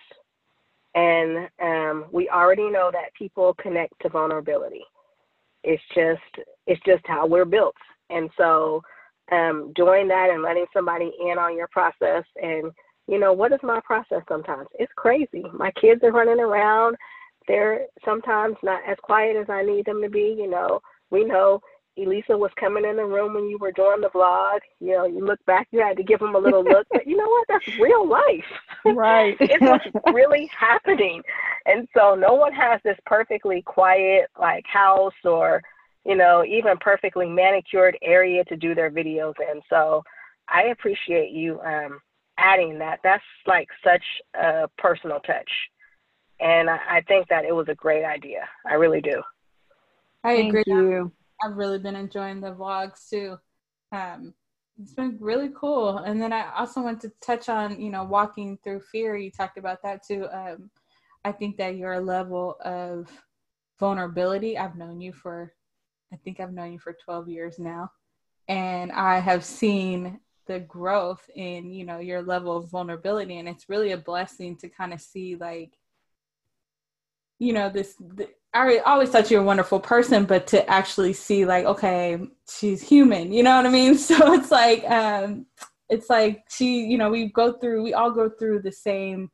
And 0.95 1.47
um, 1.61 2.05
we 2.11 2.29
already 2.29 2.69
know 2.69 2.89
that 2.91 3.13
people 3.17 3.53
connect 3.61 3.93
to 4.01 4.09
vulnerability. 4.09 4.83
It's 5.63 5.83
just 5.93 6.45
it's 6.65 6.81
just 6.85 7.03
how 7.05 7.27
we're 7.27 7.45
built. 7.45 7.75
And 8.09 8.29
so 8.37 8.81
um, 9.31 9.71
doing 9.75 10.07
that 10.07 10.29
and 10.29 10.43
letting 10.43 10.65
somebody 10.73 11.11
in 11.19 11.37
on 11.37 11.55
your 11.57 11.67
process 11.67 12.23
and 12.41 12.71
you 13.07 13.19
know 13.19 13.33
what 13.33 13.51
is 13.51 13.59
my 13.63 13.79
process 13.83 14.21
sometimes 14.27 14.67
it's 14.77 14.91
crazy 14.95 15.43
my 15.53 15.71
kids 15.71 16.01
are 16.03 16.11
running 16.11 16.39
around 16.39 16.95
they're 17.47 17.87
sometimes 18.05 18.55
not 18.63 18.81
as 18.87 18.97
quiet 19.01 19.35
as 19.35 19.49
I 19.49 19.63
need 19.63 19.85
them 19.85 20.01
to 20.01 20.09
be. 20.09 20.35
You 20.37 20.49
know, 20.49 20.81
we 21.09 21.23
know 21.23 21.61
Elisa 21.97 22.37
was 22.37 22.51
coming 22.59 22.85
in 22.85 22.95
the 22.95 23.05
room 23.05 23.33
when 23.33 23.49
you 23.49 23.57
were 23.59 23.71
doing 23.71 24.01
the 24.01 24.09
vlog. 24.09 24.59
You 24.79 24.93
know, 24.93 25.05
you 25.05 25.25
look 25.25 25.43
back, 25.45 25.67
you 25.71 25.81
had 25.81 25.97
to 25.97 26.03
give 26.03 26.19
them 26.19 26.35
a 26.35 26.39
little 26.39 26.63
look, 26.63 26.87
but 26.91 27.05
you 27.05 27.17
know 27.17 27.27
what? 27.27 27.47
That's 27.47 27.79
real 27.79 28.07
life. 28.07 28.45
Right. 28.83 29.37
it's 29.39 29.61
what's 29.61 29.85
really 30.11 30.49
happening. 30.57 31.21
And 31.67 31.87
so 31.95 32.15
no 32.15 32.33
one 32.33 32.51
has 32.51 32.81
this 32.83 32.97
perfectly 33.05 33.61
quiet 33.61 34.25
like 34.39 34.65
house 34.65 35.13
or, 35.23 35.61
you 36.05 36.15
know, 36.15 36.43
even 36.43 36.77
perfectly 36.79 37.27
manicured 37.27 37.97
area 38.01 38.43
to 38.45 38.55
do 38.55 38.73
their 38.73 38.91
videos 38.91 39.33
in. 39.39 39.61
So 39.69 40.03
I 40.49 40.63
appreciate 40.65 41.31
you 41.31 41.59
um 41.61 41.99
adding 42.37 42.79
that. 42.79 42.99
That's 43.03 43.23
like 43.45 43.67
such 43.83 44.03
a 44.33 44.67
personal 44.77 45.19
touch 45.19 45.49
and 46.41 46.69
I, 46.69 46.79
I 46.89 47.01
think 47.07 47.27
that 47.29 47.45
it 47.45 47.55
was 47.55 47.67
a 47.69 47.75
great 47.75 48.03
idea. 48.03 48.49
I 48.65 48.73
really 48.73 48.99
do. 48.99 49.21
I 50.23 50.35
Thank 50.35 50.49
agree. 50.49 50.63
You. 50.65 51.11
I've 51.43 51.55
really 51.55 51.79
been 51.79 51.95
enjoying 51.95 52.41
the 52.41 52.51
vlogs 52.51 53.09
too. 53.09 53.37
Um, 53.91 54.33
it's 54.81 54.93
been 54.93 55.17
really 55.19 55.51
cool. 55.55 55.99
And 55.99 56.21
then 56.21 56.33
I 56.33 56.51
also 56.55 56.81
want 56.81 56.99
to 57.01 57.11
touch 57.21 57.49
on, 57.49 57.79
you 57.79 57.91
know, 57.91 58.03
walking 58.03 58.57
through 58.63 58.81
fear. 58.91 59.15
You 59.15 59.29
talked 59.31 59.57
about 59.57 59.83
that 59.83 60.01
too. 60.05 60.27
Um, 60.31 60.71
I 61.23 61.31
think 61.31 61.57
that 61.57 61.75
your 61.77 61.99
level 61.99 62.57
of 62.65 63.07
vulnerability, 63.79 64.57
I've 64.57 64.75
known 64.75 64.99
you 65.01 65.13
for, 65.13 65.53
I 66.13 66.17
think 66.17 66.39
I've 66.39 66.53
known 66.53 66.73
you 66.73 66.79
for 66.79 66.95
12 67.05 67.29
years 67.29 67.59
now. 67.59 67.91
And 68.47 68.91
I 68.91 69.19
have 69.19 69.45
seen 69.45 70.19
the 70.47 70.59
growth 70.59 71.29
in, 71.35 71.71
you 71.71 71.85
know, 71.85 71.99
your 71.99 72.21
level 72.21 72.57
of 72.57 72.69
vulnerability. 72.69 73.37
And 73.37 73.47
it's 73.47 73.69
really 73.69 73.91
a 73.91 73.97
blessing 73.97 74.57
to 74.57 74.69
kind 74.69 74.93
of 74.93 75.01
see 75.01 75.35
like 75.35 75.73
you 77.39 77.53
know 77.53 77.69
this 77.69 77.95
the, 77.95 78.29
I 78.53 78.77
always 78.85 79.09
thought 79.09 79.31
you 79.31 79.37
were 79.37 79.43
a 79.43 79.45
wonderful 79.45 79.79
person, 79.79 80.25
but 80.25 80.45
to 80.47 80.69
actually 80.69 81.13
see 81.13 81.45
like, 81.45 81.65
okay, 81.65 82.19
she's 82.49 82.81
human, 82.81 83.31
you 83.31 83.43
know 83.43 83.55
what 83.55 83.65
I 83.65 83.69
mean? 83.69 83.97
So 83.97 84.33
it's 84.33 84.51
like, 84.51 84.83
um, 84.89 85.45
it's 85.89 86.09
like 86.09 86.43
she, 86.49 86.81
you 86.81 86.97
know, 86.97 87.09
we 87.09 87.27
go 87.27 87.53
through, 87.53 87.81
we 87.81 87.93
all 87.93 88.11
go 88.11 88.29
through 88.29 88.61
the 88.61 88.71
same 88.71 89.31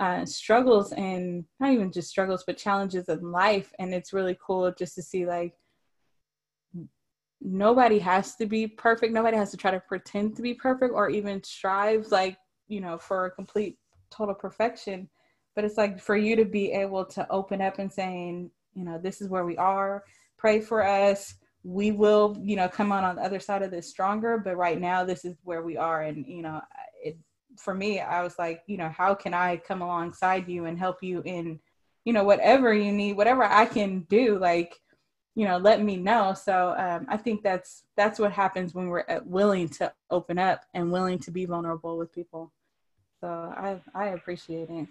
uh, 0.00 0.26
struggles 0.26 0.92
and 0.92 1.44
not 1.60 1.72
even 1.72 1.92
just 1.92 2.10
struggles, 2.10 2.42
but 2.44 2.58
challenges 2.58 3.08
in 3.08 3.30
life. 3.30 3.72
And 3.78 3.94
it's 3.94 4.12
really 4.12 4.36
cool 4.44 4.72
just 4.76 4.96
to 4.96 5.02
see 5.02 5.26
like 5.26 5.54
nobody 7.40 7.98
has 7.98 8.34
to 8.36 8.46
be 8.46 8.66
perfect. 8.66 9.12
Nobody 9.12 9.36
has 9.36 9.50
to 9.50 9.56
try 9.56 9.70
to 9.70 9.80
pretend 9.80 10.36
to 10.36 10.42
be 10.42 10.54
perfect 10.54 10.92
or 10.94 11.10
even 11.10 11.42
strive 11.42 12.06
like, 12.10 12.38
you 12.68 12.80
know, 12.80 12.98
for 12.98 13.26
a 13.26 13.30
complete 13.30 13.78
total 14.10 14.34
perfection. 14.34 15.08
But 15.54 15.64
it's 15.64 15.76
like 15.76 16.00
for 16.00 16.16
you 16.16 16.36
to 16.36 16.44
be 16.44 16.72
able 16.72 17.04
to 17.06 17.28
open 17.30 17.60
up 17.60 17.78
and 17.78 17.92
saying, 17.92 18.50
you 18.74 18.84
know, 18.84 18.98
this 18.98 19.20
is 19.20 19.28
where 19.28 19.44
we 19.44 19.56
are, 19.56 20.04
pray 20.36 20.60
for 20.60 20.84
us. 20.84 21.34
We 21.62 21.90
will, 21.90 22.36
you 22.42 22.56
know, 22.56 22.68
come 22.68 22.92
out 22.92 23.04
on 23.04 23.16
the 23.16 23.22
other 23.22 23.40
side 23.40 23.62
of 23.62 23.70
this 23.70 23.88
stronger. 23.88 24.38
But 24.38 24.56
right 24.56 24.80
now, 24.80 25.04
this 25.04 25.24
is 25.24 25.34
where 25.42 25.62
we 25.62 25.76
are. 25.76 26.02
And, 26.02 26.24
you 26.26 26.42
know, 26.42 26.60
it, 27.02 27.18
for 27.58 27.74
me, 27.74 28.00
I 28.00 28.22
was 28.22 28.38
like, 28.38 28.62
you 28.66 28.76
know, 28.76 28.88
how 28.88 29.14
can 29.14 29.34
I 29.34 29.56
come 29.56 29.82
alongside 29.82 30.48
you 30.48 30.66
and 30.66 30.78
help 30.78 31.02
you 31.02 31.22
in, 31.24 31.58
you 32.04 32.12
know, 32.12 32.22
whatever 32.22 32.72
you 32.72 32.92
need, 32.92 33.16
whatever 33.16 33.44
I 33.44 33.66
can 33.66 34.00
do, 34.08 34.38
like, 34.38 34.78
you 35.36 35.46
know, 35.46 35.58
let 35.58 35.82
me 35.82 35.98
know. 35.98 36.34
So 36.34 36.74
um, 36.78 37.06
I 37.08 37.18
think 37.18 37.42
that's 37.42 37.84
that's 37.94 38.18
what 38.18 38.32
happens 38.32 38.74
when 38.74 38.88
we're 38.88 39.04
uh, 39.06 39.20
willing 39.24 39.68
to 39.68 39.92
open 40.10 40.38
up 40.38 40.64
and 40.72 40.90
willing 40.90 41.18
to 41.20 41.30
be 41.30 41.44
vulnerable 41.44 41.98
with 41.98 42.10
people. 42.12 42.50
So 43.20 43.28
I 43.28 43.78
I 43.94 44.08
appreciate 44.08 44.70
it. 44.70 44.88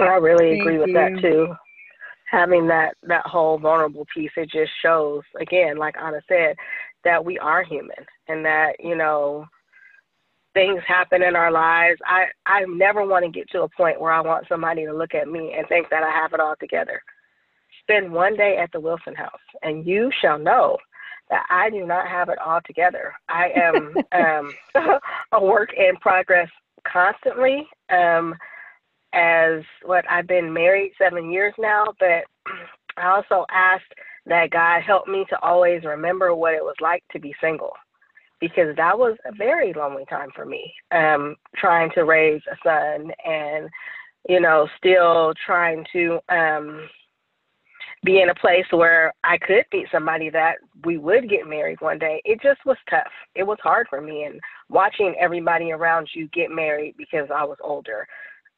I 0.00 0.16
really 0.16 0.52
Thank 0.52 0.60
agree 0.62 0.78
with 0.78 0.88
you. 0.88 0.94
that 0.94 1.20
too. 1.20 1.54
Having 2.30 2.66
that 2.68 2.94
that 3.02 3.26
whole 3.26 3.58
vulnerable 3.58 4.06
piece, 4.12 4.30
it 4.38 4.50
just 4.50 4.72
shows 4.82 5.22
again, 5.38 5.76
like 5.76 5.96
Anna 6.02 6.22
said, 6.26 6.56
that 7.04 7.22
we 7.22 7.38
are 7.38 7.62
human 7.62 8.06
and 8.28 8.42
that 8.46 8.76
you 8.80 8.96
know 8.96 9.44
things 10.54 10.80
happen 10.86 11.22
in 11.22 11.36
our 11.36 11.52
lives. 11.52 12.00
I 12.06 12.24
I 12.46 12.64
never 12.66 13.04
want 13.04 13.26
to 13.26 13.30
get 13.30 13.50
to 13.50 13.62
a 13.64 13.68
point 13.68 14.00
where 14.00 14.12
I 14.12 14.22
want 14.22 14.48
somebody 14.48 14.86
to 14.86 14.94
look 14.94 15.14
at 15.14 15.28
me 15.28 15.54
and 15.58 15.68
think 15.68 15.90
that 15.90 16.02
I 16.02 16.10
have 16.10 16.32
it 16.32 16.40
all 16.40 16.54
together 16.58 17.02
spend 17.84 18.12
one 18.12 18.36
day 18.36 18.56
at 18.56 18.72
the 18.72 18.80
Wilson 18.80 19.14
House, 19.14 19.32
and 19.62 19.86
you 19.86 20.10
shall 20.20 20.38
know 20.38 20.76
that 21.30 21.46
I 21.50 21.70
do 21.70 21.86
not 21.86 22.06
have 22.06 22.28
it 22.28 22.38
all 22.38 22.60
together. 22.66 23.14
I 23.28 23.50
am 23.54 23.94
um, 24.12 24.54
a 25.32 25.44
work 25.44 25.70
in 25.76 25.96
progress 25.96 26.48
constantly. 26.86 27.66
Um, 27.90 28.34
as 29.14 29.62
what 29.84 30.04
I've 30.10 30.26
been 30.26 30.52
married 30.52 30.92
seven 30.98 31.30
years 31.30 31.54
now, 31.58 31.84
but 32.00 32.24
I 32.96 33.08
also 33.08 33.46
asked 33.50 33.92
that 34.26 34.50
God 34.50 34.82
help 34.82 35.06
me 35.06 35.24
to 35.30 35.40
always 35.40 35.84
remember 35.84 36.34
what 36.34 36.54
it 36.54 36.62
was 36.64 36.76
like 36.80 37.04
to 37.12 37.20
be 37.20 37.34
single 37.40 37.72
because 38.40 38.74
that 38.76 38.98
was 38.98 39.16
a 39.24 39.34
very 39.34 39.72
lonely 39.72 40.04
time 40.08 40.30
for 40.34 40.44
me 40.44 40.72
um, 40.92 41.36
trying 41.56 41.90
to 41.94 42.04
raise 42.04 42.42
a 42.50 42.56
son 42.64 43.10
and 43.24 43.68
you 44.28 44.40
know 44.40 44.68
still 44.76 45.32
trying 45.46 45.84
to 45.92 46.18
um, 46.28 46.88
be 48.04 48.20
in 48.20 48.28
a 48.28 48.34
place 48.34 48.66
where 48.70 49.12
I 49.24 49.38
could 49.38 49.64
meet 49.72 49.86
somebody 49.90 50.28
that 50.30 50.56
we 50.84 50.98
would 50.98 51.28
get 51.28 51.48
married 51.48 51.80
one 51.80 51.98
day. 51.98 52.20
It 52.24 52.40
just 52.42 52.64
was 52.66 52.76
tough. 52.88 53.10
It 53.34 53.44
was 53.44 53.58
hard 53.62 53.86
for 53.88 54.00
me 54.00 54.24
and 54.24 54.40
watching 54.68 55.14
everybody 55.18 55.72
around 55.72 56.08
you 56.14 56.28
get 56.28 56.50
married 56.50 56.94
because 56.98 57.28
I 57.34 57.44
was 57.44 57.58
older. 57.62 58.06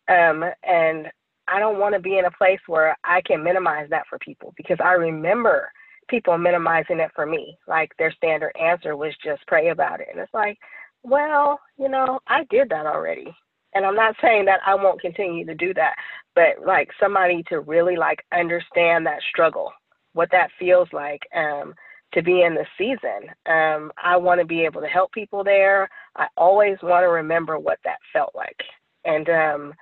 Um, 0.09 0.45
and 0.65 1.07
I 1.49 1.59
don't 1.61 1.79
want 1.79 1.95
to 1.95 2.01
be 2.01 2.19
in 2.19 2.25
a 2.25 2.31
place 2.33 2.61
where 2.67 2.97
I 3.05 3.21
can 3.23 3.45
minimize 3.45 3.89
that 3.91 4.07
for 4.09 4.19
people 4.19 4.53
because 4.57 4.79
I 4.83 4.93
remember 4.93 5.71
people 6.09 6.37
minimizing 6.39 6.99
it 6.99 7.11
for 7.15 7.27
me. 7.27 7.57
Like 7.69 7.93
their 7.99 8.13
standard 8.13 8.53
answer 8.61 8.97
was 8.97 9.13
just 9.25 9.47
pray 9.47 9.69
about 9.69 10.01
it. 10.01 10.09
And 10.11 10.21
it's 10.21 10.35
like, 10.35 10.59
well, 11.03 11.61
you 11.79 11.89
know, 11.89 12.19
I 12.27 12.45
did 12.51 12.69
that 12.71 12.87
already. 12.87 13.35
And 13.77 13.85
I'm 13.85 13.95
not 13.95 14.17
saying 14.23 14.47
that 14.47 14.61
I 14.67 14.75
won't 14.75 15.03
continue 15.03 15.45
to 15.45 15.55
do 15.55 15.75
that, 15.75 15.97
but 16.35 16.67
like 16.67 16.89
somebody 16.99 17.43
to 17.51 17.61
really 17.61 17.97
like 17.97 18.25
understand 18.33 19.05
that 19.05 19.21
struggle, 19.29 19.71
what 20.15 20.31
that 20.33 20.49
feels 20.59 20.89
like 20.95 21.21
um, 21.37 21.75
to 22.15 22.23
be 22.23 22.41
in 22.41 22.55
the 22.55 22.65
season. 22.79 23.29
Um, 23.45 23.93
I 24.03 24.17
want 24.17 24.41
to 24.41 24.47
be 24.47 24.65
able 24.65 24.81
to 24.81 24.87
help 24.87 25.13
people 25.13 25.45
there. 25.45 25.91
I 26.17 26.27
always 26.39 26.79
want 26.83 27.03
to 27.03 27.09
remember 27.09 27.59
what 27.59 27.79
that 27.85 27.99
felt 28.15 28.35
like. 28.35 28.57
And 29.05 29.29
um, 29.29 29.75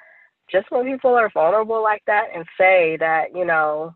just 0.50 0.72
when 0.72 0.90
people 0.90 1.14
are 1.14 1.30
vulnerable 1.32 1.80
like 1.80 2.02
that 2.08 2.24
and 2.34 2.44
say 2.58 2.96
that, 2.98 3.26
you 3.32 3.44
know, 3.44 3.94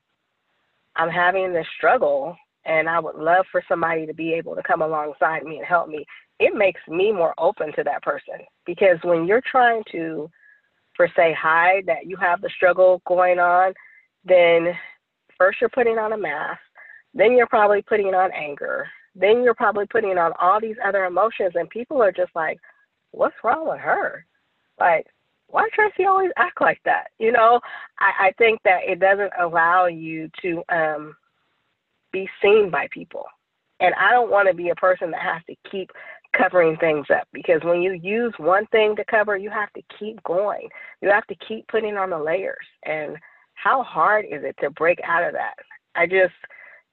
I'm 0.94 1.10
having 1.10 1.52
this 1.52 1.66
struggle 1.76 2.36
and 2.64 2.88
I 2.88 3.00
would 3.00 3.16
love 3.16 3.46
for 3.50 3.64
somebody 3.68 4.06
to 4.06 4.14
be 4.14 4.32
able 4.34 4.54
to 4.54 4.62
come 4.62 4.80
alongside 4.80 5.42
me 5.42 5.56
and 5.56 5.66
help 5.66 5.88
me, 5.88 6.06
it 6.38 6.54
makes 6.54 6.80
me 6.88 7.12
more 7.12 7.34
open 7.38 7.72
to 7.74 7.82
that 7.84 8.02
person 8.02 8.34
because 8.66 8.98
when 9.02 9.26
you're 9.26 9.42
trying 9.50 9.82
to 9.90 10.30
per 10.96 11.08
se 11.16 11.34
hide 11.38 11.84
that 11.86 12.06
you 12.06 12.16
have 12.16 12.40
the 12.40 12.50
struggle 12.54 13.02
going 13.06 13.38
on 13.38 13.72
then 14.24 14.72
first 15.36 15.60
you're 15.60 15.70
putting 15.70 15.98
on 15.98 16.12
a 16.12 16.18
mask 16.18 16.60
then 17.14 17.36
you're 17.36 17.46
probably 17.46 17.82
putting 17.82 18.14
on 18.14 18.30
anger 18.32 18.86
then 19.14 19.42
you're 19.42 19.54
probably 19.54 19.86
putting 19.86 20.18
on 20.18 20.32
all 20.40 20.60
these 20.60 20.76
other 20.84 21.04
emotions 21.04 21.52
and 21.54 21.68
people 21.70 22.02
are 22.02 22.12
just 22.12 22.30
like 22.34 22.58
what's 23.12 23.36
wrong 23.42 23.68
with 23.68 23.80
her 23.80 24.24
like 24.78 25.06
why 25.48 25.68
Tracy 25.72 26.04
always 26.04 26.30
act 26.36 26.60
like 26.60 26.80
that? 26.84 27.08
You 27.18 27.32
know, 27.32 27.60
I, 27.98 28.28
I 28.28 28.32
think 28.38 28.60
that 28.64 28.80
it 28.86 29.00
doesn't 29.00 29.32
allow 29.40 29.86
you 29.86 30.30
to 30.42 30.62
um, 30.68 31.16
be 32.12 32.28
seen 32.42 32.70
by 32.70 32.88
people. 32.92 33.24
And 33.80 33.94
I 33.94 34.10
don't 34.10 34.30
want 34.30 34.48
to 34.48 34.54
be 34.54 34.70
a 34.70 34.74
person 34.74 35.10
that 35.12 35.22
has 35.22 35.42
to 35.48 35.70
keep 35.70 35.90
covering 36.38 36.76
things 36.76 37.06
up 37.14 37.26
because 37.32 37.60
when 37.64 37.82
you 37.82 37.92
use 37.92 38.32
one 38.38 38.66
thing 38.66 38.94
to 38.96 39.04
cover, 39.04 39.36
you 39.36 39.50
have 39.50 39.72
to 39.72 39.82
keep 39.98 40.22
going. 40.22 40.68
You 41.02 41.10
have 41.10 41.26
to 41.26 41.34
keep 41.46 41.66
putting 41.68 41.96
on 41.96 42.10
the 42.10 42.18
layers. 42.18 42.66
And 42.84 43.16
how 43.54 43.82
hard 43.82 44.24
is 44.24 44.44
it 44.44 44.56
to 44.60 44.70
break 44.70 44.98
out 45.04 45.24
of 45.24 45.32
that? 45.32 45.54
I 45.94 46.06
just, 46.06 46.34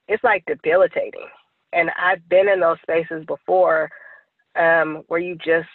it's 0.08 0.24
like 0.24 0.44
debilitating. 0.46 1.28
And 1.74 1.92
I've 2.02 2.28
been 2.30 2.50
in 2.50 2.60
those 2.60 2.78
spaces 2.82 3.26
before 3.28 3.90
um, 4.56 5.04
where 5.08 5.20
you 5.20 5.36
just 5.36 5.70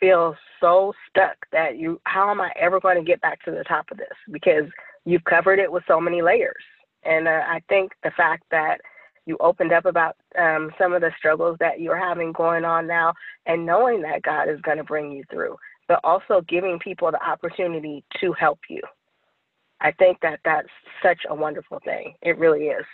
feel 0.00 0.34
so 0.60 0.92
stuck 1.08 1.36
that 1.52 1.78
you, 1.78 2.00
how 2.04 2.30
am 2.30 2.40
I 2.40 2.50
ever 2.58 2.80
going 2.80 2.96
to 2.96 3.04
get 3.04 3.20
back 3.20 3.42
to 3.44 3.50
the 3.50 3.64
top 3.64 3.86
of 3.90 3.98
this? 3.98 4.06
Because 4.30 4.64
you've 5.04 5.24
covered 5.24 5.58
it 5.58 5.70
with 5.70 5.82
so 5.86 6.00
many 6.00 6.22
layers. 6.22 6.62
And 7.04 7.26
uh, 7.26 7.42
I 7.46 7.60
think 7.68 7.92
the 8.02 8.12
fact 8.16 8.44
that 8.50 8.78
you 9.26 9.36
opened 9.40 9.72
up 9.72 9.86
about 9.86 10.16
um, 10.38 10.70
some 10.78 10.92
of 10.92 11.00
the 11.00 11.12
struggles 11.16 11.56
that 11.60 11.80
you're 11.80 11.98
having 11.98 12.32
going 12.32 12.64
on 12.64 12.86
now 12.86 13.12
and 13.46 13.64
knowing 13.64 14.02
that 14.02 14.22
God 14.22 14.48
is 14.48 14.60
going 14.62 14.78
to 14.78 14.84
bring 14.84 15.12
you 15.12 15.22
through, 15.30 15.56
but 15.88 16.00
also 16.04 16.40
giving 16.48 16.78
people 16.78 17.10
the 17.10 17.24
opportunity 17.24 18.04
to 18.20 18.32
help 18.32 18.58
you. 18.68 18.80
I 19.80 19.92
think 19.92 20.18
that 20.22 20.40
that's 20.44 20.68
such 21.02 21.20
a 21.28 21.34
wonderful 21.34 21.80
thing. 21.84 22.14
It 22.22 22.38
really 22.38 22.66
is. 22.66 22.84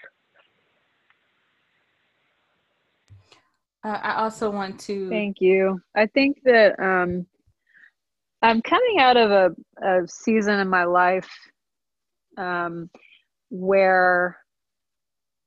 Uh, 3.85 3.99
I 4.03 4.22
also 4.22 4.51
want 4.51 4.81
to 4.81 5.09
thank 5.09 5.37
you. 5.41 5.81
I 5.95 6.07
think 6.07 6.39
that 6.45 6.79
um, 6.81 7.26
I'm 8.43 8.61
coming 8.62 8.99
out 8.99 9.16
of 9.16 9.31
a, 9.31 9.87
a 9.87 10.09
season 10.09 10.59
in 10.59 10.68
my 10.68 10.85
life 10.85 11.29
um, 12.37 12.91
where 13.51 14.39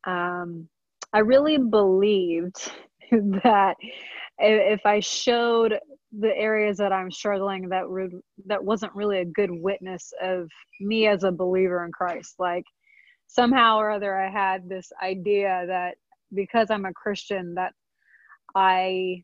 um, 0.06 0.68
I 1.14 1.20
really 1.20 1.57
believed 1.57 2.72
that 3.12 3.76
if 4.39 4.86
I 4.86 4.99
showed 4.99 5.78
the 6.18 6.36
areas 6.36 6.78
that 6.78 6.91
I'm 6.91 7.12
struggling, 7.12 7.70
that 7.70 7.89
would 7.89 8.12
that 8.47 8.64
wasn't 8.64 8.95
really 8.95 9.20
a 9.20 9.26
good 9.26 9.51
witness 9.51 10.12
of 10.22 10.49
me 10.80 11.07
as 11.07 11.24
a 11.24 11.32
believer 11.32 11.86
in 11.86 11.91
Christ. 11.91 12.36
Like 12.39 12.66
somehow 13.28 13.78
or 13.78 13.91
other, 13.91 14.18
I 14.18 14.30
had 14.30 14.68
this 14.68 14.91
idea 15.01 15.66
that 15.68 15.95
because 16.34 16.70
I'm 16.70 16.86
a 16.86 16.93
Christian, 16.93 17.55
that 17.55 17.74
I 18.55 19.24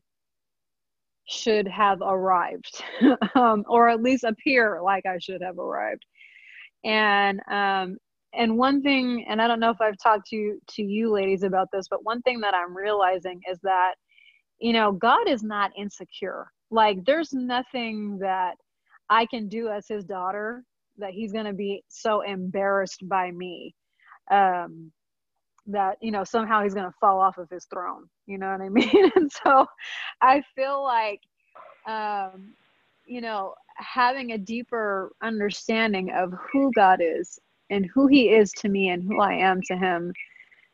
should 1.28 1.68
have 1.68 1.98
arrived, 2.02 2.82
um, 3.34 3.64
or 3.68 3.88
at 3.88 4.02
least 4.02 4.24
appear 4.24 4.80
like 4.82 5.04
I 5.06 5.18
should 5.18 5.42
have 5.42 5.58
arrived. 5.58 6.04
And 6.84 7.40
um, 7.50 7.98
and 8.34 8.56
one 8.56 8.82
thing 8.82 9.24
and 9.28 9.40
i 9.40 9.46
don't 9.48 9.60
know 9.60 9.70
if 9.70 9.80
i've 9.80 9.98
talked 10.02 10.28
to 10.28 10.58
to 10.68 10.82
you 10.82 11.10
ladies 11.12 11.42
about 11.42 11.68
this 11.72 11.86
but 11.88 12.04
one 12.04 12.20
thing 12.22 12.40
that 12.40 12.54
i'm 12.54 12.76
realizing 12.76 13.40
is 13.50 13.58
that 13.62 13.94
you 14.60 14.72
know 14.72 14.92
god 14.92 15.28
is 15.28 15.42
not 15.42 15.70
insecure. 15.76 16.46
Like 16.70 17.04
there's 17.06 17.32
nothing 17.32 18.18
that 18.20 18.54
i 19.10 19.24
can 19.26 19.48
do 19.48 19.68
as 19.68 19.86
his 19.88 20.04
daughter 20.04 20.64
that 20.98 21.12
he's 21.12 21.32
going 21.32 21.46
to 21.46 21.52
be 21.54 21.82
so 21.88 22.20
embarrassed 22.22 23.08
by 23.08 23.30
me 23.30 23.74
um 24.30 24.92
that 25.66 25.96
you 26.02 26.10
know 26.10 26.24
somehow 26.24 26.62
he's 26.62 26.74
going 26.74 26.86
to 26.86 26.94
fall 27.00 27.20
off 27.20 27.38
of 27.38 27.48
his 27.50 27.66
throne. 27.72 28.04
You 28.26 28.38
know 28.38 28.50
what 28.50 28.60
i 28.60 28.68
mean? 28.70 29.10
And 29.16 29.30
so 29.32 29.66
i 30.22 30.42
feel 30.54 30.82
like 30.82 31.20
um 31.88 32.52
you 33.06 33.20
know 33.20 33.54
having 33.76 34.32
a 34.32 34.38
deeper 34.38 35.12
understanding 35.22 36.10
of 36.10 36.32
who 36.52 36.70
god 36.74 37.00
is 37.02 37.38
and 37.70 37.86
who 37.94 38.06
he 38.06 38.30
is 38.30 38.52
to 38.52 38.68
me 38.68 38.88
and 38.88 39.02
who 39.02 39.20
I 39.20 39.34
am 39.34 39.60
to 39.62 39.76
him 39.76 40.12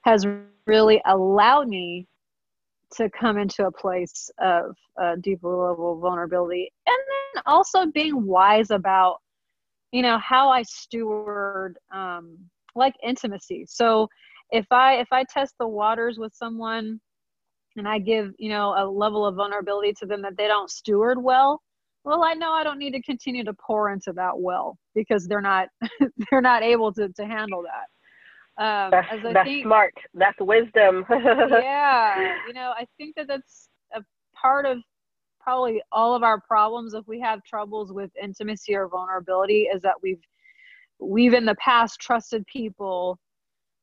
has 0.02 0.26
really 0.66 1.00
allowed 1.06 1.68
me 1.68 2.06
to 2.96 3.10
come 3.10 3.38
into 3.38 3.66
a 3.66 3.72
place 3.72 4.30
of 4.38 4.76
a 4.98 5.16
deeper 5.16 5.48
level 5.48 5.94
of 5.94 6.00
vulnerability. 6.00 6.70
And 6.86 6.96
then 7.34 7.42
also 7.46 7.86
being 7.86 8.26
wise 8.26 8.70
about 8.70 9.20
you 9.92 10.02
know 10.02 10.18
how 10.18 10.48
i 10.48 10.62
steward 10.62 11.78
um 11.92 12.36
like 12.74 12.94
intimacy. 13.02 13.64
So 13.68 14.08
if 14.50 14.66
i 14.70 14.96
if 14.96 15.08
i 15.12 15.24
test 15.24 15.54
the 15.58 15.66
waters 15.66 16.18
with 16.18 16.34
someone 16.34 17.00
and 17.76 17.88
i 17.88 17.98
give 17.98 18.32
you 18.38 18.48
know 18.48 18.74
a 18.76 18.84
level 18.86 19.26
of 19.26 19.34
vulnerability 19.34 19.92
to 19.94 20.06
them 20.06 20.22
that 20.22 20.36
they 20.36 20.46
don't 20.46 20.70
steward 20.70 21.22
well 21.22 21.60
well 22.04 22.22
i 22.22 22.34
know 22.34 22.52
i 22.52 22.62
don't 22.62 22.78
need 22.78 22.92
to 22.92 23.02
continue 23.02 23.44
to 23.44 23.54
pour 23.54 23.90
into 23.90 24.12
that 24.12 24.38
well 24.38 24.78
because 24.94 25.26
they're 25.26 25.40
not 25.40 25.68
they're 26.30 26.40
not 26.40 26.62
able 26.62 26.92
to, 26.92 27.08
to 27.10 27.26
handle 27.26 27.62
that. 27.62 27.88
Um, 28.56 28.90
that's, 28.92 29.22
that's 29.32 29.48
think, 29.48 29.64
smart. 29.64 29.94
That's 30.14 30.40
wisdom. 30.40 31.04
Yeah 31.10 32.36
you 32.46 32.54
know 32.54 32.72
i 32.76 32.86
think 32.96 33.14
that 33.16 33.26
that's 33.28 33.68
a 33.94 34.02
part 34.34 34.66
of 34.66 34.78
probably 35.40 35.82
all 35.92 36.14
of 36.14 36.22
our 36.22 36.40
problems 36.40 36.94
if 36.94 37.06
we 37.06 37.20
have 37.20 37.42
troubles 37.44 37.92
with 37.92 38.10
intimacy 38.22 38.74
or 38.74 38.88
vulnerability 38.88 39.62
is 39.62 39.82
that 39.82 39.94
we've 40.02 40.22
we've 40.98 41.34
in 41.34 41.44
the 41.44 41.54
past 41.56 42.00
trusted 42.00 42.46
people 42.46 43.18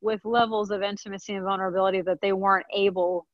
with 0.01 0.20
levels 0.26 0.72
of 0.72 0.82
intimacy 0.82 1.34
and 1.34 1.43
vulnerability 1.43 2.01
that 2.01 2.20
they 2.22 2.34
weren't 2.34 2.66
able 2.74 3.28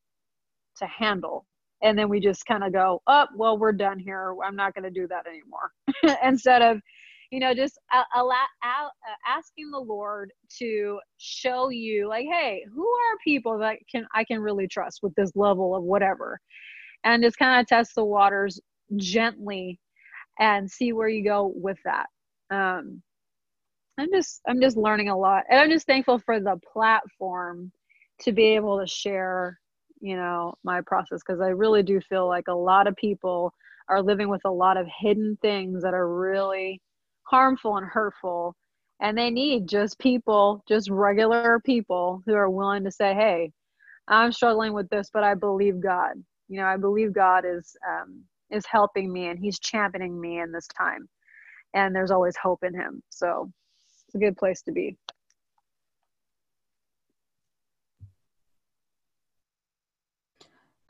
to 0.76 0.86
handle. 0.86 1.46
And 1.82 1.98
then 1.98 2.08
we 2.08 2.20
just 2.20 2.44
kind 2.44 2.62
of 2.62 2.72
go 2.72 3.00
up 3.06 3.30
oh, 3.32 3.36
well 3.36 3.58
we're 3.58 3.72
done 3.72 3.98
here. 3.98 4.34
I'm 4.44 4.56
not 4.56 4.74
going 4.74 4.84
to 4.84 4.90
do 4.90 5.06
that 5.08 5.26
anymore. 5.26 5.72
Instead 6.22 6.60
of 6.60 6.80
you 7.30 7.40
know 7.40 7.54
just 7.54 7.78
asking 9.26 9.70
the 9.70 9.78
lord 9.78 10.32
to 10.58 10.98
show 11.18 11.68
you 11.68 12.08
like 12.08 12.26
hey 12.30 12.64
who 12.74 12.86
are 12.86 13.18
people 13.22 13.58
that 13.58 13.76
can 13.90 14.06
i 14.14 14.24
can 14.24 14.40
really 14.40 14.66
trust 14.66 15.00
with 15.02 15.14
this 15.14 15.32
level 15.34 15.74
of 15.74 15.82
whatever? 15.82 16.40
And 17.04 17.22
just 17.22 17.38
kind 17.38 17.60
of 17.60 17.66
test 17.66 17.94
the 17.94 18.04
waters 18.04 18.60
gently 18.96 19.78
and 20.40 20.70
see 20.70 20.92
where 20.92 21.08
you 21.08 21.22
go 21.24 21.52
with 21.54 21.78
that. 21.84 22.06
Um 22.50 23.02
i'm 23.98 24.08
just 24.12 24.40
i'm 24.48 24.60
just 24.60 24.76
learning 24.76 25.08
a 25.10 25.16
lot. 25.16 25.44
And 25.50 25.60
i'm 25.60 25.70
just 25.70 25.86
thankful 25.86 26.18
for 26.18 26.40
the 26.40 26.58
platform 26.72 27.72
to 28.20 28.32
be 28.32 28.46
able 28.56 28.80
to 28.80 28.86
share 28.86 29.58
you 30.00 30.16
know 30.16 30.54
my 30.64 30.80
process 30.86 31.20
because 31.26 31.40
i 31.40 31.48
really 31.48 31.82
do 31.82 32.00
feel 32.00 32.28
like 32.28 32.46
a 32.48 32.54
lot 32.54 32.86
of 32.86 32.94
people 32.96 33.52
are 33.88 34.02
living 34.02 34.28
with 34.28 34.42
a 34.44 34.50
lot 34.50 34.76
of 34.76 34.86
hidden 35.00 35.36
things 35.42 35.82
that 35.82 35.94
are 35.94 36.14
really 36.14 36.80
harmful 37.28 37.76
and 37.76 37.86
hurtful 37.86 38.54
and 39.00 39.16
they 39.16 39.30
need 39.30 39.68
just 39.68 39.98
people 39.98 40.62
just 40.68 40.90
regular 40.90 41.60
people 41.60 42.22
who 42.26 42.34
are 42.34 42.50
willing 42.50 42.84
to 42.84 42.90
say 42.90 43.14
hey 43.14 43.50
i'm 44.08 44.32
struggling 44.32 44.72
with 44.72 44.88
this 44.88 45.10
but 45.12 45.22
i 45.24 45.34
believe 45.34 45.80
god. 45.80 46.12
You 46.48 46.60
know 46.60 46.66
i 46.66 46.76
believe 46.76 47.12
god 47.12 47.44
is 47.46 47.76
um, 47.86 48.22
is 48.50 48.64
helping 48.66 49.12
me 49.12 49.28
and 49.28 49.38
he's 49.38 49.58
championing 49.58 50.18
me 50.18 50.40
in 50.40 50.52
this 50.52 50.66
time 50.68 51.08
and 51.74 51.94
there's 51.94 52.10
always 52.10 52.36
hope 52.36 52.64
in 52.64 52.74
him. 52.74 53.02
So 53.10 53.50
it's 54.06 54.14
a 54.14 54.18
good 54.18 54.36
place 54.36 54.62
to 54.62 54.72
be. 54.72 54.96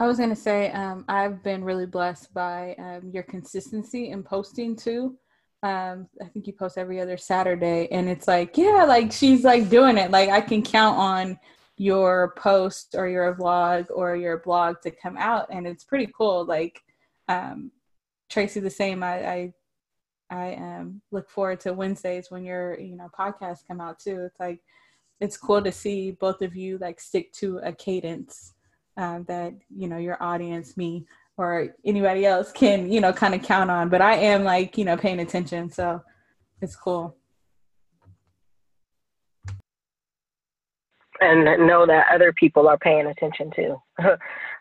I 0.01 0.07
was 0.07 0.19
going 0.19 0.31
to 0.31 0.37
say, 0.37 0.71
um, 0.71 1.05
I've 1.09 1.43
been 1.43 1.65
really 1.65 1.87
blessed 1.87 2.33
by 2.33 2.77
um, 2.79 3.11
your 3.13 3.25
consistency 3.25 4.11
in 4.11 4.23
posting 4.23 4.77
too. 4.77 5.17
Um, 5.63 6.09
I 6.23 6.27
think 6.27 6.47
you 6.47 6.53
post 6.53 6.79
every 6.79 7.01
other 7.01 7.17
Saturday, 7.17 7.89
and 7.91 8.09
it's 8.09 8.29
like, 8.29 8.57
yeah, 8.57 8.85
like 8.87 9.11
she's 9.11 9.45
like 9.45 9.69
doing 9.69 9.99
it. 9.99 10.11
Like 10.11 10.31
I 10.31 10.41
can 10.41 10.63
count 10.63 10.99
on 10.99 11.39
your 11.77 12.35
post 12.37 12.95
or 12.97 13.09
your 13.09 13.35
vlog 13.35 13.87
or 13.91 14.17
your 14.17 14.39
blog 14.39 14.77
to 14.83 14.91
come 14.91 15.17
out, 15.17 15.49
and 15.51 15.67
it's 15.67 15.85
pretty 15.85 16.11
cool. 16.17 16.45
Like 16.45 16.81
um, 17.29 17.73
Tracy, 18.29 18.61
the 18.61 18.71
same. 18.71 19.03
I 19.03 19.27
I, 19.27 19.53
I 20.31 20.55
um, 20.55 21.01
look 21.11 21.31
forward 21.31 21.61
to 21.61 21.73
Wednesdays 21.73 22.31
when 22.31 22.45
your 22.45 22.79
you 22.79 22.97
know 22.97 23.09
podcasts 23.19 23.67
come 23.67 23.81
out 23.81 23.99
too. 23.99 24.23
It's 24.25 24.41
like 24.41 24.61
it's 25.21 25.37
cool 25.37 25.63
to 25.63 25.73
see 25.73 26.13
both 26.13 26.43
of 26.43 26.55
you 26.55 26.79
like 26.79 27.01
stick 27.01 27.33
to 27.35 27.59
a 27.59 27.73
cadence 27.73 28.55
uh, 28.97 29.21
that 29.27 29.55
you 29.75 29.89
know 29.89 29.99
your 29.99 30.23
audience, 30.23 30.77
me, 30.77 31.07
or 31.39 31.75
anybody 31.85 32.27
else 32.27 32.53
can 32.53 32.91
you 32.91 33.01
know 33.01 33.13
kind 33.13 33.35
of 33.35 33.43
count 33.43 33.71
on. 33.71 33.89
But 33.89 34.03
I 34.03 34.17
am 34.17 34.45
like 34.45 34.77
you 34.77 34.85
know 34.85 34.97
paying 34.97 35.21
attention, 35.21 35.71
so 35.71 36.03
it's 36.61 36.77
cool. 36.77 37.17
And 41.21 41.67
know 41.67 41.87
that 41.87 42.07
other 42.13 42.33
people 42.33 42.69
are 42.69 42.79
paying 42.79 43.07
attention 43.07 43.51
too. 43.55 43.81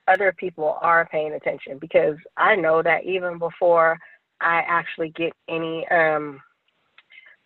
other 0.07 0.33
people 0.37 0.77
are 0.81 1.07
paying 1.11 1.33
attention 1.33 1.77
because 1.79 2.15
I 2.37 2.55
know 2.55 2.81
that 2.81 3.03
even 3.03 3.37
before 3.37 3.99
I 4.41 4.63
actually 4.67 5.09
get 5.09 5.33
any 5.47 5.87
um, 5.89 6.41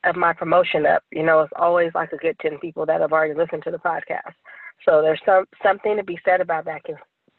of 0.04 0.16
my 0.16 0.34
promotion 0.34 0.86
up, 0.86 1.04
you 1.12 1.24
know, 1.24 1.42
it's 1.42 1.54
always 1.56 1.92
like 1.94 2.12
a 2.14 2.18
good 2.18 2.38
10 2.40 2.60
people 2.60 2.86
that 2.86 3.02
have 3.02 3.12
already 3.12 3.34
listened 3.34 3.64
to 3.64 3.72
the 3.72 3.78
podcast. 3.78 4.34
So 4.88 5.02
there's 5.02 5.22
some 5.26 5.46
something 5.64 5.98
to 5.98 6.04
be 6.04 6.20
said 6.26 6.42
about 6.42 6.66
that 6.66 6.84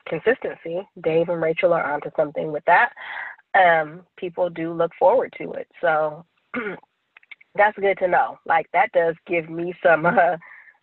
consistency. 0.07 0.87
Dave 1.03 1.29
and 1.29 1.43
Rachel 1.43 1.73
are 1.73 1.93
onto 1.93 2.11
something 2.17 2.53
with 2.53 2.65
that. 2.67 2.93
Um, 3.55 4.03
people 4.17 4.49
do 4.49 4.73
look 4.73 4.93
forward 4.99 5.33
to 5.39 5.53
it. 5.53 5.69
So 5.81 6.25
that's 7.55 7.79
good 7.79 7.99
to 7.99 8.09
know. 8.09 8.39
Like 8.47 8.67
that 8.73 8.93
does 8.93 9.15
give 9.27 9.49
me 9.51 9.75
some 9.85 10.07
uh, 10.07 10.37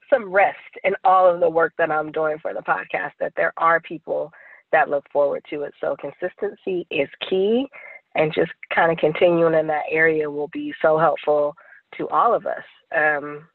some 0.09 0.31
rest 0.31 0.57
in 0.83 0.93
all 1.03 1.31
of 1.31 1.39
the 1.39 1.49
work 1.49 1.73
that 1.77 1.91
I'm 1.91 2.11
doing 2.11 2.37
for 2.41 2.53
the 2.53 2.61
podcast. 2.61 3.11
That 3.19 3.33
there 3.35 3.53
are 3.57 3.79
people 3.79 4.31
that 4.71 4.89
look 4.89 5.05
forward 5.11 5.43
to 5.49 5.63
it. 5.63 5.73
So 5.81 5.95
consistency 5.99 6.85
is 6.91 7.09
key, 7.27 7.67
and 8.15 8.33
just 8.33 8.51
kind 8.73 8.91
of 8.91 8.97
continuing 8.97 9.55
in 9.55 9.67
that 9.67 9.85
area 9.89 10.29
will 10.29 10.49
be 10.49 10.73
so 10.81 10.97
helpful 10.97 11.55
to 11.97 12.07
all 12.09 12.33
of 12.33 12.45
us. 12.45 12.63
Um, 12.95 13.47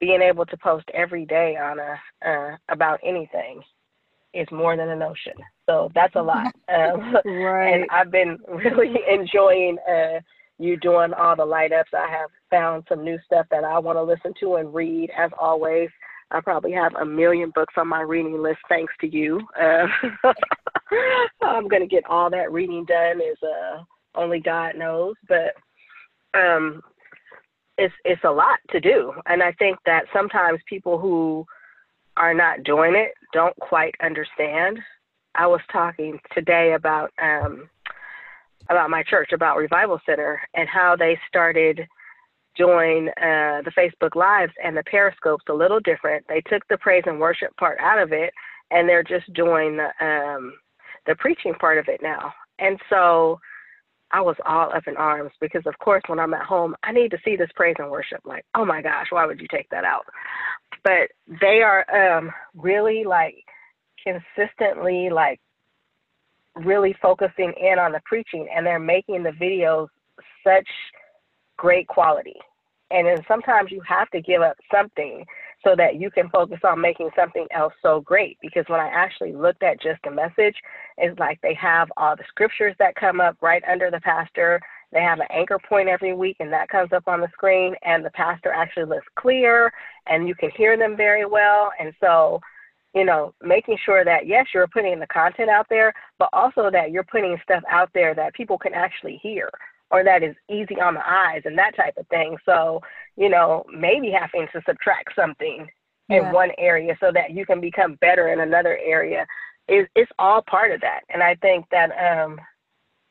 being 0.00 0.22
able 0.22 0.46
to 0.46 0.56
post 0.56 0.86
every 0.94 1.26
day 1.26 1.56
on 1.56 1.78
a 1.78 2.28
uh, 2.28 2.56
about 2.68 2.98
anything 3.04 3.62
is 4.34 4.46
more 4.50 4.76
than 4.76 4.88
a 4.88 4.96
notion. 4.96 5.34
So 5.66 5.90
that's 5.94 6.14
a 6.16 6.22
lot. 6.22 6.52
Um, 6.72 7.14
right. 7.26 7.74
And 7.74 7.84
I've 7.90 8.10
been 8.10 8.38
really 8.48 8.94
enjoying 9.06 9.76
uh, 9.86 10.20
you 10.58 10.78
doing 10.78 11.12
all 11.12 11.36
the 11.36 11.44
light 11.44 11.70
ups. 11.70 11.90
I 11.92 12.08
have 12.10 12.30
found 12.50 12.84
some 12.88 13.04
new 13.04 13.18
stuff 13.26 13.46
that 13.50 13.62
I 13.62 13.78
want 13.78 13.98
to 13.98 14.02
listen 14.02 14.32
to 14.40 14.54
and 14.54 14.72
read. 14.72 15.10
As 15.18 15.30
always, 15.38 15.90
I 16.30 16.40
probably 16.40 16.72
have 16.72 16.94
a 16.94 17.04
million 17.04 17.52
books 17.54 17.74
on 17.76 17.88
my 17.88 18.00
reading 18.00 18.40
list 18.42 18.60
thanks 18.68 18.92
to 19.00 19.06
you. 19.06 19.40
Uh, 20.24 20.34
I'm 21.40 21.68
gonna 21.68 21.86
get 21.86 22.04
all 22.06 22.28
that 22.28 22.52
reading 22.52 22.84
done. 22.84 23.18
Is 23.18 23.38
uh, 23.42 23.82
only 24.14 24.40
God 24.40 24.76
knows, 24.76 25.14
but 25.26 25.54
um, 26.38 26.82
it's 27.78 27.94
it's 28.04 28.22
a 28.24 28.30
lot 28.30 28.58
to 28.70 28.80
do, 28.80 29.14
and 29.24 29.42
I 29.42 29.52
think 29.52 29.78
that 29.86 30.04
sometimes 30.12 30.60
people 30.68 30.98
who 30.98 31.46
are 32.18 32.34
not 32.34 32.62
doing 32.64 32.94
it 32.94 33.12
don't 33.32 33.56
quite 33.60 33.94
understand. 34.02 34.78
I 35.34 35.46
was 35.46 35.60
talking 35.70 36.18
today 36.34 36.74
about 36.74 37.10
um, 37.20 37.68
about 38.70 38.90
my 38.90 39.02
church, 39.02 39.30
about 39.32 39.56
Revival 39.56 40.00
Center, 40.06 40.40
and 40.54 40.68
how 40.68 40.96
they 40.96 41.18
started 41.28 41.80
doing 42.56 43.08
uh, 43.16 43.62
the 43.64 43.72
Facebook 43.76 44.14
Lives 44.14 44.52
and 44.62 44.76
the 44.76 44.84
Periscopes 44.84 45.44
a 45.48 45.54
little 45.54 45.80
different. 45.80 46.24
They 46.28 46.42
took 46.42 46.66
the 46.68 46.78
praise 46.78 47.04
and 47.06 47.18
worship 47.18 47.56
part 47.56 47.78
out 47.80 47.98
of 47.98 48.12
it, 48.12 48.32
and 48.70 48.88
they're 48.88 49.02
just 49.02 49.32
doing 49.32 49.78
the 49.78 49.88
um, 50.04 50.54
the 51.06 51.16
preaching 51.16 51.54
part 51.54 51.78
of 51.78 51.88
it 51.88 52.00
now. 52.02 52.32
And 52.58 52.78
so 52.88 53.40
I 54.12 54.20
was 54.20 54.36
all 54.46 54.72
up 54.74 54.86
in 54.86 54.96
arms 54.96 55.32
because, 55.40 55.62
of 55.66 55.78
course, 55.78 56.02
when 56.06 56.18
I'm 56.18 56.34
at 56.34 56.42
home, 56.42 56.76
I 56.82 56.92
need 56.92 57.10
to 57.12 57.18
see 57.24 57.36
this 57.36 57.50
praise 57.56 57.76
and 57.78 57.90
worship. 57.90 58.20
Like, 58.24 58.44
oh 58.54 58.64
my 58.64 58.82
gosh, 58.82 59.06
why 59.10 59.26
would 59.26 59.40
you 59.40 59.48
take 59.50 59.68
that 59.70 59.84
out? 59.84 60.04
But 60.84 61.10
they 61.40 61.62
are 61.62 62.18
um, 62.18 62.30
really 62.54 63.04
like 63.04 63.44
consistently 64.02 65.08
like 65.10 65.40
really 66.56 66.94
focusing 67.00 67.52
in 67.58 67.78
on 67.78 67.92
the 67.92 68.00
preaching, 68.04 68.48
and 68.54 68.66
they're 68.66 68.78
making 68.78 69.22
the 69.22 69.30
videos 69.30 69.88
such 70.44 70.68
great 71.56 71.86
quality. 71.88 72.36
And 72.90 73.06
then 73.06 73.24
sometimes 73.26 73.70
you 73.70 73.80
have 73.88 74.10
to 74.10 74.20
give 74.20 74.42
up 74.42 74.56
something 74.70 75.24
so 75.64 75.74
that 75.76 76.00
you 76.00 76.10
can 76.10 76.28
focus 76.30 76.58
on 76.64 76.80
making 76.80 77.10
something 77.16 77.46
else 77.50 77.72
so 77.82 78.00
great. 78.00 78.38
Because 78.40 78.64
when 78.68 78.80
I 78.80 78.88
actually 78.88 79.32
looked 79.32 79.62
at 79.62 79.80
just 79.80 80.00
a 80.06 80.10
message, 80.10 80.56
it's 80.98 81.18
like 81.18 81.40
they 81.40 81.54
have 81.54 81.88
all 81.96 82.16
the 82.16 82.24
scriptures 82.28 82.74
that 82.78 82.94
come 82.96 83.20
up 83.20 83.36
right 83.40 83.62
under 83.70 83.90
the 83.90 84.00
pastor. 84.00 84.60
They 84.92 85.00
have 85.00 85.20
an 85.20 85.26
anchor 85.30 85.58
point 85.58 85.88
every 85.88 86.14
week, 86.14 86.36
and 86.40 86.52
that 86.52 86.68
comes 86.68 86.92
up 86.92 87.04
on 87.06 87.20
the 87.20 87.28
screen, 87.32 87.74
and 87.82 88.04
the 88.04 88.10
pastor 88.10 88.52
actually 88.52 88.86
looks 88.86 89.06
clear, 89.16 89.72
and 90.06 90.28
you 90.28 90.34
can 90.34 90.50
hear 90.56 90.76
them 90.76 90.96
very 90.96 91.24
well. 91.24 91.72
And 91.80 91.94
so, 92.00 92.40
you 92.94 93.04
know, 93.04 93.34
making 93.40 93.78
sure 93.84 94.04
that 94.04 94.26
yes, 94.26 94.46
you're 94.52 94.68
putting 94.68 95.00
the 95.00 95.06
content 95.06 95.48
out 95.48 95.66
there, 95.70 95.94
but 96.18 96.28
also 96.32 96.70
that 96.70 96.90
you're 96.90 97.04
putting 97.04 97.38
stuff 97.42 97.62
out 97.70 97.88
there 97.94 98.14
that 98.14 98.34
people 98.34 98.58
can 98.58 98.74
actually 98.74 99.18
hear 99.22 99.48
or 99.92 100.02
that 100.02 100.22
is 100.22 100.34
easy 100.48 100.80
on 100.80 100.94
the 100.94 101.06
eyes 101.06 101.42
and 101.44 101.56
that 101.58 101.76
type 101.76 101.94
of 101.98 102.06
thing. 102.08 102.36
So, 102.44 102.80
you 103.16 103.28
know, 103.28 103.64
maybe 103.72 104.10
having 104.10 104.48
to 104.52 104.62
subtract 104.66 105.10
something 105.14 105.68
yeah. 106.08 106.16
in 106.28 106.32
one 106.32 106.50
area 106.58 106.96
so 106.98 107.12
that 107.12 107.30
you 107.30 107.44
can 107.46 107.60
become 107.60 107.98
better 108.00 108.28
in 108.32 108.40
another 108.40 108.78
area 108.84 109.26
is 109.68 109.86
it's 109.94 110.10
all 110.18 110.42
part 110.50 110.72
of 110.72 110.80
that. 110.80 111.02
And 111.10 111.22
I 111.22 111.36
think 111.36 111.66
that 111.70 111.90
um 112.08 112.40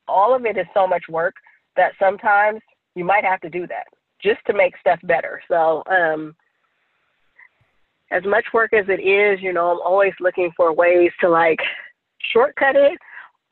all 0.07 0.35
of 0.35 0.45
it 0.45 0.57
is 0.57 0.65
so 0.73 0.87
much 0.87 1.03
work 1.07 1.35
that 1.77 1.93
sometimes 1.99 2.59
you 2.95 3.05
might 3.05 3.23
have 3.23 3.39
to 3.41 3.49
do 3.49 3.67
that. 3.67 3.87
just 4.21 4.39
to 4.45 4.53
make 4.53 4.73
stuff 4.77 4.99
better. 5.03 5.41
So, 5.47 5.83
um, 5.89 6.35
as 8.11 8.23
much 8.25 8.45
work 8.53 8.73
as 8.73 8.85
it 8.89 9.01
is, 9.01 9.41
you 9.41 9.53
know, 9.53 9.71
I'm 9.71 9.81
always 9.81 10.13
looking 10.19 10.51
for 10.55 10.73
ways 10.73 11.11
to 11.21 11.29
like 11.29 11.59
shortcut 12.31 12.75
it 12.75 12.99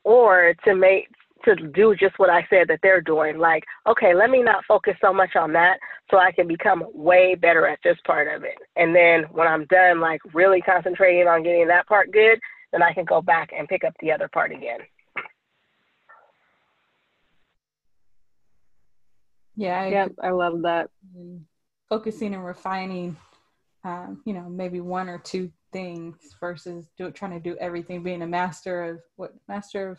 or 0.04 0.54
to 0.64 0.74
make 0.74 1.08
to 1.44 1.56
do 1.56 1.94
just 1.94 2.18
what 2.18 2.30
I 2.30 2.46
said 2.50 2.68
that 2.68 2.80
they're 2.82 3.00
doing. 3.00 3.38
Like, 3.38 3.64
okay, 3.86 4.14
let 4.14 4.30
me 4.30 4.42
not 4.42 4.64
focus 4.66 4.94
so 5.00 5.12
much 5.12 5.36
on 5.36 5.52
that 5.54 5.78
so 6.10 6.18
I 6.18 6.32
can 6.32 6.46
become 6.46 6.84
way 6.92 7.34
better 7.34 7.66
at 7.66 7.78
this 7.82 7.98
part 8.06 8.34
of 8.34 8.44
it. 8.44 8.58
And 8.76 8.94
then 8.94 9.24
when 9.32 9.46
I'm 9.46 9.66
done, 9.66 10.00
like 10.00 10.20
really 10.34 10.60
concentrating 10.60 11.28
on 11.28 11.42
getting 11.42 11.68
that 11.68 11.86
part 11.86 12.12
good, 12.12 12.38
then 12.72 12.82
I 12.82 12.92
can 12.92 13.04
go 13.04 13.20
back 13.20 13.50
and 13.56 13.68
pick 13.68 13.84
up 13.84 13.94
the 14.00 14.12
other 14.12 14.28
part 14.28 14.52
again. 14.52 14.80
Yeah, 19.56 19.80
I, 19.80 19.88
yep, 19.88 20.12
I 20.22 20.30
love 20.30 20.62
that. 20.62 20.88
Focusing 21.88 22.34
and 22.34 22.44
refining, 22.44 23.16
um, 23.84 24.22
you 24.24 24.32
know, 24.32 24.48
maybe 24.48 24.80
one 24.80 25.08
or 25.08 25.18
two 25.18 25.50
things 25.72 26.16
versus 26.40 26.88
do, 26.96 27.10
trying 27.10 27.32
to 27.32 27.40
do 27.40 27.56
everything. 27.58 28.02
Being 28.02 28.22
a 28.22 28.26
master 28.26 28.84
of 28.84 29.00
what 29.16 29.34
master 29.48 29.90
of 29.90 29.98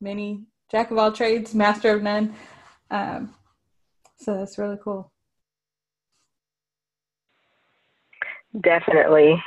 many, 0.00 0.42
jack 0.72 0.90
of 0.90 0.98
all 0.98 1.12
trades, 1.12 1.54
master 1.54 1.90
of 1.94 2.02
none. 2.02 2.34
Um, 2.90 3.34
so 4.16 4.36
that's 4.38 4.58
really 4.58 4.78
cool. 4.82 5.12
Definitely. 8.60 9.42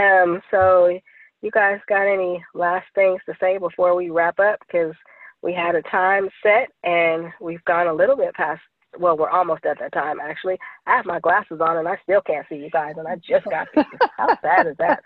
Um, 0.00 0.40
so 0.50 0.98
you 1.42 1.50
guys 1.50 1.78
got 1.86 2.06
any 2.06 2.42
last 2.54 2.86
things 2.94 3.20
to 3.26 3.34
say 3.38 3.58
before 3.58 3.94
we 3.94 4.10
wrap 4.10 4.40
up? 4.40 4.58
Because 4.66 4.94
we 5.42 5.52
had 5.52 5.74
a 5.74 5.82
time 5.82 6.30
set 6.42 6.68
and 6.82 7.30
we've 7.40 7.64
gone 7.64 7.86
a 7.86 7.94
little 7.94 8.16
bit 8.16 8.34
past 8.34 8.62
well, 8.98 9.16
we're 9.16 9.30
almost 9.30 9.64
at 9.64 9.78
that 9.78 9.92
time 9.92 10.20
actually. 10.20 10.58
I 10.86 10.96
have 10.96 11.06
my 11.06 11.20
glasses 11.20 11.60
on 11.60 11.76
and 11.76 11.88
I 11.88 11.96
still 12.02 12.20
can't 12.20 12.46
see 12.48 12.56
you 12.56 12.70
guys, 12.70 12.94
and 12.96 13.06
I 13.06 13.16
just 13.16 13.44
got 13.46 13.68
these. 13.74 13.84
How 14.16 14.38
sad 14.40 14.66
is 14.66 14.76
that? 14.78 15.02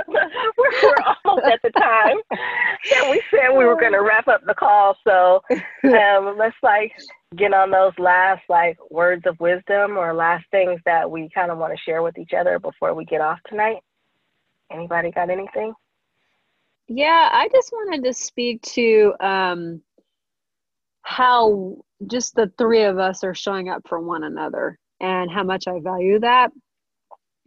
we're, 0.09 0.95
almost 1.25 1.47
at 1.47 1.61
the 1.63 1.71
time 1.71 2.17
that 2.31 3.11
we 3.11 3.23
said 3.31 3.57
we 3.57 3.65
were 3.65 3.79
going 3.79 3.93
to 3.93 4.03
wrap 4.03 4.29
up 4.29 4.43
the 4.47 4.55
call. 4.55 4.97
So 5.05 5.43
um, 5.85 6.37
let's 6.39 6.57
like 6.63 6.93
get 7.37 7.53
on 7.53 7.71
those 7.71 7.93
last 7.99 8.43
like 8.49 8.77
words 8.91 9.25
of 9.27 9.39
wisdom 9.41 9.97
or 9.97 10.15
last 10.15 10.45
things 10.51 10.81
that 10.85 11.11
we 11.11 11.29
kind 11.35 11.51
of 11.51 11.59
want 11.59 11.73
to 11.73 11.83
share 11.85 12.03
with 12.03 12.19
each 12.19 12.33
other 12.39 12.59
before 12.59 12.95
we 12.95 13.05
get 13.05 13.21
off 13.21 13.39
tonight. 13.49 13.79
Anybody 14.71 15.11
got 15.11 15.31
anything? 15.31 15.73
Yeah, 16.89 17.31
I 17.33 17.49
just 17.49 17.73
wanted 17.73 18.05
to 18.05 18.13
speak 18.13 18.61
to 18.63 19.15
um, 19.21 19.81
how 21.03 21.84
just 22.07 22.35
the 22.35 22.51
three 22.59 22.85
of 22.85 22.99
us 22.99 23.25
are 23.25 23.35
showing 23.35 23.69
up 23.69 23.83
for 23.89 24.01
one 24.01 24.25
another 24.25 24.79
and 25.01 25.31
how 25.31 25.43
much 25.43 25.67
I 25.67 25.81
value 25.81 26.19
that. 26.21 26.51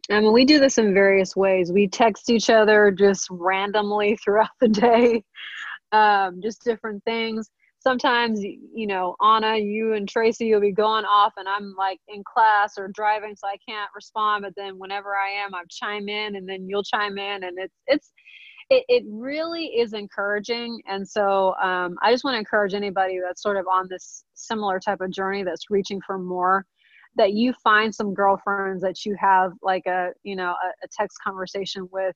Mean, 0.09 0.31
we 0.31 0.45
do 0.45 0.59
this 0.59 0.77
in 0.77 0.93
various 0.93 1.35
ways. 1.35 1.71
We 1.71 1.87
text 1.87 2.29
each 2.29 2.49
other 2.49 2.91
just 2.91 3.27
randomly 3.29 4.17
throughout 4.23 4.49
the 4.61 4.69
day, 4.69 5.23
um, 5.91 6.39
just 6.41 6.63
different 6.63 7.03
things. 7.03 7.49
Sometimes, 7.79 8.41
you 8.41 8.87
know, 8.87 9.15
Anna, 9.21 9.57
you 9.57 9.93
and 9.93 10.09
Tracy, 10.09 10.45
you'll 10.45 10.61
be 10.61 10.71
going 10.71 11.05
off, 11.05 11.33
and 11.37 11.47
I'm 11.47 11.73
like 11.77 11.99
in 12.07 12.23
class 12.23 12.73
or 12.77 12.89
driving, 12.89 13.35
so 13.35 13.47
I 13.47 13.57
can't 13.67 13.89
respond. 13.95 14.43
But 14.43 14.53
then, 14.57 14.79
whenever 14.79 15.15
I 15.15 15.29
am, 15.29 15.53
I 15.53 15.61
chime 15.69 16.09
in, 16.09 16.35
and 16.35 16.49
then 16.49 16.67
you'll 16.67 16.83
chime 16.83 17.17
in, 17.17 17.43
and 17.43 17.57
it's 17.57 17.75
it's 17.85 18.11
it, 18.69 18.83
it 18.87 19.03
really 19.07 19.65
is 19.65 19.93
encouraging. 19.93 20.81
And 20.87 21.07
so 21.07 21.55
um, 21.61 21.97
I 22.01 22.11
just 22.11 22.23
want 22.23 22.35
to 22.35 22.39
encourage 22.39 22.73
anybody 22.73 23.19
that's 23.23 23.41
sort 23.41 23.57
of 23.57 23.67
on 23.67 23.87
this 23.89 24.25
similar 24.33 24.79
type 24.79 25.01
of 25.01 25.11
journey 25.11 25.43
that's 25.43 25.69
reaching 25.69 26.01
for 26.05 26.17
more 26.17 26.65
that 27.15 27.33
you 27.33 27.51
find 27.63 27.93
some 27.93 28.13
girlfriends 28.13 28.81
that 28.83 29.05
you 29.05 29.15
have 29.19 29.51
like 29.61 29.85
a 29.87 30.09
you 30.23 30.35
know 30.35 30.51
a, 30.51 30.67
a 30.83 30.87
text 30.91 31.17
conversation 31.23 31.87
with 31.91 32.15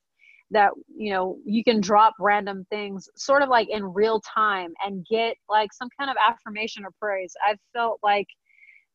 that 0.50 0.70
you 0.94 1.12
know 1.12 1.38
you 1.44 1.64
can 1.64 1.80
drop 1.80 2.14
random 2.20 2.64
things 2.70 3.08
sort 3.16 3.42
of 3.42 3.48
like 3.48 3.68
in 3.68 3.84
real 3.84 4.20
time 4.20 4.72
and 4.84 5.04
get 5.10 5.34
like 5.48 5.72
some 5.72 5.88
kind 5.98 6.10
of 6.10 6.16
affirmation 6.24 6.84
or 6.84 6.90
praise 7.00 7.34
i've 7.48 7.58
felt 7.72 7.98
like 8.02 8.26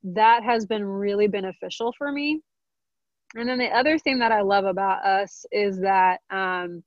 that 0.04 0.44
has 0.44 0.66
been 0.66 0.86
really 0.86 1.28
beneficial 1.28 1.94
for 1.98 2.12
me 2.12 2.40
and 3.36 3.50
then 3.50 3.58
the 3.58 3.68
other 3.68 3.98
thing 3.98 4.18
that 4.18 4.32
i 4.32 4.42
love 4.42 4.66
about 4.66 5.04
us 5.04 5.46
is 5.52 5.80
that 5.80 6.22
um, 6.30 6.82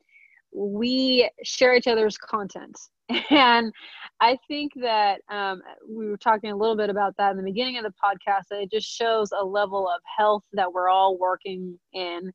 we 0.53 1.31
share 1.43 1.75
each 1.75 1.87
other's 1.87 2.19
content. 2.19 2.79
And 3.31 3.73
I 4.21 4.39
think 4.47 4.73
that 4.77 5.21
um, 5.29 5.63
we 5.89 6.07
were 6.07 6.17
talking 6.17 6.53
a 6.53 6.57
little 6.57 6.77
bit 6.77 6.91
about 6.91 7.17
that 7.19 7.33
in 7.33 7.37
the 7.37 7.43
beginning 7.43 7.77
of 7.77 7.85
the 7.85 7.93
podcast. 8.03 8.43
That 8.51 8.61
it 8.61 8.71
just 8.71 8.89
shows 8.89 9.33
a 9.33 9.45
level 9.45 9.89
of 9.89 10.01
health 10.17 10.45
that 10.53 10.73
we're 10.73 10.89
all 10.89 11.19
working 11.19 11.77
in, 11.93 12.33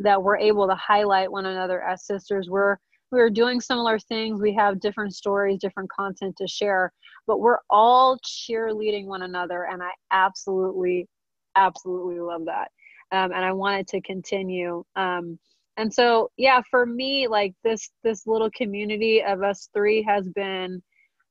that 0.00 0.22
we're 0.22 0.36
able 0.36 0.66
to 0.66 0.74
highlight 0.74 1.32
one 1.32 1.46
another 1.46 1.82
as 1.82 2.04
sisters. 2.04 2.48
We're 2.50 2.76
we're 3.10 3.30
doing 3.30 3.60
similar 3.60 3.98
things. 3.98 4.40
We 4.40 4.54
have 4.54 4.80
different 4.80 5.14
stories, 5.14 5.60
different 5.60 5.90
content 5.90 6.36
to 6.38 6.46
share, 6.46 6.92
but 7.26 7.40
we're 7.40 7.58
all 7.70 8.18
cheerleading 8.18 9.06
one 9.06 9.22
another, 9.22 9.64
and 9.64 9.82
I 9.82 9.90
absolutely, 10.12 11.08
absolutely 11.56 12.20
love 12.20 12.44
that. 12.46 12.70
Um, 13.10 13.32
and 13.32 13.44
I 13.44 13.52
want 13.52 13.80
it 13.80 13.88
to 13.88 14.00
continue. 14.02 14.84
Um, 14.94 15.38
and 15.78 15.92
so 15.92 16.30
yeah 16.36 16.60
for 16.70 16.84
me 16.84 17.26
like 17.26 17.54
this 17.64 17.90
this 18.04 18.26
little 18.26 18.50
community 18.54 19.22
of 19.22 19.42
us 19.42 19.70
three 19.72 20.02
has 20.02 20.28
been 20.28 20.82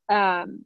um 0.10 0.66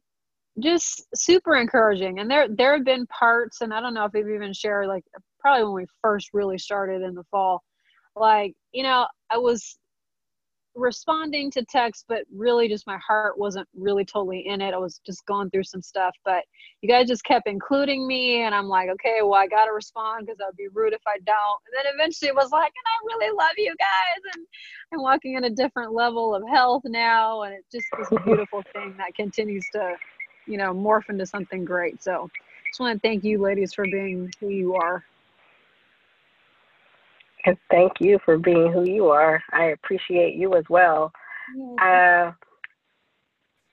just 0.60 1.04
super 1.16 1.56
encouraging. 1.56 2.20
And 2.20 2.30
there 2.30 2.48
there 2.50 2.76
have 2.76 2.86
been 2.86 3.08
parts 3.08 3.62
and 3.62 3.74
i 3.74 3.82
don't 3.82 3.94
know 3.94 4.06
if 4.06 4.12
we've 4.14 4.28
even 4.28 4.54
shared 4.54 4.88
like 4.88 5.04
probably 5.40 5.64
when 5.64 5.74
we 5.74 5.86
first 6.02 6.30
really 6.34 6.58
started 6.58 7.02
in 7.02 7.16
the 7.16 7.24
fall 7.32 7.64
like 8.16 8.54
you 8.74 8.84
know 8.84 9.08
i 9.30 9.38
was 9.38 9.78
responding 10.76 11.52
to 11.52 11.66
text, 11.66 12.06
but 12.08 12.24
really 12.34 12.68
just 12.68 12.88
my 12.88 12.98
heart 12.98 13.38
wasn't 13.38 13.68
really 13.76 14.06
totally 14.06 14.48
in 14.48 14.62
it. 14.62 14.74
I 14.74 14.78
was 14.78 15.02
just 15.06 15.26
going 15.26 15.50
through 15.50 15.64
some 15.64 15.82
stuff, 15.82 16.16
but 16.24 16.44
you 16.82 16.90
guys 16.90 17.08
just 17.08 17.24
kept 17.24 17.48
including 17.48 18.08
me, 18.08 18.44
and 18.44 18.56
I'm 18.56 18.68
like, 18.68 18.90
okay, 18.90 19.20
well, 19.22 19.36
I 19.36 19.48
gotta 19.48 19.74
respond 19.74 20.26
because 20.26 20.40
I'd 20.40 20.56
be 20.56 20.68
rude 20.74 20.94
if 20.94 21.02
I 21.08 21.18
don't. 21.26 21.60
And 21.68 21.76
then 21.76 21.94
eventually 21.94 22.30
it 22.30 22.36
was 22.36 22.52
like, 22.52 22.72
and 22.72 23.14
I 23.14 23.16
really 23.16 23.36
love 23.38 23.54
you 23.58 23.76
guys, 23.78 24.36
and 24.36 24.46
I'm 24.94 25.02
walking 25.02 25.36
in 25.36 25.44
a 25.44 25.50
different 25.50 25.94
level 25.94 26.34
of 26.36 26.44
health 26.50 26.84
now, 26.86 27.44
and 27.44 27.54
it's 27.54 27.72
just 27.72 27.86
this 27.98 28.20
beautiful 28.26 28.64
thing 28.74 28.96
that 28.98 29.16
continues 29.16 29.66
to, 29.74 29.96
you 30.48 30.58
know, 30.58 30.74
morph 30.74 31.10
into 31.10 31.26
something 31.26 31.66
great. 31.66 32.02
So, 32.02 32.30
just 32.70 32.80
want 32.80 33.02
to 33.02 33.08
thank 33.08 33.26
you, 33.26 33.42
ladies, 33.42 33.74
for 33.74 33.84
being 33.84 34.32
who 34.40 34.48
you 34.48 34.76
are. 34.76 35.04
And 37.46 37.58
thank 37.70 37.94
you 38.00 38.20
for 38.24 38.38
being 38.38 38.72
who 38.72 38.84
you 38.84 39.08
are. 39.08 39.42
I 39.52 39.66
appreciate 39.68 40.36
you 40.36 40.56
as 40.56 40.64
well. 40.70 41.12
Uh, 41.82 42.32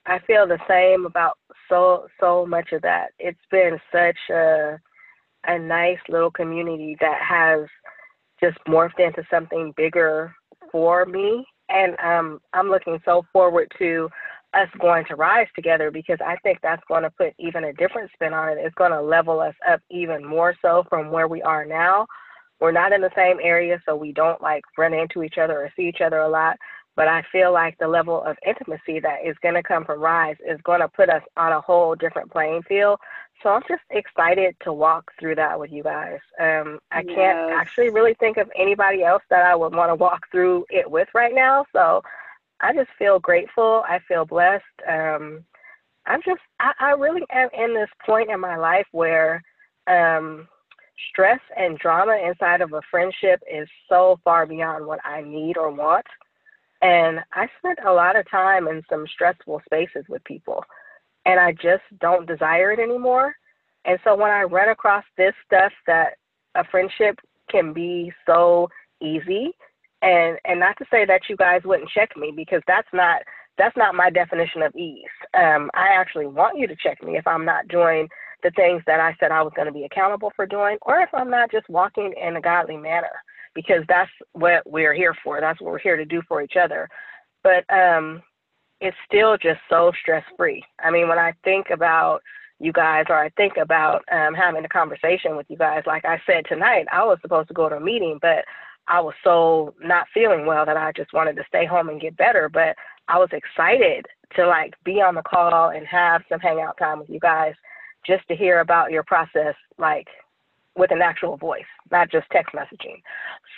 I 0.05 0.19
feel 0.25 0.47
the 0.47 0.59
same 0.67 1.05
about 1.05 1.37
so 1.69 2.07
so 2.19 2.45
much 2.45 2.71
of 2.71 2.81
that. 2.81 3.09
It's 3.19 3.37
been 3.51 3.79
such 3.91 4.17
a 4.29 4.79
a 5.45 5.57
nice 5.57 5.99
little 6.09 6.31
community 6.31 6.97
that 6.99 7.21
has 7.21 7.67
just 8.41 8.57
morphed 8.67 8.99
into 8.99 9.23
something 9.29 9.73
bigger 9.77 10.33
for 10.71 11.05
me. 11.05 11.45
And 11.69 11.95
um, 12.03 12.41
I'm 12.53 12.69
looking 12.69 12.99
so 13.05 13.23
forward 13.31 13.71
to 13.77 14.09
us 14.53 14.67
going 14.81 15.05
to 15.05 15.15
rise 15.15 15.47
together 15.55 15.91
because 15.91 16.17
I 16.25 16.35
think 16.37 16.57
that's 16.61 16.81
going 16.87 17.03
to 17.03 17.11
put 17.11 17.33
even 17.37 17.65
a 17.65 17.73
different 17.73 18.09
spin 18.13 18.33
on 18.33 18.49
it. 18.49 18.57
It's 18.59 18.75
going 18.75 18.91
to 18.91 19.01
level 19.01 19.39
us 19.39 19.53
up 19.69 19.79
even 19.91 20.25
more 20.25 20.55
so 20.61 20.83
from 20.89 21.11
where 21.11 21.27
we 21.27 21.41
are 21.43 21.65
now 21.65 22.07
we're 22.59 22.71
not 22.71 22.91
in 22.91 23.01
the 23.01 23.11
same 23.15 23.37
area, 23.41 23.81
so 23.85 23.95
we 23.95 24.11
don't 24.11 24.41
like 24.41 24.63
run 24.77 24.93
into 24.93 25.23
each 25.23 25.37
other 25.37 25.59
or 25.59 25.71
see 25.75 25.87
each 25.87 26.01
other 26.01 26.19
a 26.19 26.29
lot. 26.29 26.57
But 26.95 27.07
I 27.07 27.23
feel 27.31 27.53
like 27.53 27.77
the 27.77 27.87
level 27.87 28.21
of 28.23 28.35
intimacy 28.45 28.99
that 28.99 29.19
is 29.25 29.37
going 29.41 29.55
to 29.55 29.63
come 29.63 29.85
from 29.85 30.01
Rise 30.01 30.35
is 30.45 30.59
going 30.63 30.81
to 30.81 30.89
put 30.89 31.09
us 31.09 31.23
on 31.37 31.53
a 31.53 31.61
whole 31.61 31.95
different 31.95 32.31
playing 32.31 32.63
field. 32.63 32.99
So 33.41 33.49
I'm 33.49 33.61
just 33.69 33.83
excited 33.89 34.55
to 34.63 34.73
walk 34.73 35.11
through 35.17 35.35
that 35.35 35.57
with 35.57 35.71
you 35.71 35.81
guys. 35.81 36.19
Um, 36.41 36.79
I 36.91 37.03
yes. 37.05 37.15
can't 37.15 37.51
actually 37.51 37.89
really 37.89 38.15
think 38.15 38.35
of 38.35 38.51
anybody 38.57 39.03
else 39.03 39.23
that 39.29 39.45
I 39.45 39.55
would 39.55 39.73
want 39.73 39.91
to 39.91 39.95
walk 39.95 40.25
through 40.29 40.65
it 40.69 40.91
with 40.91 41.07
right 41.13 41.33
now. 41.33 41.65
So 41.71 42.01
I 42.59 42.73
just 42.73 42.89
feel 42.97 43.17
grateful. 43.19 43.83
I 43.87 43.99
feel 44.05 44.25
blessed. 44.25 44.65
Um, 44.85 45.45
I'm 46.05 46.21
just, 46.25 46.41
I, 46.59 46.73
I 46.79 46.91
really 46.91 47.23
am 47.31 47.47
in 47.53 47.73
this 47.73 47.89
point 48.05 48.29
in 48.29 48.41
my 48.41 48.57
life 48.57 48.87
where 48.91 49.41
um, 49.87 50.49
stress 51.09 51.39
and 51.55 51.77
drama 51.77 52.17
inside 52.25 52.61
of 52.61 52.73
a 52.73 52.81
friendship 52.89 53.41
is 53.51 53.67
so 53.87 54.19
far 54.23 54.45
beyond 54.45 54.85
what 54.85 54.99
I 55.05 55.21
need 55.21 55.57
or 55.57 55.71
want. 55.71 56.05
And 56.81 57.19
I 57.33 57.47
spent 57.59 57.79
a 57.85 57.91
lot 57.91 58.15
of 58.15 58.29
time 58.29 58.67
in 58.67 58.83
some 58.89 59.05
stressful 59.13 59.61
spaces 59.65 60.05
with 60.07 60.23
people, 60.23 60.63
and 61.25 61.39
I 61.39 61.51
just 61.51 61.83
don't 61.99 62.27
desire 62.27 62.71
it 62.71 62.79
anymore. 62.79 63.35
And 63.85 63.99
so 64.03 64.15
when 64.15 64.31
I 64.31 64.43
run 64.43 64.69
across 64.69 65.03
this 65.17 65.33
stuff 65.45 65.73
that 65.87 66.17
a 66.55 66.63
friendship 66.63 67.19
can 67.49 67.73
be 67.73 68.13
so 68.25 68.69
easy, 69.01 69.51
and 70.01 70.37
and 70.45 70.59
not 70.59 70.77
to 70.77 70.85
say 70.89 71.05
that 71.05 71.21
you 71.29 71.35
guys 71.35 71.61
wouldn't 71.65 71.89
check 71.89 72.15
me 72.15 72.31
because 72.35 72.61
that's 72.65 72.87
not 72.93 73.21
that's 73.57 73.75
not 73.75 73.93
my 73.93 74.09
definition 74.09 74.61
of 74.61 74.73
ease. 74.75 75.03
Um, 75.33 75.69
I 75.73 75.89
actually 75.89 76.27
want 76.27 76.57
you 76.57 76.67
to 76.67 76.75
check 76.81 77.03
me 77.03 77.17
if 77.17 77.27
I'm 77.27 77.43
not 77.43 77.67
doing 77.67 78.07
the 78.43 78.51
things 78.51 78.81
that 78.87 78.99
I 78.99 79.15
said 79.19 79.31
I 79.31 79.41
was 79.41 79.53
going 79.55 79.67
to 79.67 79.73
be 79.73 79.83
accountable 79.83 80.31
for 80.35 80.45
doing, 80.45 80.77
or 80.81 80.99
if 80.99 81.09
I'm 81.13 81.29
not 81.29 81.51
just 81.51 81.69
walking 81.69 82.13
in 82.21 82.35
a 82.35 82.41
godly 82.41 82.77
manner, 82.77 83.23
because 83.53 83.83
that's 83.87 84.11
what 84.33 84.63
we're 84.65 84.93
here 84.93 85.15
for. 85.23 85.41
That's 85.41 85.59
what 85.61 85.71
we're 85.71 85.79
here 85.79 85.97
to 85.97 86.05
do 86.05 86.21
for 86.27 86.41
each 86.41 86.55
other. 86.61 86.87
But 87.43 87.65
um, 87.73 88.21
it's 88.81 88.97
still 89.05 89.37
just 89.37 89.59
so 89.69 89.91
stress 90.01 90.23
free. 90.37 90.63
I 90.83 90.91
mean, 90.91 91.07
when 91.07 91.19
I 91.19 91.33
think 91.43 91.67
about 91.71 92.21
you 92.59 92.71
guys, 92.71 93.05
or 93.09 93.17
I 93.17 93.29
think 93.29 93.53
about 93.57 94.03
um, 94.11 94.33
having 94.33 94.65
a 94.65 94.69
conversation 94.69 95.35
with 95.35 95.45
you 95.49 95.57
guys, 95.57 95.83
like 95.85 96.05
I 96.05 96.21
said 96.25 96.45
tonight, 96.47 96.85
I 96.91 97.03
was 97.05 97.17
supposed 97.21 97.47
to 97.49 97.53
go 97.53 97.69
to 97.69 97.77
a 97.77 97.81
meeting, 97.81 98.19
but 98.21 98.45
I 98.87 98.99
was 99.01 99.13
so 99.23 99.73
not 99.81 100.07
feeling 100.13 100.45
well 100.45 100.65
that 100.65 100.77
I 100.77 100.91
just 100.95 101.13
wanted 101.13 101.35
to 101.37 101.43
stay 101.47 101.65
home 101.65 101.89
and 101.89 102.01
get 102.01 102.17
better. 102.17 102.49
But 102.49 102.75
I 103.07 103.17
was 103.17 103.29
excited 103.31 104.05
to 104.35 104.47
like 104.47 104.73
be 104.83 105.01
on 105.01 105.15
the 105.15 105.21
call 105.21 105.69
and 105.69 105.85
have 105.87 106.21
some 106.29 106.39
hangout 106.39 106.77
time 106.77 106.99
with 106.99 107.09
you 107.09 107.19
guys 107.19 107.53
just 108.05 108.27
to 108.27 108.35
hear 108.35 108.59
about 108.59 108.91
your 108.91 109.03
process, 109.03 109.55
like 109.77 110.07
with 110.75 110.91
an 110.91 111.01
actual 111.01 111.37
voice, 111.37 111.63
not 111.91 112.11
just 112.11 112.29
text 112.31 112.55
messaging. 112.55 113.01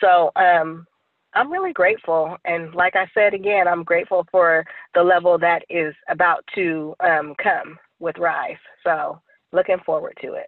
So 0.02 0.32
um, 0.36 0.86
I'm 1.34 1.52
really 1.52 1.74
grateful. 1.74 2.38
And 2.46 2.74
like 2.74 2.96
I 2.96 3.08
said 3.14 3.34
again, 3.34 3.68
I'm 3.68 3.84
grateful 3.84 4.26
for 4.32 4.66
the 4.94 5.04
level 5.04 5.38
that 5.40 5.64
is 5.70 5.94
about 6.10 6.44
to 6.56 6.96
um, 7.00 7.36
come 7.42 7.78
with 8.00 8.18
Rise. 8.18 8.58
So 8.84 9.22
looking 9.52 9.78
forward 9.86 10.18
to 10.22 10.34
it. 10.34 10.48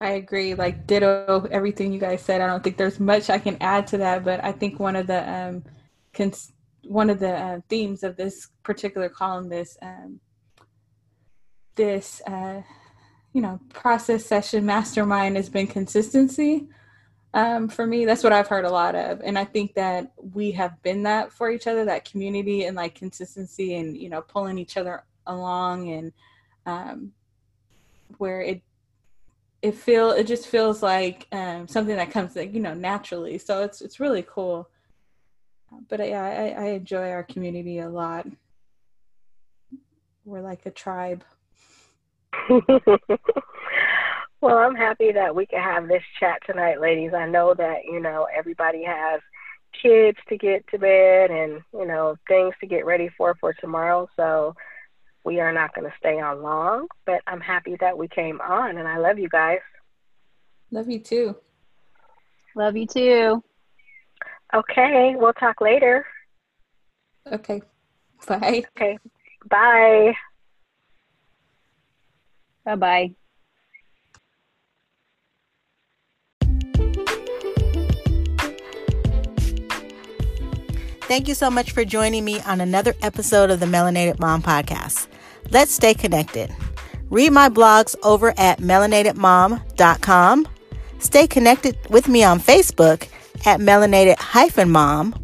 I 0.00 0.10
agree. 0.12 0.54
Like 0.54 0.86
ditto 0.86 1.48
everything 1.50 1.92
you 1.92 2.00
guys 2.00 2.22
said. 2.22 2.40
I 2.40 2.46
don't 2.46 2.62
think 2.62 2.76
there's 2.76 3.00
much 3.00 3.30
I 3.30 3.38
can 3.38 3.56
add 3.60 3.86
to 3.88 3.98
that, 3.98 4.24
but 4.24 4.42
I 4.44 4.52
think 4.52 4.78
one 4.78 4.96
of 4.96 5.06
the 5.06 5.28
um, 5.30 5.64
cons- 6.12 6.52
one 6.86 7.08
of 7.08 7.18
the 7.18 7.30
uh, 7.30 7.60
themes 7.68 8.02
of 8.02 8.16
this 8.16 8.48
particular 8.62 9.08
column, 9.08 9.48
this 9.48 9.78
um, 9.80 10.20
this 11.76 12.22
uh, 12.26 12.62
you 13.32 13.40
know 13.40 13.60
process 13.72 14.24
session 14.24 14.64
mastermind, 14.66 15.36
has 15.36 15.48
been 15.48 15.66
consistency. 15.66 16.68
Um, 17.32 17.68
for 17.68 17.84
me, 17.84 18.04
that's 18.04 18.22
what 18.22 18.32
I've 18.32 18.46
heard 18.46 18.64
a 18.64 18.70
lot 18.70 18.94
of, 18.94 19.20
and 19.24 19.38
I 19.38 19.44
think 19.44 19.74
that 19.74 20.12
we 20.32 20.52
have 20.52 20.80
been 20.82 21.02
that 21.02 21.32
for 21.32 21.50
each 21.50 21.66
other, 21.66 21.84
that 21.84 22.04
community 22.04 22.64
and 22.64 22.76
like 22.76 22.94
consistency, 22.94 23.74
and 23.74 23.96
you 23.96 24.08
know 24.08 24.22
pulling 24.22 24.58
each 24.58 24.76
other 24.76 25.04
along, 25.26 25.90
and 25.90 26.12
um, 26.66 27.12
where 28.18 28.40
it 28.40 28.62
it 29.62 29.74
feel 29.74 30.10
it 30.10 30.24
just 30.24 30.46
feels 30.46 30.82
like 30.82 31.26
um, 31.32 31.66
something 31.66 31.96
that 31.96 32.10
comes 32.10 32.36
like 32.36 32.54
you 32.54 32.60
know 32.60 32.74
naturally. 32.74 33.38
So 33.38 33.62
it's 33.62 33.80
it's 33.80 33.98
really 34.00 34.22
cool 34.22 34.68
but 35.88 36.06
yeah, 36.06 36.22
I, 36.22 36.64
I 36.64 36.66
enjoy 36.70 37.10
our 37.10 37.22
community 37.22 37.78
a 37.78 37.88
lot. 37.88 38.26
We're 40.24 40.40
like 40.40 40.66
a 40.66 40.70
tribe. 40.70 41.24
well, 44.40 44.58
I'm 44.58 44.74
happy 44.74 45.12
that 45.12 45.34
we 45.34 45.46
can 45.46 45.60
have 45.60 45.88
this 45.88 46.02
chat 46.18 46.38
tonight, 46.46 46.80
ladies. 46.80 47.12
I 47.14 47.26
know 47.26 47.54
that, 47.54 47.84
you 47.84 48.00
know, 48.00 48.26
everybody 48.36 48.84
has 48.84 49.20
kids 49.82 50.18
to 50.28 50.36
get 50.36 50.66
to 50.68 50.78
bed 50.78 51.30
and, 51.30 51.60
you 51.72 51.86
know, 51.86 52.16
things 52.28 52.54
to 52.60 52.66
get 52.66 52.86
ready 52.86 53.10
for 53.16 53.34
for 53.40 53.52
tomorrow. 53.54 54.08
So 54.16 54.54
we 55.24 55.40
are 55.40 55.52
not 55.52 55.74
going 55.74 55.90
to 55.90 55.96
stay 55.98 56.20
on 56.20 56.42
long, 56.42 56.86
but 57.06 57.22
I'm 57.26 57.40
happy 57.40 57.76
that 57.80 57.96
we 57.96 58.08
came 58.08 58.40
on 58.40 58.78
and 58.78 58.86
I 58.86 58.98
love 58.98 59.18
you 59.18 59.28
guys. 59.28 59.60
Love 60.70 60.88
you 60.88 60.98
too. 60.98 61.36
Love 62.54 62.76
you 62.76 62.86
too. 62.86 63.42
Okay, 64.54 65.14
we'll 65.16 65.32
talk 65.32 65.60
later. 65.60 66.06
Okay. 67.32 67.62
Bye. 68.26 68.64
Okay. 68.76 68.98
Bye. 69.48 70.14
Bye 72.64 72.76
bye. 72.76 73.14
Thank 81.06 81.28
you 81.28 81.34
so 81.34 81.50
much 81.50 81.72
for 81.72 81.84
joining 81.84 82.24
me 82.24 82.40
on 82.40 82.62
another 82.62 82.94
episode 83.02 83.50
of 83.50 83.60
the 83.60 83.66
Melanated 83.66 84.18
Mom 84.18 84.42
Podcast. 84.42 85.06
Let's 85.50 85.74
stay 85.74 85.92
connected. 85.92 86.50
Read 87.10 87.30
my 87.30 87.50
blogs 87.50 87.94
over 88.02 88.32
at 88.38 88.58
melanatedmom.com. 88.60 90.48
Stay 90.98 91.26
connected 91.26 91.76
with 91.90 92.08
me 92.08 92.24
on 92.24 92.40
Facebook 92.40 93.06
at 93.44 93.60
melanated 93.60 94.16
hyphen 94.18 94.70
mom, 94.70 95.14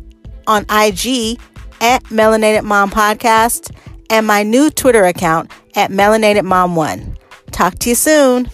on 0.46 0.62
IG 0.64 1.40
at 1.80 2.04
melanated 2.04 2.64
mom 2.64 2.90
podcast, 2.90 3.74
and 4.10 4.26
my 4.26 4.42
new 4.42 4.68
Twitter 4.68 5.04
account 5.04 5.50
at 5.74 5.90
melanated 5.90 6.44
mom 6.44 6.76
one. 6.76 7.16
Talk 7.50 7.78
to 7.80 7.88
you 7.90 7.94
soon. 7.94 8.50